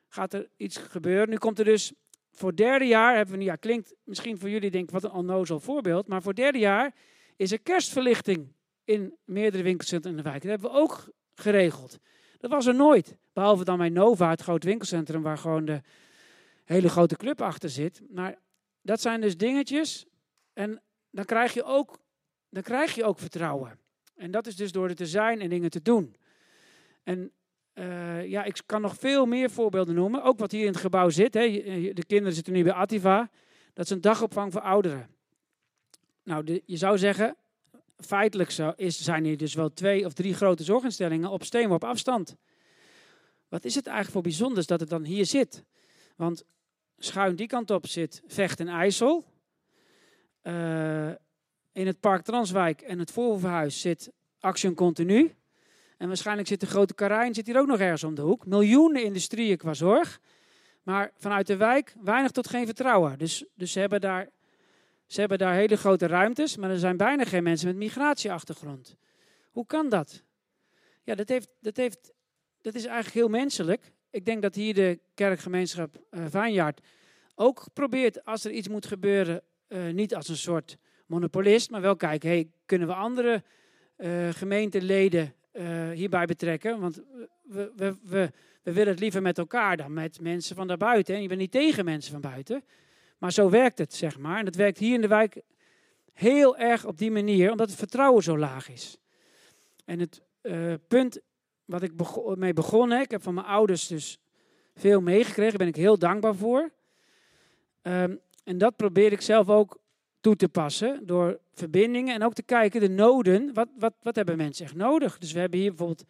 gaat 0.09 0.33
er 0.33 0.49
iets 0.57 0.77
gebeuren. 0.77 1.29
Nu 1.29 1.37
komt 1.37 1.59
er 1.59 1.65
dus 1.65 1.93
voor 2.33 2.55
derde 2.55 2.85
jaar, 2.85 3.17
hebben 3.17 3.39
we, 3.39 3.45
ja, 3.45 3.57
klinkt 3.57 3.95
misschien 4.05 4.39
voor 4.39 4.51
jullie 4.51 4.71
denk 4.71 4.91
wat 4.91 5.05
een 5.05 5.11
onnozel 5.11 5.61
voorbeeld, 5.61 6.09
maar 6.09 6.23
voor 6.23 6.35
derde 6.35 6.59
jaar 6.59 6.95
is 7.37 7.53
er 7.53 7.61
kerstverlichting 7.61 8.53
in 8.85 9.17
meerdere 9.25 9.63
winkelcentra 9.63 10.11
in 10.11 10.17
de 10.17 10.23
wijk. 10.23 10.43
Dat 10.43 10.51
hebben 10.51 10.71
we 10.71 10.77
ook 10.77 11.09
geregeld. 11.41 11.99
Dat 12.39 12.51
was 12.51 12.67
er 12.67 12.75
nooit. 12.75 13.17
Behalve 13.33 13.65
dan 13.65 13.79
bij 13.79 13.89
Nova, 13.89 14.31
het 14.31 14.43
groot 14.43 14.65
winkelcentrum, 14.65 15.23
waar 15.23 15.39
gewoon 15.39 15.65
de 15.65 15.81
hele 16.65 16.89
grote 16.89 17.17
club 17.17 17.41
achter 17.41 17.71
zit. 17.71 18.03
Maar 18.11 18.39
dat 18.83 19.01
zijn 19.01 19.21
dus 19.21 19.37
dingetjes. 19.37 20.07
En 20.53 20.83
dan 21.11 21.25
krijg 21.25 21.55
je 21.55 21.65
ook, 21.65 21.99
dan 22.49 22.63
krijg 22.63 22.95
je 22.95 23.05
ook 23.05 23.19
vertrouwen. 23.19 23.79
En 24.15 24.31
dat 24.31 24.47
is 24.47 24.57
dus 24.57 24.73
door 24.73 24.89
er 24.89 24.95
te 24.95 25.07
zijn 25.07 25.41
en 25.41 25.49
dingen 25.49 25.71
te 25.71 25.83
doen. 25.83 26.17
En 27.03 27.33
uh, 27.75 28.27
ja, 28.27 28.45
ik 28.45 28.61
kan 28.67 28.81
nog 28.81 28.97
veel 28.97 29.27
meer 29.27 29.51
voorbeelden 29.51 29.95
noemen. 29.95 30.23
Ook 30.23 30.39
wat 30.39 30.53
hier 30.53 30.67
in 30.67 30.73
het 30.73 30.77
gebouw 30.77 31.09
zit. 31.09 31.35
Hè. 31.35 31.49
De 31.93 32.05
kinderen 32.07 32.35
zitten 32.35 32.53
nu 32.53 32.63
bij 32.63 32.73
Ativa. 32.73 33.31
Dat 33.73 33.85
is 33.85 33.91
een 33.91 34.01
dagopvang 34.01 34.53
voor 34.53 34.61
ouderen. 34.61 35.09
Nou, 36.23 36.61
je 36.65 36.77
zou 36.77 36.99
zeggen, 36.99 37.37
feitelijk 37.97 38.51
zo 38.51 38.73
is, 38.77 39.03
zijn 39.03 39.25
hier 39.25 39.37
dus 39.37 39.55
wel 39.55 39.73
twee 39.73 40.05
of 40.05 40.13
drie 40.13 40.35
grote 40.35 40.65
zorginstellingen 40.65 41.31
op 41.31 41.45
steenworp 41.45 41.85
afstand. 41.85 42.37
Wat 43.49 43.65
is 43.65 43.75
het 43.75 43.87
eigenlijk 43.87 44.15
voor 44.15 44.23
bijzonders 44.23 44.67
dat 44.67 44.81
het 44.81 44.89
dan 44.89 45.05
hier 45.05 45.27
zit? 45.27 45.65
Want 46.17 46.45
schuin 46.99 47.37
die 47.37 47.47
kant 47.47 47.71
op 47.71 47.87
zit 47.87 48.23
Vecht 48.27 48.61
en 48.61 48.69
IJssel. 48.69 49.25
Uh, 50.43 51.09
in 51.73 51.87
het 51.87 52.01
Park 52.01 52.23
Transwijk 52.23 52.81
en 52.81 52.99
het 52.99 53.11
Voorhoevenhuis 53.11 53.81
zit 53.81 54.13
Action 54.41 54.75
Continu. 54.75 55.35
En 55.97 56.09
waarschijnlijk 56.09 56.49
zit 56.49 56.61
de 56.61 56.67
grote 56.67 56.95
Karijn 56.95 57.35
zit 57.35 57.47
hier 57.47 57.59
ook 57.59 57.67
nog 57.67 57.81
ergens 57.81 58.05
om 58.05 58.15
de 58.15 58.23
hoek. 58.23 58.47
Miljoenen 58.47 59.05
industrieën 59.05 59.57
qua 59.57 59.75
zorg. 59.75 60.21
Maar 60.83 61.13
vanuit 61.17 61.47
de 61.47 61.57
wijk 61.57 61.95
weinig 62.03 62.31
tot 62.31 62.49
geen 62.49 62.67
vertrouwen. 62.67 63.19
Dus, 63.19 63.45
dus 63.55 63.73
ze, 63.73 63.81
hebben 63.81 64.01
daar, 64.01 64.29
ze 65.07 65.21
hebben 65.21 65.39
daar 65.39 65.55
hele 65.55 65.77
grote 65.77 66.07
ruimtes, 66.07 66.57
maar 66.57 66.71
er 66.71 66.79
zijn 66.79 66.97
bijna 66.97 67.25
geen 67.25 67.43
mensen 67.43 67.67
met 67.67 67.77
migratieachtergrond. 67.77 68.97
Hoe 69.51 69.67
kan 69.67 69.89
dat? 69.89 70.23
Ja, 71.03 71.15
dat, 71.15 71.29
heeft, 71.29 71.49
dat, 71.61 71.77
heeft, 71.77 72.13
dat 72.61 72.75
is 72.75 72.85
eigenlijk 72.85 73.15
heel 73.15 73.29
menselijk. 73.29 73.93
Ik 74.11 74.25
denk 74.25 74.43
dat 74.43 74.55
hier 74.55 74.75
de 74.75 75.01
kerkgemeenschap 75.15 75.97
uh, 76.35 76.69
ook 77.35 77.65
probeert, 77.73 78.25
als 78.25 78.45
er 78.45 78.51
iets 78.51 78.69
moet 78.69 78.87
gebeuren, 78.87 79.43
uh, 79.69 79.93
niet 79.93 80.15
als 80.15 80.29
een 80.29 80.37
soort 80.37 80.77
monopolist, 81.07 81.71
maar 81.71 81.81
wel 81.81 81.97
kijken, 81.97 82.29
hey, 82.29 82.49
kunnen 82.67 82.89
we 82.89 82.95
andere 82.95 83.43
uh, 83.97 84.29
gemeenteleden 84.29 85.35
hierbij 85.93 86.27
betrekken. 86.27 86.81
Want 86.81 87.03
we, 87.43 87.73
we, 87.77 87.97
we, 88.03 88.31
we 88.63 88.73
willen 88.73 88.93
het 88.93 89.01
liever 89.01 89.23
met 89.23 89.39
elkaar 89.39 89.77
dan 89.77 89.93
met 89.93 90.21
mensen 90.21 90.57
van 90.57 90.67
daarbuiten. 90.67 91.15
En 91.15 91.23
je 91.23 91.29
bent 91.29 91.41
niet 91.41 91.51
tegen 91.51 91.85
mensen 91.85 92.13
van 92.13 92.21
buiten. 92.21 92.65
Maar 93.19 93.33
zo 93.33 93.51
werkt 93.51 93.79
het, 93.79 93.95
zeg 93.95 94.19
maar. 94.19 94.39
En 94.39 94.45
dat 94.45 94.55
werkt 94.55 94.79
hier 94.79 94.95
in 94.95 95.01
de 95.01 95.09
wijk 95.09 95.43
heel 96.13 96.57
erg 96.57 96.85
op 96.85 96.99
die 96.99 97.11
manier, 97.11 97.51
omdat 97.51 97.69
het 97.69 97.79
vertrouwen 97.79 98.23
zo 98.23 98.39
laag 98.39 98.71
is. 98.71 98.99
En 99.85 99.99
het 99.99 100.23
uh, 100.43 100.75
punt 100.89 101.21
wat 101.65 101.83
ik 101.83 101.93
mee 102.37 102.53
begonnen, 102.53 103.01
ik 103.01 103.11
heb 103.11 103.23
van 103.23 103.35
mijn 103.35 103.47
ouders 103.47 103.87
dus 103.87 104.19
veel 104.75 105.01
meegekregen, 105.01 105.51
daar 105.51 105.59
ben 105.59 105.75
ik 105.75 105.77
heel 105.77 105.99
dankbaar 105.99 106.35
voor. 106.35 106.71
Um, 107.83 108.21
en 108.45 108.59
dat 108.59 108.77
probeer 108.77 109.13
ik 109.13 109.21
zelf 109.21 109.49
ook 109.49 109.79
toe 110.21 110.37
te 110.37 110.49
passen 110.49 111.07
door 111.07 111.39
verbindingen 111.53 112.15
en 112.15 112.25
ook 112.25 112.35
te 112.35 112.43
kijken 112.43 112.81
de 112.81 112.89
noden. 112.89 113.55
Wat, 113.55 113.69
wat, 113.79 113.95
wat 114.03 114.17
hebben 114.17 114.37
mensen 114.37 114.65
echt 114.65 114.75
nodig? 114.75 115.19
Dus 115.19 115.33
we 115.33 115.39
hebben 115.39 115.59
hier 115.59 115.69
bijvoorbeeld 115.69 116.05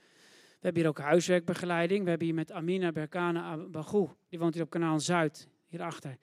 we 0.67 0.73
hebben 0.73 0.83
hier 0.83 0.91
ook 0.91 0.99
huiswerkbegeleiding. 0.99 2.03
We 2.03 2.09
hebben 2.09 2.27
hier 2.27 2.37
met 2.37 2.53
Amina 2.53 2.93
Berkana 2.93 3.57
Bagou, 3.57 4.09
die 4.29 4.39
woont 4.39 4.55
hier 4.55 4.63
op 4.63 4.71
kanaal 4.71 5.01
Zuid, 5.01 5.49
hierachter, 5.67 6.17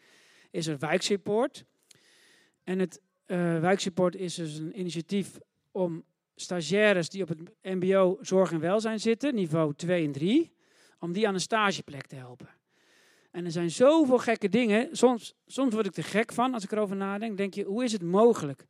is 0.54 0.68
er 0.68 0.78
wijksupport. 0.80 1.66
En 2.64 2.80
het 2.80 3.02
uh, 3.28 3.60
wijksupport 3.60 4.16
is 4.16 4.36
dus 4.36 4.58
een 4.58 4.80
initiatief 4.80 5.38
om 5.72 6.04
stagiaires 6.36 7.10
die 7.10 7.22
op 7.22 7.28
het 7.28 7.40
mbo 7.62 8.18
zorg 8.22 8.52
en 8.52 8.60
welzijn 8.60 9.00
zitten, 9.00 9.36
niveau 9.36 9.74
2 9.76 10.06
en 10.06 10.12
3, 10.12 10.54
om 11.00 11.12
die 11.12 11.28
aan 11.28 11.34
een 11.34 11.40
stageplek 11.40 12.06
te 12.06 12.16
helpen. 12.16 12.50
En 13.32 13.46
er 13.46 13.52
zijn 13.52 13.72
zoveel 13.72 14.18
gekke 14.18 14.50
dingen. 14.50 14.90
Soms, 14.92 15.36
soms 15.46 15.74
word 15.74 15.86
ik 15.86 15.98
er 15.98 16.04
gek 16.04 16.34
van 16.34 16.54
als 16.54 16.64
ik 16.64 16.72
erover 16.72 16.96
nadenk. 16.96 17.38
Denk 17.38 17.54
je, 17.54 17.64
hoe 17.64 17.84
is 17.84 17.92
het 17.92 18.02
mogelijk? 18.02 18.66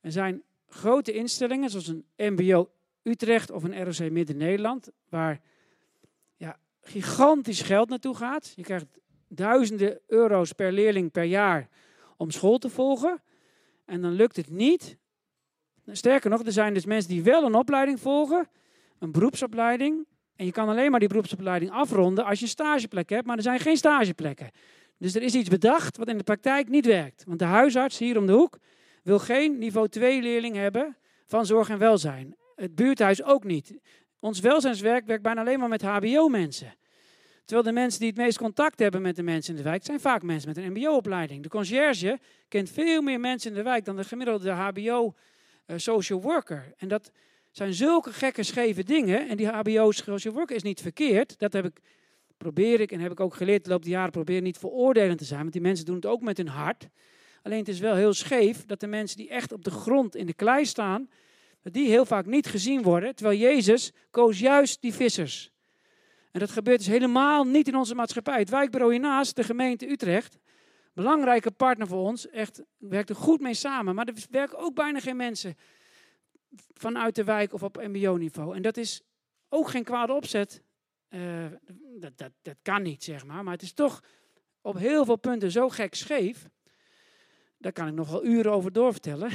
Er 0.00 0.12
zijn 0.12 0.42
grote 0.68 1.12
instellingen, 1.12 1.70
zoals 1.70 1.86
een 1.86 2.04
MBO 2.16 2.70
Utrecht 3.02 3.50
of 3.50 3.62
een 3.62 3.84
ROC 3.84 4.10
Midden-Nederland, 4.10 4.90
waar 5.08 5.40
ja, 6.36 6.58
gigantisch 6.80 7.62
geld 7.62 7.88
naartoe 7.88 8.14
gaat. 8.14 8.52
Je 8.56 8.62
krijgt 8.62 8.86
duizenden 9.34 10.00
euro's 10.06 10.52
per 10.52 10.72
leerling 10.72 11.10
per 11.10 11.24
jaar 11.24 11.68
om 12.16 12.30
school 12.30 12.58
te 12.58 12.68
volgen. 12.68 13.22
En 13.84 14.00
dan 14.00 14.12
lukt 14.12 14.36
het 14.36 14.50
niet. 14.50 14.96
Sterker 15.86 16.30
nog, 16.30 16.44
er 16.44 16.52
zijn 16.52 16.74
dus 16.74 16.84
mensen 16.84 17.10
die 17.10 17.22
wel 17.22 17.44
een 17.44 17.54
opleiding 17.54 18.00
volgen, 18.00 18.48
een 18.98 19.12
beroepsopleiding, 19.12 20.06
en 20.36 20.44
je 20.44 20.52
kan 20.52 20.68
alleen 20.68 20.90
maar 20.90 21.00
die 21.00 21.08
beroepsopleiding 21.08 21.70
afronden 21.70 22.24
als 22.24 22.38
je 22.38 22.44
een 22.44 22.50
stageplek 22.50 23.08
hebt, 23.08 23.26
maar 23.26 23.36
er 23.36 23.42
zijn 23.42 23.60
geen 23.60 23.76
stageplekken. 23.76 24.50
Dus 24.98 25.14
er 25.14 25.22
is 25.22 25.34
iets 25.34 25.48
bedacht 25.48 25.96
wat 25.96 26.08
in 26.08 26.18
de 26.18 26.24
praktijk 26.24 26.68
niet 26.68 26.86
werkt. 26.86 27.24
Want 27.26 27.38
de 27.38 27.44
huisarts 27.44 27.98
hier 27.98 28.18
om 28.18 28.26
de 28.26 28.32
hoek 28.32 28.58
wil 29.02 29.18
geen 29.18 29.58
niveau 29.58 29.88
2 29.88 30.22
leerling 30.22 30.56
hebben 30.56 30.96
van 31.26 31.46
zorg 31.46 31.68
en 31.68 31.78
welzijn. 31.78 32.36
Het 32.54 32.74
buurthuis 32.74 33.22
ook 33.22 33.44
niet. 33.44 33.78
Ons 34.18 34.40
welzijnswerk 34.40 35.06
werkt 35.06 35.22
bijna 35.22 35.40
alleen 35.40 35.58
maar 35.58 35.68
met 35.68 35.82
HBO-mensen. 35.82 36.74
Terwijl 37.44 37.66
de 37.66 37.80
mensen 37.80 38.00
die 38.00 38.08
het 38.08 38.18
meest 38.18 38.38
contact 38.38 38.78
hebben 38.78 39.02
met 39.02 39.16
de 39.16 39.22
mensen 39.22 39.56
in 39.56 39.62
de 39.62 39.68
wijk 39.68 39.84
zijn 39.84 40.00
vaak 40.00 40.22
mensen 40.22 40.48
met 40.48 40.56
een 40.56 40.72
MBO-opleiding. 40.72 41.42
De 41.42 41.48
conciërge 41.48 42.18
kent 42.48 42.70
veel 42.70 43.02
meer 43.02 43.20
mensen 43.20 43.50
in 43.50 43.56
de 43.56 43.62
wijk 43.62 43.84
dan 43.84 43.96
de 43.96 44.04
gemiddelde 44.04 44.50
HBO-social 44.50 46.18
eh, 46.18 46.24
worker. 46.24 46.72
En 46.76 46.88
dat, 46.88 47.10
zijn 47.52 47.74
zulke 47.74 48.12
gekke, 48.12 48.42
scheve 48.42 48.84
dingen. 48.84 49.28
En 49.28 49.36
die 49.36 49.48
HBO 49.48 49.90
social 49.90 50.34
worker 50.34 50.56
is 50.56 50.62
niet 50.62 50.80
verkeerd. 50.80 51.38
Dat 51.38 51.52
heb 51.52 51.64
ik 51.64 51.80
probeer 52.36 52.80
ik, 52.80 52.92
en 52.92 53.00
heb 53.00 53.12
ik 53.12 53.20
ook 53.20 53.34
geleerd 53.34 53.64
de 53.64 53.70
loop 53.70 53.82
der 53.82 53.90
jaren, 53.90 54.10
probeer 54.10 54.40
niet 54.40 54.58
veroordelend 54.58 55.18
te 55.18 55.24
zijn. 55.24 55.40
Want 55.40 55.52
die 55.52 55.62
mensen 55.62 55.84
doen 55.84 55.94
het 55.94 56.06
ook 56.06 56.20
met 56.20 56.36
hun 56.36 56.48
hart. 56.48 56.88
Alleen 57.42 57.58
het 57.58 57.68
is 57.68 57.78
wel 57.78 57.94
heel 57.94 58.12
scheef 58.12 58.66
dat 58.66 58.80
de 58.80 58.86
mensen 58.86 59.16
die 59.16 59.28
echt 59.28 59.52
op 59.52 59.64
de 59.64 59.70
grond 59.70 60.16
in 60.16 60.26
de 60.26 60.34
klei 60.34 60.64
staan, 60.64 61.08
dat 61.62 61.72
die 61.72 61.88
heel 61.88 62.06
vaak 62.06 62.26
niet 62.26 62.46
gezien 62.46 62.82
worden. 62.82 63.14
Terwijl 63.14 63.38
Jezus 63.38 63.92
koos 64.10 64.38
juist 64.38 64.80
die 64.80 64.94
vissers. 64.94 65.50
En 66.32 66.40
dat 66.40 66.50
gebeurt 66.50 66.78
dus 66.78 66.86
helemaal 66.86 67.44
niet 67.44 67.68
in 67.68 67.76
onze 67.76 67.94
maatschappij. 67.94 68.38
Het 68.38 68.50
wijkbureau 68.50 68.92
hiernaast, 68.92 69.36
de 69.36 69.44
gemeente 69.44 69.90
Utrecht, 69.90 70.38
belangrijke 70.94 71.50
partner 71.50 71.86
voor 71.86 72.06
ons, 72.06 72.28
echt 72.28 72.62
werkt 72.78 73.08
er 73.08 73.16
goed 73.16 73.40
mee 73.40 73.54
samen. 73.54 73.94
Maar 73.94 74.06
er 74.06 74.26
werken 74.30 74.58
ook 74.58 74.74
bijna 74.74 75.00
geen 75.00 75.16
mensen 75.16 75.56
vanuit 76.74 77.14
de 77.14 77.24
wijk 77.24 77.52
of 77.52 77.62
op 77.62 77.76
mbo-niveau. 77.76 78.56
En 78.56 78.62
dat 78.62 78.76
is 78.76 79.02
ook 79.48 79.68
geen 79.68 79.84
kwade 79.84 80.12
opzet. 80.12 80.62
Uh, 81.08 81.46
dat, 81.98 82.18
dat, 82.18 82.32
dat 82.42 82.56
kan 82.62 82.82
niet, 82.82 83.04
zeg 83.04 83.24
maar. 83.24 83.44
Maar 83.44 83.52
het 83.52 83.62
is 83.62 83.72
toch 83.72 84.02
op 84.60 84.78
heel 84.78 85.04
veel 85.04 85.16
punten 85.16 85.50
zo 85.50 85.68
gek 85.68 85.94
scheef. 85.94 86.48
Daar 87.58 87.72
kan 87.72 87.88
ik 87.88 87.94
nog 87.94 88.10
wel 88.10 88.24
uren 88.24 88.52
over 88.52 88.72
doorvertellen. 88.72 89.30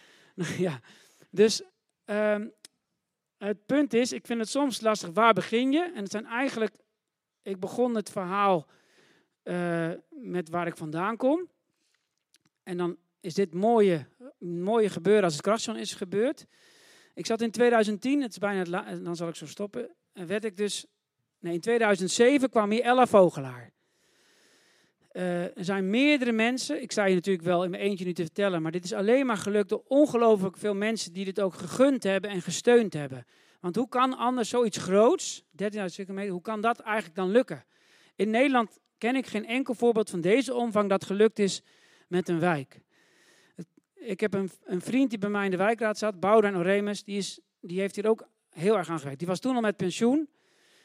ja. 0.66 0.80
Dus 1.30 1.62
um, 2.04 2.52
het 3.46 3.66
punt 3.66 3.94
is, 3.94 4.12
ik 4.12 4.26
vind 4.26 4.40
het 4.40 4.48
soms 4.48 4.80
lastig, 4.80 5.10
waar 5.12 5.32
begin 5.34 5.72
je? 5.72 5.92
En 5.94 6.02
het 6.02 6.10
zijn 6.10 6.26
eigenlijk, 6.26 6.74
ik 7.42 7.60
begon 7.60 7.94
het 7.94 8.10
verhaal 8.10 8.66
uh, 9.44 9.90
met 10.10 10.48
waar 10.48 10.66
ik 10.66 10.76
vandaan 10.76 11.16
kom. 11.16 11.48
En 12.62 12.76
dan 12.76 12.96
is 13.20 13.34
dit 13.34 13.54
mooie, 13.54 14.06
mooie 14.38 14.88
gebeuren 14.88 15.24
als 15.24 15.32
het 15.32 15.42
Krasjon 15.42 15.76
is 15.76 15.94
gebeurd. 15.94 16.46
Ik 17.14 17.26
zat 17.26 17.40
in 17.40 17.50
2010, 17.50 18.22
het 18.22 18.30
is 18.30 18.38
bijna 18.38 18.94
dan 18.94 19.16
zal 19.16 19.28
ik 19.28 19.34
zo 19.34 19.46
stoppen. 19.46 19.90
En 20.12 20.26
werd 20.26 20.44
ik 20.44 20.56
dus, 20.56 20.86
nee, 21.38 21.54
in 21.54 21.60
2007 21.60 22.50
kwam 22.50 22.70
hier 22.70 22.82
Ella 22.82 23.06
Vogelaar. 23.06 23.72
Uh, 25.12 25.42
er 25.42 25.64
zijn 25.64 25.90
meerdere 25.90 26.32
mensen, 26.32 26.82
ik 26.82 26.92
sta 26.92 27.04
je 27.04 27.14
natuurlijk 27.14 27.44
wel 27.44 27.64
in 27.64 27.70
mijn 27.70 27.82
eentje 27.82 28.04
nu 28.04 28.12
te 28.12 28.22
vertellen, 28.22 28.62
maar 28.62 28.72
dit 28.72 28.84
is 28.84 28.92
alleen 28.92 29.26
maar 29.26 29.36
gelukt 29.36 29.68
door 29.68 29.82
ongelooflijk 29.86 30.56
veel 30.56 30.74
mensen 30.74 31.12
die 31.12 31.24
dit 31.24 31.40
ook 31.40 31.54
gegund 31.54 32.02
hebben 32.02 32.30
en 32.30 32.42
gesteund 32.42 32.92
hebben. 32.92 33.26
Want 33.60 33.76
hoe 33.76 33.88
kan 33.88 34.16
anders 34.16 34.48
zoiets 34.48 34.78
groots, 34.78 35.42
13.000 35.42 35.48
kilometer, 35.94 36.32
hoe 36.32 36.40
kan 36.40 36.60
dat 36.60 36.80
eigenlijk 36.80 37.14
dan 37.16 37.30
lukken? 37.30 37.64
In 38.16 38.30
Nederland 38.30 38.80
ken 38.98 39.16
ik 39.16 39.26
geen 39.26 39.46
enkel 39.46 39.74
voorbeeld 39.74 40.10
van 40.10 40.20
deze 40.20 40.54
omvang 40.54 40.88
dat 40.88 41.04
gelukt 41.04 41.38
is 41.38 41.62
met 42.08 42.28
een 42.28 42.40
wijk. 42.40 42.80
Ik 43.94 44.20
heb 44.20 44.34
een, 44.34 44.50
een 44.64 44.80
vriend 44.80 45.10
die 45.10 45.18
bij 45.18 45.30
mij 45.30 45.44
in 45.44 45.50
de 45.50 45.56
wijkraad 45.56 45.98
zat, 45.98 46.20
Boudewijn 46.20 46.56
Oremus, 46.56 47.04
die, 47.04 47.16
is, 47.16 47.40
die 47.60 47.80
heeft 47.80 47.94
hier 47.94 48.08
ook 48.08 48.28
heel 48.50 48.76
erg 48.76 48.88
aan 48.88 48.98
gewerkt. 48.98 49.18
Die 49.18 49.28
was 49.28 49.40
toen 49.40 49.54
al 49.54 49.60
met 49.60 49.76
pensioen. 49.76 50.28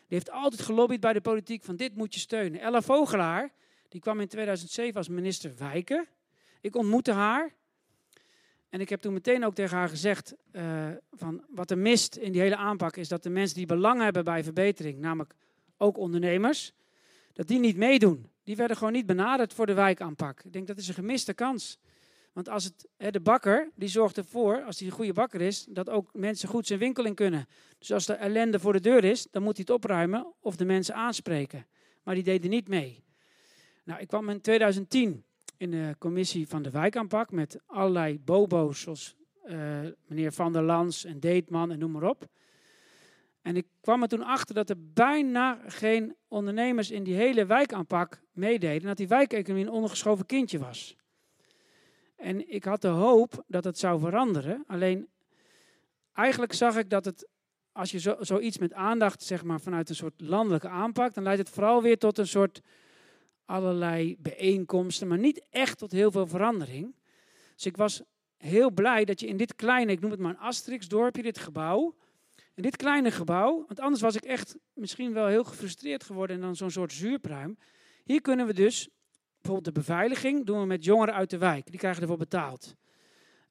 Die 0.07 0.17
heeft 0.17 0.31
altijd 0.31 0.61
gelobbyd 0.61 0.99
bij 0.99 1.13
de 1.13 1.21
politiek 1.21 1.63
van 1.63 1.75
dit 1.75 1.95
moet 1.95 2.13
je 2.13 2.19
steunen. 2.19 2.59
Ella 2.59 2.81
Vogelaar, 2.81 3.51
die 3.89 4.01
kwam 4.01 4.19
in 4.19 4.27
2007 4.27 4.95
als 4.95 5.07
minister 5.07 5.55
Wijken. 5.57 6.07
Ik 6.61 6.75
ontmoette 6.75 7.11
haar. 7.11 7.53
En 8.69 8.81
ik 8.81 8.89
heb 8.89 9.01
toen 9.01 9.13
meteen 9.13 9.45
ook 9.45 9.55
tegen 9.55 9.77
haar 9.77 9.89
gezegd: 9.89 10.35
uh, 10.51 10.87
van 11.11 11.43
wat 11.49 11.71
er 11.71 11.77
mist 11.77 12.15
in 12.15 12.31
die 12.31 12.41
hele 12.41 12.55
aanpak 12.55 12.97
is 12.97 13.07
dat 13.07 13.23
de 13.23 13.29
mensen 13.29 13.57
die 13.57 13.65
belang 13.65 14.01
hebben 14.01 14.23
bij 14.23 14.43
verbetering, 14.43 14.99
namelijk 14.99 15.33
ook 15.77 15.97
ondernemers, 15.97 16.73
dat 17.33 17.47
die 17.47 17.59
niet 17.59 17.77
meedoen. 17.77 18.29
Die 18.43 18.55
werden 18.55 18.77
gewoon 18.77 18.93
niet 18.93 19.05
benaderd 19.05 19.53
voor 19.53 19.65
de 19.65 19.73
wijkaanpak. 19.73 20.43
Ik 20.43 20.53
denk 20.53 20.67
dat 20.67 20.77
is 20.77 20.87
een 20.87 20.93
gemiste 20.93 21.33
kans. 21.33 21.79
Want 22.33 22.49
als 22.49 22.63
het, 22.63 22.87
hè, 22.97 23.11
de 23.11 23.19
bakker 23.19 23.71
die 23.75 23.89
zorgt 23.89 24.17
ervoor, 24.17 24.61
als 24.61 24.79
hij 24.79 24.87
een 24.87 24.93
goede 24.93 25.13
bakker 25.13 25.41
is, 25.41 25.65
dat 25.69 25.89
ook 25.89 26.13
mensen 26.13 26.49
goed 26.49 26.67
zijn 26.67 26.79
winkel 26.79 27.05
in 27.05 27.15
kunnen. 27.15 27.47
Dus 27.77 27.91
als 27.91 28.07
er 28.07 28.15
ellende 28.15 28.59
voor 28.59 28.73
de 28.73 28.79
deur 28.79 29.03
is, 29.03 29.27
dan 29.31 29.43
moet 29.43 29.55
hij 29.55 29.65
het 29.67 29.75
opruimen 29.75 30.33
of 30.39 30.55
de 30.55 30.65
mensen 30.65 30.95
aanspreken. 30.95 31.67
Maar 32.03 32.15
die 32.15 32.23
deden 32.23 32.49
niet 32.49 32.67
mee. 32.67 33.03
Nou, 33.87 33.99
ik 33.99 34.07
kwam 34.07 34.29
in 34.29 34.41
2010 34.41 35.23
in 35.57 35.71
de 35.71 35.95
commissie 35.99 36.47
van 36.47 36.61
de 36.61 36.69
wijkaanpak 36.69 37.31
met 37.31 37.59
allerlei 37.65 38.19
bobo's, 38.19 38.81
zoals 38.81 39.15
uh, 39.45 39.79
meneer 40.07 40.31
Van 40.31 40.53
der 40.53 40.61
Lans 40.61 41.05
en 41.05 41.19
Deetman 41.19 41.71
en 41.71 41.79
noem 41.79 41.91
maar 41.91 42.09
op. 42.09 42.25
En 43.41 43.55
ik 43.55 43.67
kwam 43.81 44.01
er 44.01 44.07
toen 44.07 44.23
achter 44.23 44.55
dat 44.55 44.69
er 44.69 44.75
bijna 44.93 45.59
geen 45.67 46.15
ondernemers 46.27 46.91
in 46.91 47.03
die 47.03 47.15
hele 47.15 47.45
wijkaanpak 47.45 48.21
meededen. 48.31 48.87
Dat 48.87 48.97
die 48.97 49.07
wijkeconomie 49.07 49.65
een 49.65 49.71
ondergeschoven 49.71 50.25
kindje 50.25 50.59
was. 50.59 50.95
En 52.15 52.49
ik 52.49 52.63
had 52.63 52.81
de 52.81 52.87
hoop 52.87 53.43
dat 53.47 53.63
het 53.63 53.77
zou 53.77 53.99
veranderen. 53.99 54.63
Alleen, 54.67 55.09
eigenlijk 56.13 56.53
zag 56.53 56.77
ik 56.77 56.89
dat 56.89 57.05
het, 57.05 57.27
als 57.71 57.91
je 57.91 57.99
zo, 57.99 58.15
zoiets 58.19 58.57
met 58.57 58.73
aandacht, 58.73 59.23
zeg 59.23 59.43
maar, 59.43 59.61
vanuit 59.61 59.89
een 59.89 59.95
soort 59.95 60.21
landelijke 60.21 60.69
aanpak, 60.69 61.13
dan 61.13 61.23
leidt 61.23 61.39
het 61.39 61.49
vooral 61.49 61.81
weer 61.81 61.97
tot 61.97 62.17
een 62.17 62.27
soort 62.27 62.61
allerlei 63.47 64.15
bijeenkomsten, 64.19 65.07
maar 65.07 65.17
niet 65.17 65.41
echt 65.49 65.77
tot 65.77 65.91
heel 65.91 66.11
veel 66.11 66.27
verandering. 66.27 66.95
Dus 67.55 67.65
ik 67.65 67.77
was 67.77 68.01
heel 68.37 68.71
blij 68.71 69.05
dat 69.05 69.19
je 69.19 69.27
in 69.27 69.37
dit 69.37 69.55
kleine, 69.55 69.91
ik 69.91 69.99
noem 69.99 70.11
het 70.11 70.19
maar 70.19 70.31
een 70.31 70.39
Asterix-dorpje, 70.39 71.21
dit 71.21 71.37
gebouw, 71.37 71.95
in 72.53 72.63
dit 72.63 72.75
kleine 72.75 73.11
gebouw, 73.11 73.63
want 73.67 73.79
anders 73.79 74.01
was 74.01 74.15
ik 74.15 74.23
echt 74.23 74.57
misschien 74.73 75.13
wel 75.13 75.27
heel 75.27 75.43
gefrustreerd 75.43 76.03
geworden 76.03 76.35
en 76.35 76.41
dan 76.41 76.55
zo'n 76.55 76.71
soort 76.71 76.93
zuurpruim. 76.93 77.57
Hier 78.03 78.21
kunnen 78.21 78.47
we 78.47 78.53
dus, 78.53 78.89
bijvoorbeeld 79.35 79.75
de 79.75 79.81
beveiliging, 79.81 80.45
doen 80.45 80.59
we 80.59 80.65
met 80.65 80.83
jongeren 80.83 81.13
uit 81.13 81.29
de 81.29 81.37
wijk. 81.37 81.65
Die 81.65 81.79
krijgen 81.79 82.01
ervoor 82.01 82.17
betaald. 82.17 82.75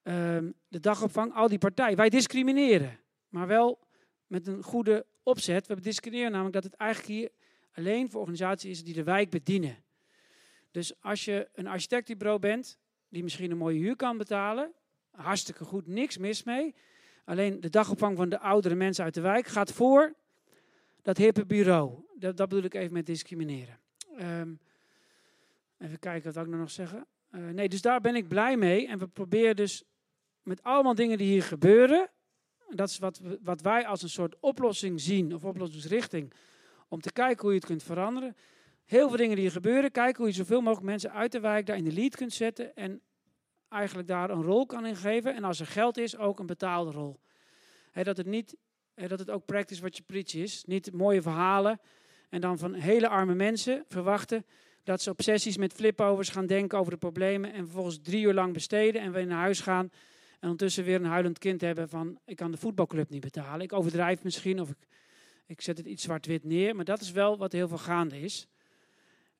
Um, 0.03 0.55
de 0.69 0.81
dagopvang, 0.81 1.35
al 1.35 1.49
die 1.49 1.59
partijen. 1.59 1.97
Wij 1.97 2.09
discrimineren, 2.09 3.01
maar 3.29 3.47
wel 3.47 3.79
met 4.27 4.47
een 4.47 4.63
goede 4.63 5.07
opzet. 5.23 5.67
We 5.67 5.81
discrimineren 5.81 6.31
namelijk 6.31 6.55
dat 6.55 6.65
het 6.65 6.75
eigenlijk 6.75 7.11
hier 7.13 7.31
alleen 7.73 8.11
voor 8.11 8.21
organisaties 8.21 8.71
is 8.71 8.85
die 8.85 8.95
de 8.95 9.03
wijk 9.03 9.31
bedienen. 9.31 9.85
Dus 10.77 11.01
als 11.01 11.25
je 11.25 11.49
een 11.55 11.67
architectenbureau 11.67 12.39
bent, 12.39 12.79
die 13.09 13.23
misschien 13.23 13.51
een 13.51 13.57
mooie 13.57 13.79
huur 13.79 13.97
kan 13.97 14.17
betalen, 14.17 14.73
hartstikke 15.11 15.65
goed, 15.65 15.87
niks 15.87 16.19
mis 16.19 16.43
mee. 16.43 16.75
Alleen 17.25 17.61
de 17.61 17.71
dagopvang 17.71 18.17
van 18.17 18.29
de 18.29 18.39
oudere 18.39 18.75
mensen 18.75 19.05
uit 19.05 19.15
de 19.15 19.21
wijk 19.21 19.47
gaat 19.47 19.73
voor 19.73 20.15
dat 21.03 21.17
hippe 21.17 21.47
bureau. 21.47 22.05
Dat, 22.15 22.37
dat 22.37 22.49
bedoel 22.49 22.65
ik 22.65 22.75
even 22.75 22.93
met 22.93 23.07
discrimineren. 23.07 23.79
Um, 24.21 24.59
even 25.79 25.99
kijken 25.99 26.33
wat 26.33 26.47
ik 26.47 26.51
nog 26.51 26.71
zeggen. 26.71 27.07
Uh, 27.31 27.49
nee, 27.49 27.69
dus 27.69 27.83
daar 27.83 28.01
ben 28.01 28.15
ik 28.15 28.29
blij 28.29 28.57
mee. 28.57 28.89
En 28.89 28.99
we 28.99 29.07
proberen 29.07 29.57
dus 29.57 29.85
met 30.43 30.63
allemaal 30.63 30.95
dingen 30.95 31.19
die 31.19 31.29
hier 31.29 31.43
gebeuren. 31.43 32.11
Dat 32.69 32.89
is 32.89 32.99
wat, 32.99 33.21
wat 33.43 33.61
wij 33.61 33.87
als 33.87 34.03
een 34.03 34.09
soort 34.09 34.37
oplossing 34.41 35.01
zien, 35.01 35.35
of 35.35 35.45
oplossingsrichting. 35.45 36.33
Om 36.89 37.01
te 37.01 37.13
kijken 37.13 37.43
hoe 37.43 37.51
je 37.51 37.59
het 37.59 37.67
kunt 37.67 37.83
veranderen. 37.83 38.37
Heel 38.87 39.09
veel 39.09 39.17
dingen 39.17 39.35
die 39.35 39.45
hier 39.45 39.53
gebeuren. 39.53 39.91
Kijken 39.91 40.17
hoe 40.17 40.27
je 40.27 40.33
zoveel 40.33 40.61
mogelijk 40.61 40.87
mensen 40.87 41.13
uit 41.13 41.33
de 41.33 41.41
wijk 41.41 41.67
daar 41.67 41.77
in 41.77 41.85
de 41.85 41.93
lead 41.93 42.17
kunt 42.17 42.33
zetten. 42.33 42.77
En 42.77 43.01
eigenlijk 43.69 44.09
daar 44.09 44.31
een 44.31 44.43
rol 44.43 44.67
kan 44.67 44.87
in 44.87 44.97
geven. 44.97 45.35
En 45.35 45.45
als 45.45 45.61
er 45.61 45.67
geld 45.67 45.99
is, 45.99 46.17
ook 46.17 46.39
een 46.39 46.47
betaalde 46.47 46.91
rol. 46.91 47.21
dat, 47.93 48.17
het 48.17 48.27
niet, 48.27 48.57
dat 48.95 49.19
het 49.19 49.31
ook 49.31 49.45
practice 49.45 49.83
wat 49.83 49.97
je 49.97 50.03
preach 50.03 50.35
is. 50.35 50.65
Niet 50.65 50.93
mooie 50.93 51.23
verhalen 51.23 51.81
en 52.29 52.41
dan 52.41 52.59
van 52.59 52.75
hele 52.75 53.09
arme 53.09 53.35
mensen 53.35 53.85
verwachten 53.89 54.47
dat 54.85 55.03
ze 55.03 55.11
op 55.11 55.23
sessies 55.23 55.57
met 55.57 55.73
flipovers 55.73 56.29
gaan 56.29 56.47
denken 56.47 56.79
over 56.79 56.93
de 56.93 56.99
problemen 56.99 57.53
en 57.53 57.65
vervolgens 57.65 57.99
drie 58.03 58.25
uur 58.25 58.35
lang 58.35 58.53
besteden 58.53 59.03
en 59.03 59.13
weer 59.13 59.27
naar 59.27 59.41
huis 59.41 59.61
gaan 59.61 59.91
en 60.33 60.43
ondertussen 60.43 60.85
weer 60.85 60.95
een 60.95 61.05
huilend 61.05 61.39
kind 61.39 61.61
hebben 61.61 61.89
van 61.89 62.19
ik 62.25 62.37
kan 62.37 62.51
de 62.51 62.57
voetbalclub 62.57 63.11
niet 63.11 63.21
betalen. 63.21 63.61
Ik 63.61 63.73
overdrijf 63.73 64.23
misschien 64.23 64.61
of 64.61 64.71
ik, 64.71 64.77
ik 65.47 65.61
zet 65.61 65.79
het 65.79 65.87
iets 65.87 66.03
zwart-wit 66.03 66.45
neer, 66.45 66.77
maar 66.77 66.85
dat 66.85 67.01
is 67.01 67.11
wel 67.11 67.37
wat 67.37 67.53
heel 67.53 67.69
veel 67.69 67.79
gaande 67.79 68.21
is. 68.21 68.47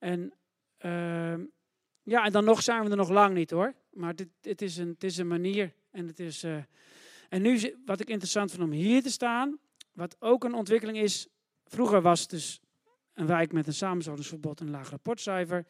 En 0.07 0.33
uh, 0.85 1.45
ja, 2.03 2.25
en 2.25 2.33
dan 2.33 2.45
nog 2.45 2.63
zijn 2.63 2.85
we 2.85 2.91
er 2.91 2.97
nog 2.97 3.09
lang 3.09 3.35
niet 3.35 3.51
hoor. 3.51 3.75
Maar 3.91 4.15
dit, 4.41 4.63
is 4.63 4.77
een, 4.77 4.89
het 4.89 5.05
is 5.05 5.17
een 5.17 5.27
manier. 5.27 5.73
En, 5.91 6.07
het 6.07 6.21
is, 6.21 6.45
uh, 6.45 6.63
en 7.29 7.43
nu, 7.43 7.77
wat 7.85 8.01
ik 8.01 8.09
interessant 8.09 8.51
vind 8.51 8.63
om 8.63 8.71
hier 8.71 9.03
te 9.03 9.11
staan, 9.11 9.59
wat 9.93 10.17
ook 10.19 10.45
een 10.45 10.55
ontwikkeling 10.55 10.99
is. 10.99 11.29
Vroeger 11.65 12.03
was 12.03 12.21
het 12.21 12.31
dus 12.31 12.61
een 13.15 13.27
wijk 13.27 13.53
met 13.53 13.67
een 13.67 13.75
samenwoningsverbod 13.75 14.61
en 14.61 14.67
een 14.67 14.73
laag 14.73 14.91
rapportcijfer. 14.91 15.67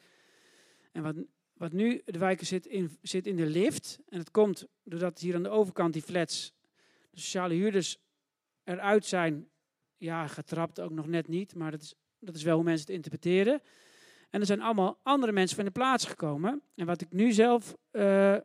En 0.92 1.02
wat, 1.02 1.16
wat 1.52 1.72
nu 1.72 2.02
de 2.04 2.18
wijken 2.18 2.46
zit 2.46 2.66
in, 2.66 2.98
zit 3.02 3.26
in 3.26 3.36
de 3.36 3.46
lift. 3.46 3.98
En 4.08 4.18
het 4.18 4.30
komt 4.30 4.66
doordat 4.84 5.18
hier 5.18 5.34
aan 5.34 5.42
de 5.42 5.48
overkant 5.48 5.92
die 5.92 6.02
flats, 6.02 6.52
de 7.10 7.20
sociale 7.20 7.54
huurders, 7.54 7.98
eruit 8.64 9.06
zijn. 9.06 9.48
Ja, 9.96 10.26
getrapt 10.26 10.80
ook 10.80 10.92
nog 10.92 11.06
net 11.06 11.28
niet, 11.28 11.54
maar 11.54 11.70
dat 11.70 11.82
is, 11.82 11.94
dat 12.18 12.34
is 12.34 12.42
wel 12.42 12.54
hoe 12.54 12.64
mensen 12.64 12.86
het 12.86 12.94
interpreteren. 12.94 13.62
En 14.30 14.40
er 14.40 14.46
zijn 14.46 14.60
allemaal 14.60 14.98
andere 15.02 15.32
mensen 15.32 15.56
van 15.56 15.64
de 15.64 15.70
plaats 15.70 16.04
gekomen. 16.04 16.62
En 16.74 16.86
wat 16.86 17.00
ik 17.00 17.12
nu 17.12 17.32
zelf 17.32 17.76
uh, 17.92 18.36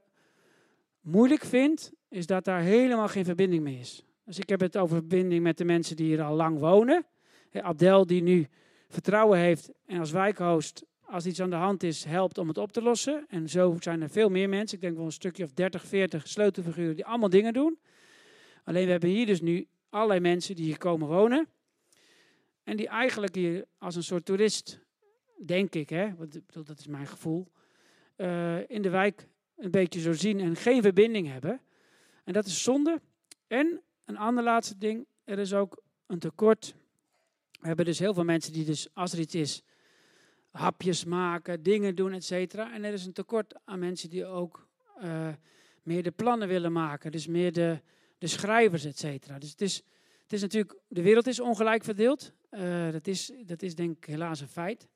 moeilijk 1.01 1.43
vind, 1.43 1.91
is 2.09 2.25
dat 2.25 2.43
daar 2.43 2.61
helemaal 2.61 3.07
geen 3.07 3.25
verbinding 3.25 3.63
mee 3.63 3.79
is. 3.79 4.05
Dus 4.25 4.39
ik 4.39 4.49
heb 4.49 4.59
het 4.59 4.77
over 4.77 4.95
verbinding 4.95 5.43
met 5.43 5.57
de 5.57 5.65
mensen 5.65 5.95
die 5.95 6.05
hier 6.05 6.21
al 6.21 6.35
lang 6.35 6.59
wonen. 6.59 7.05
Abdel 7.51 8.05
die 8.05 8.21
nu 8.21 8.47
vertrouwen 8.89 9.39
heeft 9.39 9.71
en 9.85 9.99
als 9.99 10.11
wijkhost, 10.11 10.85
als 11.01 11.25
iets 11.25 11.41
aan 11.41 11.49
de 11.49 11.55
hand 11.55 11.83
is, 11.83 12.03
helpt 12.03 12.37
om 12.37 12.47
het 12.47 12.57
op 12.57 12.71
te 12.71 12.81
lossen. 12.81 13.25
En 13.27 13.49
zo 13.49 13.77
zijn 13.79 14.01
er 14.01 14.09
veel 14.09 14.29
meer 14.29 14.49
mensen. 14.49 14.77
Ik 14.77 14.83
denk 14.83 14.95
wel 14.95 15.05
een 15.05 15.11
stukje 15.11 15.43
of 15.43 15.51
30, 15.51 15.85
40 15.85 16.27
sleutelfiguren 16.27 16.95
die 16.95 17.05
allemaal 17.05 17.29
dingen 17.29 17.53
doen. 17.53 17.79
Alleen 18.63 18.85
we 18.85 18.91
hebben 18.91 19.09
hier 19.09 19.25
dus 19.25 19.41
nu 19.41 19.67
allerlei 19.89 20.19
mensen 20.19 20.55
die 20.55 20.65
hier 20.65 20.77
komen 20.77 21.07
wonen. 21.07 21.47
En 22.63 22.77
die 22.77 22.87
eigenlijk 22.87 23.35
hier 23.35 23.65
als 23.77 23.95
een 23.95 24.03
soort 24.03 24.25
toerist, 24.25 24.79
denk 25.45 25.75
ik, 25.75 25.89
hè, 25.89 26.15
want 26.15 26.67
dat 26.67 26.79
is 26.79 26.87
mijn 26.87 27.07
gevoel, 27.07 27.51
eh, 28.15 28.69
in 28.69 28.81
de 28.81 28.89
wijk 28.89 29.27
een 29.57 29.71
beetje 29.71 29.99
zo 29.99 30.13
zien 30.13 30.39
en 30.39 30.55
geen 30.55 30.81
verbinding 30.81 31.27
hebben. 31.27 31.61
En 32.23 32.33
dat 32.33 32.45
is 32.45 32.63
zonde. 32.63 33.01
En 33.47 33.81
een 34.05 34.17
ander 34.17 34.43
laatste 34.43 34.77
ding, 34.77 35.05
er 35.23 35.39
is 35.39 35.53
ook 35.53 35.83
een 36.07 36.19
tekort. 36.19 36.75
We 37.59 37.67
hebben 37.67 37.85
dus 37.85 37.99
heel 37.99 38.13
veel 38.13 38.23
mensen 38.23 38.53
die 38.53 38.65
dus, 38.65 38.87
als 38.93 39.13
er 39.13 39.19
iets 39.19 39.35
is, 39.35 39.63
hapjes 40.51 41.05
maken, 41.05 41.63
dingen 41.63 41.95
doen, 41.95 42.13
et 42.13 42.23
cetera. 42.23 42.73
En 42.73 42.83
er 42.83 42.93
is 42.93 43.05
een 43.05 43.13
tekort 43.13 43.59
aan 43.65 43.79
mensen 43.79 44.09
die 44.09 44.25
ook 44.25 44.67
uh, 45.03 45.27
meer 45.83 46.03
de 46.03 46.11
plannen 46.11 46.47
willen 46.47 46.71
maken. 46.71 47.11
Dus 47.11 47.27
meer 47.27 47.51
de, 47.51 47.81
de 48.17 48.27
schrijvers, 48.27 48.85
et 48.85 48.97
cetera. 48.97 49.39
Dus 49.39 49.49
het 49.49 49.61
is, 49.61 49.75
het 50.23 50.33
is 50.33 50.41
natuurlijk, 50.41 50.79
de 50.87 51.01
wereld 51.01 51.27
is 51.27 51.39
ongelijk 51.39 51.83
verdeeld. 51.83 52.31
Uh, 52.51 52.91
dat, 52.91 53.07
is, 53.07 53.31
dat 53.45 53.61
is 53.61 53.75
denk 53.75 53.97
ik 53.97 54.05
helaas 54.05 54.41
een 54.41 54.47
feit. 54.47 54.87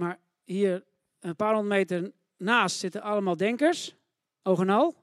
Maar 0.00 0.18
hier 0.44 0.84
een 1.20 1.36
paar 1.36 1.54
honderd 1.54 1.74
meter 1.74 2.12
naast 2.36 2.78
zitten 2.78 3.02
allemaal 3.02 3.36
denkers, 3.36 3.96
oog 4.42 4.60
en 4.60 4.68
al. 4.68 4.94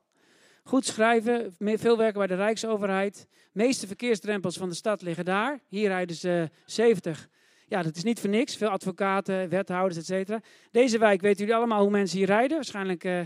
Goed 0.64 0.86
schrijven, 0.86 1.56
veel 1.60 1.98
werken 1.98 2.18
bij 2.18 2.28
de 2.28 2.36
Rijksoverheid. 2.36 3.28
De 3.32 3.50
meeste 3.52 3.88
verkeersdrempels 3.88 4.58
van 4.58 4.70
de 4.70 4.76
stad 4.76 5.02
liggen 5.02 5.26
daar. 5.26 5.60
Hier 5.68 5.88
rijden 5.88 6.16
ze 6.16 6.50
70. 6.66 7.30
Ja, 7.68 7.82
dat 7.82 7.96
is 7.96 8.04
niet 8.04 8.20
voor 8.20 8.30
niks. 8.30 8.56
Veel 8.56 8.68
advocaten, 8.70 9.50
wethouders, 9.50 9.98
et 9.98 10.06
cetera. 10.06 10.42
Deze 10.72 10.98
wijk 10.98 11.22
weten 11.22 11.40
jullie 11.40 11.56
allemaal 11.56 11.82
hoe 11.82 11.92
mensen 11.92 12.18
hier 12.18 12.28
rijden. 12.28 12.56
Waarschijnlijk 12.56 13.04
uh, 13.04 13.20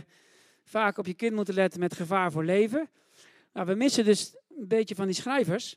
vaak 0.64 0.98
op 0.98 1.06
je 1.06 1.14
kind 1.14 1.36
moeten 1.36 1.54
letten 1.54 1.80
met 1.80 1.96
gevaar 1.96 2.32
voor 2.32 2.44
leven. 2.44 2.90
Nou, 3.54 3.68
we 3.68 3.76
missen 3.76 4.06
dus 4.06 4.36
een 4.58 4.68
beetje 4.68 4.96
van 4.96 5.06
die 5.06 5.16
schrijvers. 5.16 5.76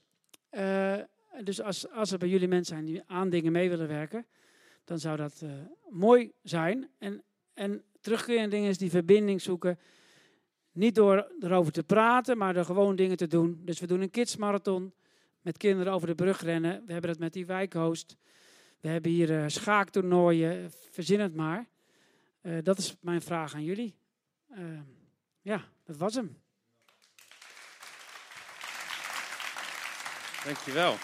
Uh, 0.50 0.94
dus 1.42 1.60
als, 1.60 1.90
als 1.90 2.12
er 2.12 2.18
bij 2.18 2.28
jullie 2.28 2.48
mensen 2.48 2.74
zijn 2.74 2.86
die 2.86 3.02
aan 3.06 3.30
dingen 3.30 3.52
mee 3.52 3.68
willen 3.68 3.88
werken, 3.88 4.26
dan 4.84 4.98
zou 4.98 5.16
dat 5.16 5.40
uh, 5.44 5.50
mooi 5.88 6.32
zijn. 6.42 6.90
En, 6.98 7.22
en 7.54 7.84
terugkerende 8.00 8.48
dingen 8.48 8.70
is 8.70 8.78
die 8.78 8.90
verbinding 8.90 9.42
zoeken. 9.42 9.78
Niet 10.72 10.94
door 10.94 11.32
erover 11.40 11.72
te 11.72 11.82
praten, 11.82 12.38
maar 12.38 12.54
door 12.54 12.64
gewoon 12.64 12.96
dingen 12.96 13.16
te 13.16 13.26
doen. 13.26 13.60
Dus 13.64 13.80
we 13.80 13.86
doen 13.86 14.00
een 14.00 14.10
kidsmarathon 14.10 14.94
met 15.40 15.56
kinderen 15.56 15.92
over 15.92 16.06
de 16.06 16.14
brug 16.14 16.40
rennen. 16.40 16.82
We 16.86 16.92
hebben 16.92 17.10
dat 17.10 17.18
met 17.18 17.32
die 17.32 17.46
wijkhost. 17.46 18.16
We 18.80 18.88
hebben 18.88 19.10
hier 19.10 19.30
uh, 19.30 19.44
schaaktoernooien. 19.46 20.70
Verzin 20.90 21.20
het 21.20 21.34
maar. 21.34 21.66
Uh, 22.42 22.58
dat 22.62 22.78
is 22.78 22.96
mijn 23.00 23.22
vraag 23.22 23.54
aan 23.54 23.64
jullie. 23.64 23.96
Uh, 24.58 24.80
ja, 25.40 25.64
dat 25.84 25.96
was 25.96 26.14
hem. 26.14 26.36
Dankjewel. 30.44 30.96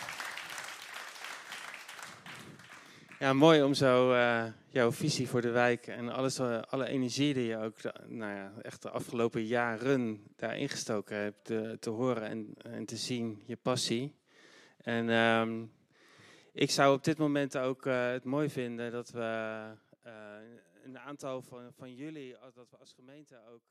Ja, 3.21 3.33
mooi 3.33 3.63
om 3.63 3.75
zo 3.75 4.13
uh, 4.13 4.45
jouw 4.69 4.93
visie 4.93 5.29
voor 5.29 5.41
de 5.41 5.51
wijk 5.51 5.87
en 5.87 6.09
alles, 6.09 6.39
uh, 6.39 6.63
alle 6.63 6.87
energie 6.87 7.35
die 7.35 7.47
je 7.47 7.57
ook 7.57 7.83
de, 7.83 7.93
nou 8.07 8.35
ja, 8.35 8.53
echt 8.63 8.83
de 8.83 8.91
afgelopen 8.91 9.45
jaren 9.45 10.23
daar 10.37 10.59
ingestoken 10.59 11.17
hebt, 11.17 11.45
te, 11.45 11.77
te 11.81 11.91
horen 11.91 12.23
en, 12.23 12.55
en, 12.63 12.87
te 12.87 12.97
zien, 12.97 13.43
je 13.47 13.57
passie. 13.57 14.15
En 14.77 15.09
um, 15.09 15.73
ik 16.53 16.71
zou 16.71 16.95
op 16.95 17.05
dit 17.05 17.19
moment 17.19 17.59
ook 17.59 17.87
uh, 17.87 18.11
het 18.11 18.25
mooi 18.25 18.51
vinden 18.51 18.93
dat 18.93 19.11
we 19.11 19.61
een 20.85 20.99
aantal 20.99 21.43
van, 21.43 21.73
van 21.73 21.95
jullie, 21.95 22.37
dat 22.55 22.71
we 22.71 22.77
als 22.77 22.93
gemeente 22.93 23.41
ook 23.53 23.63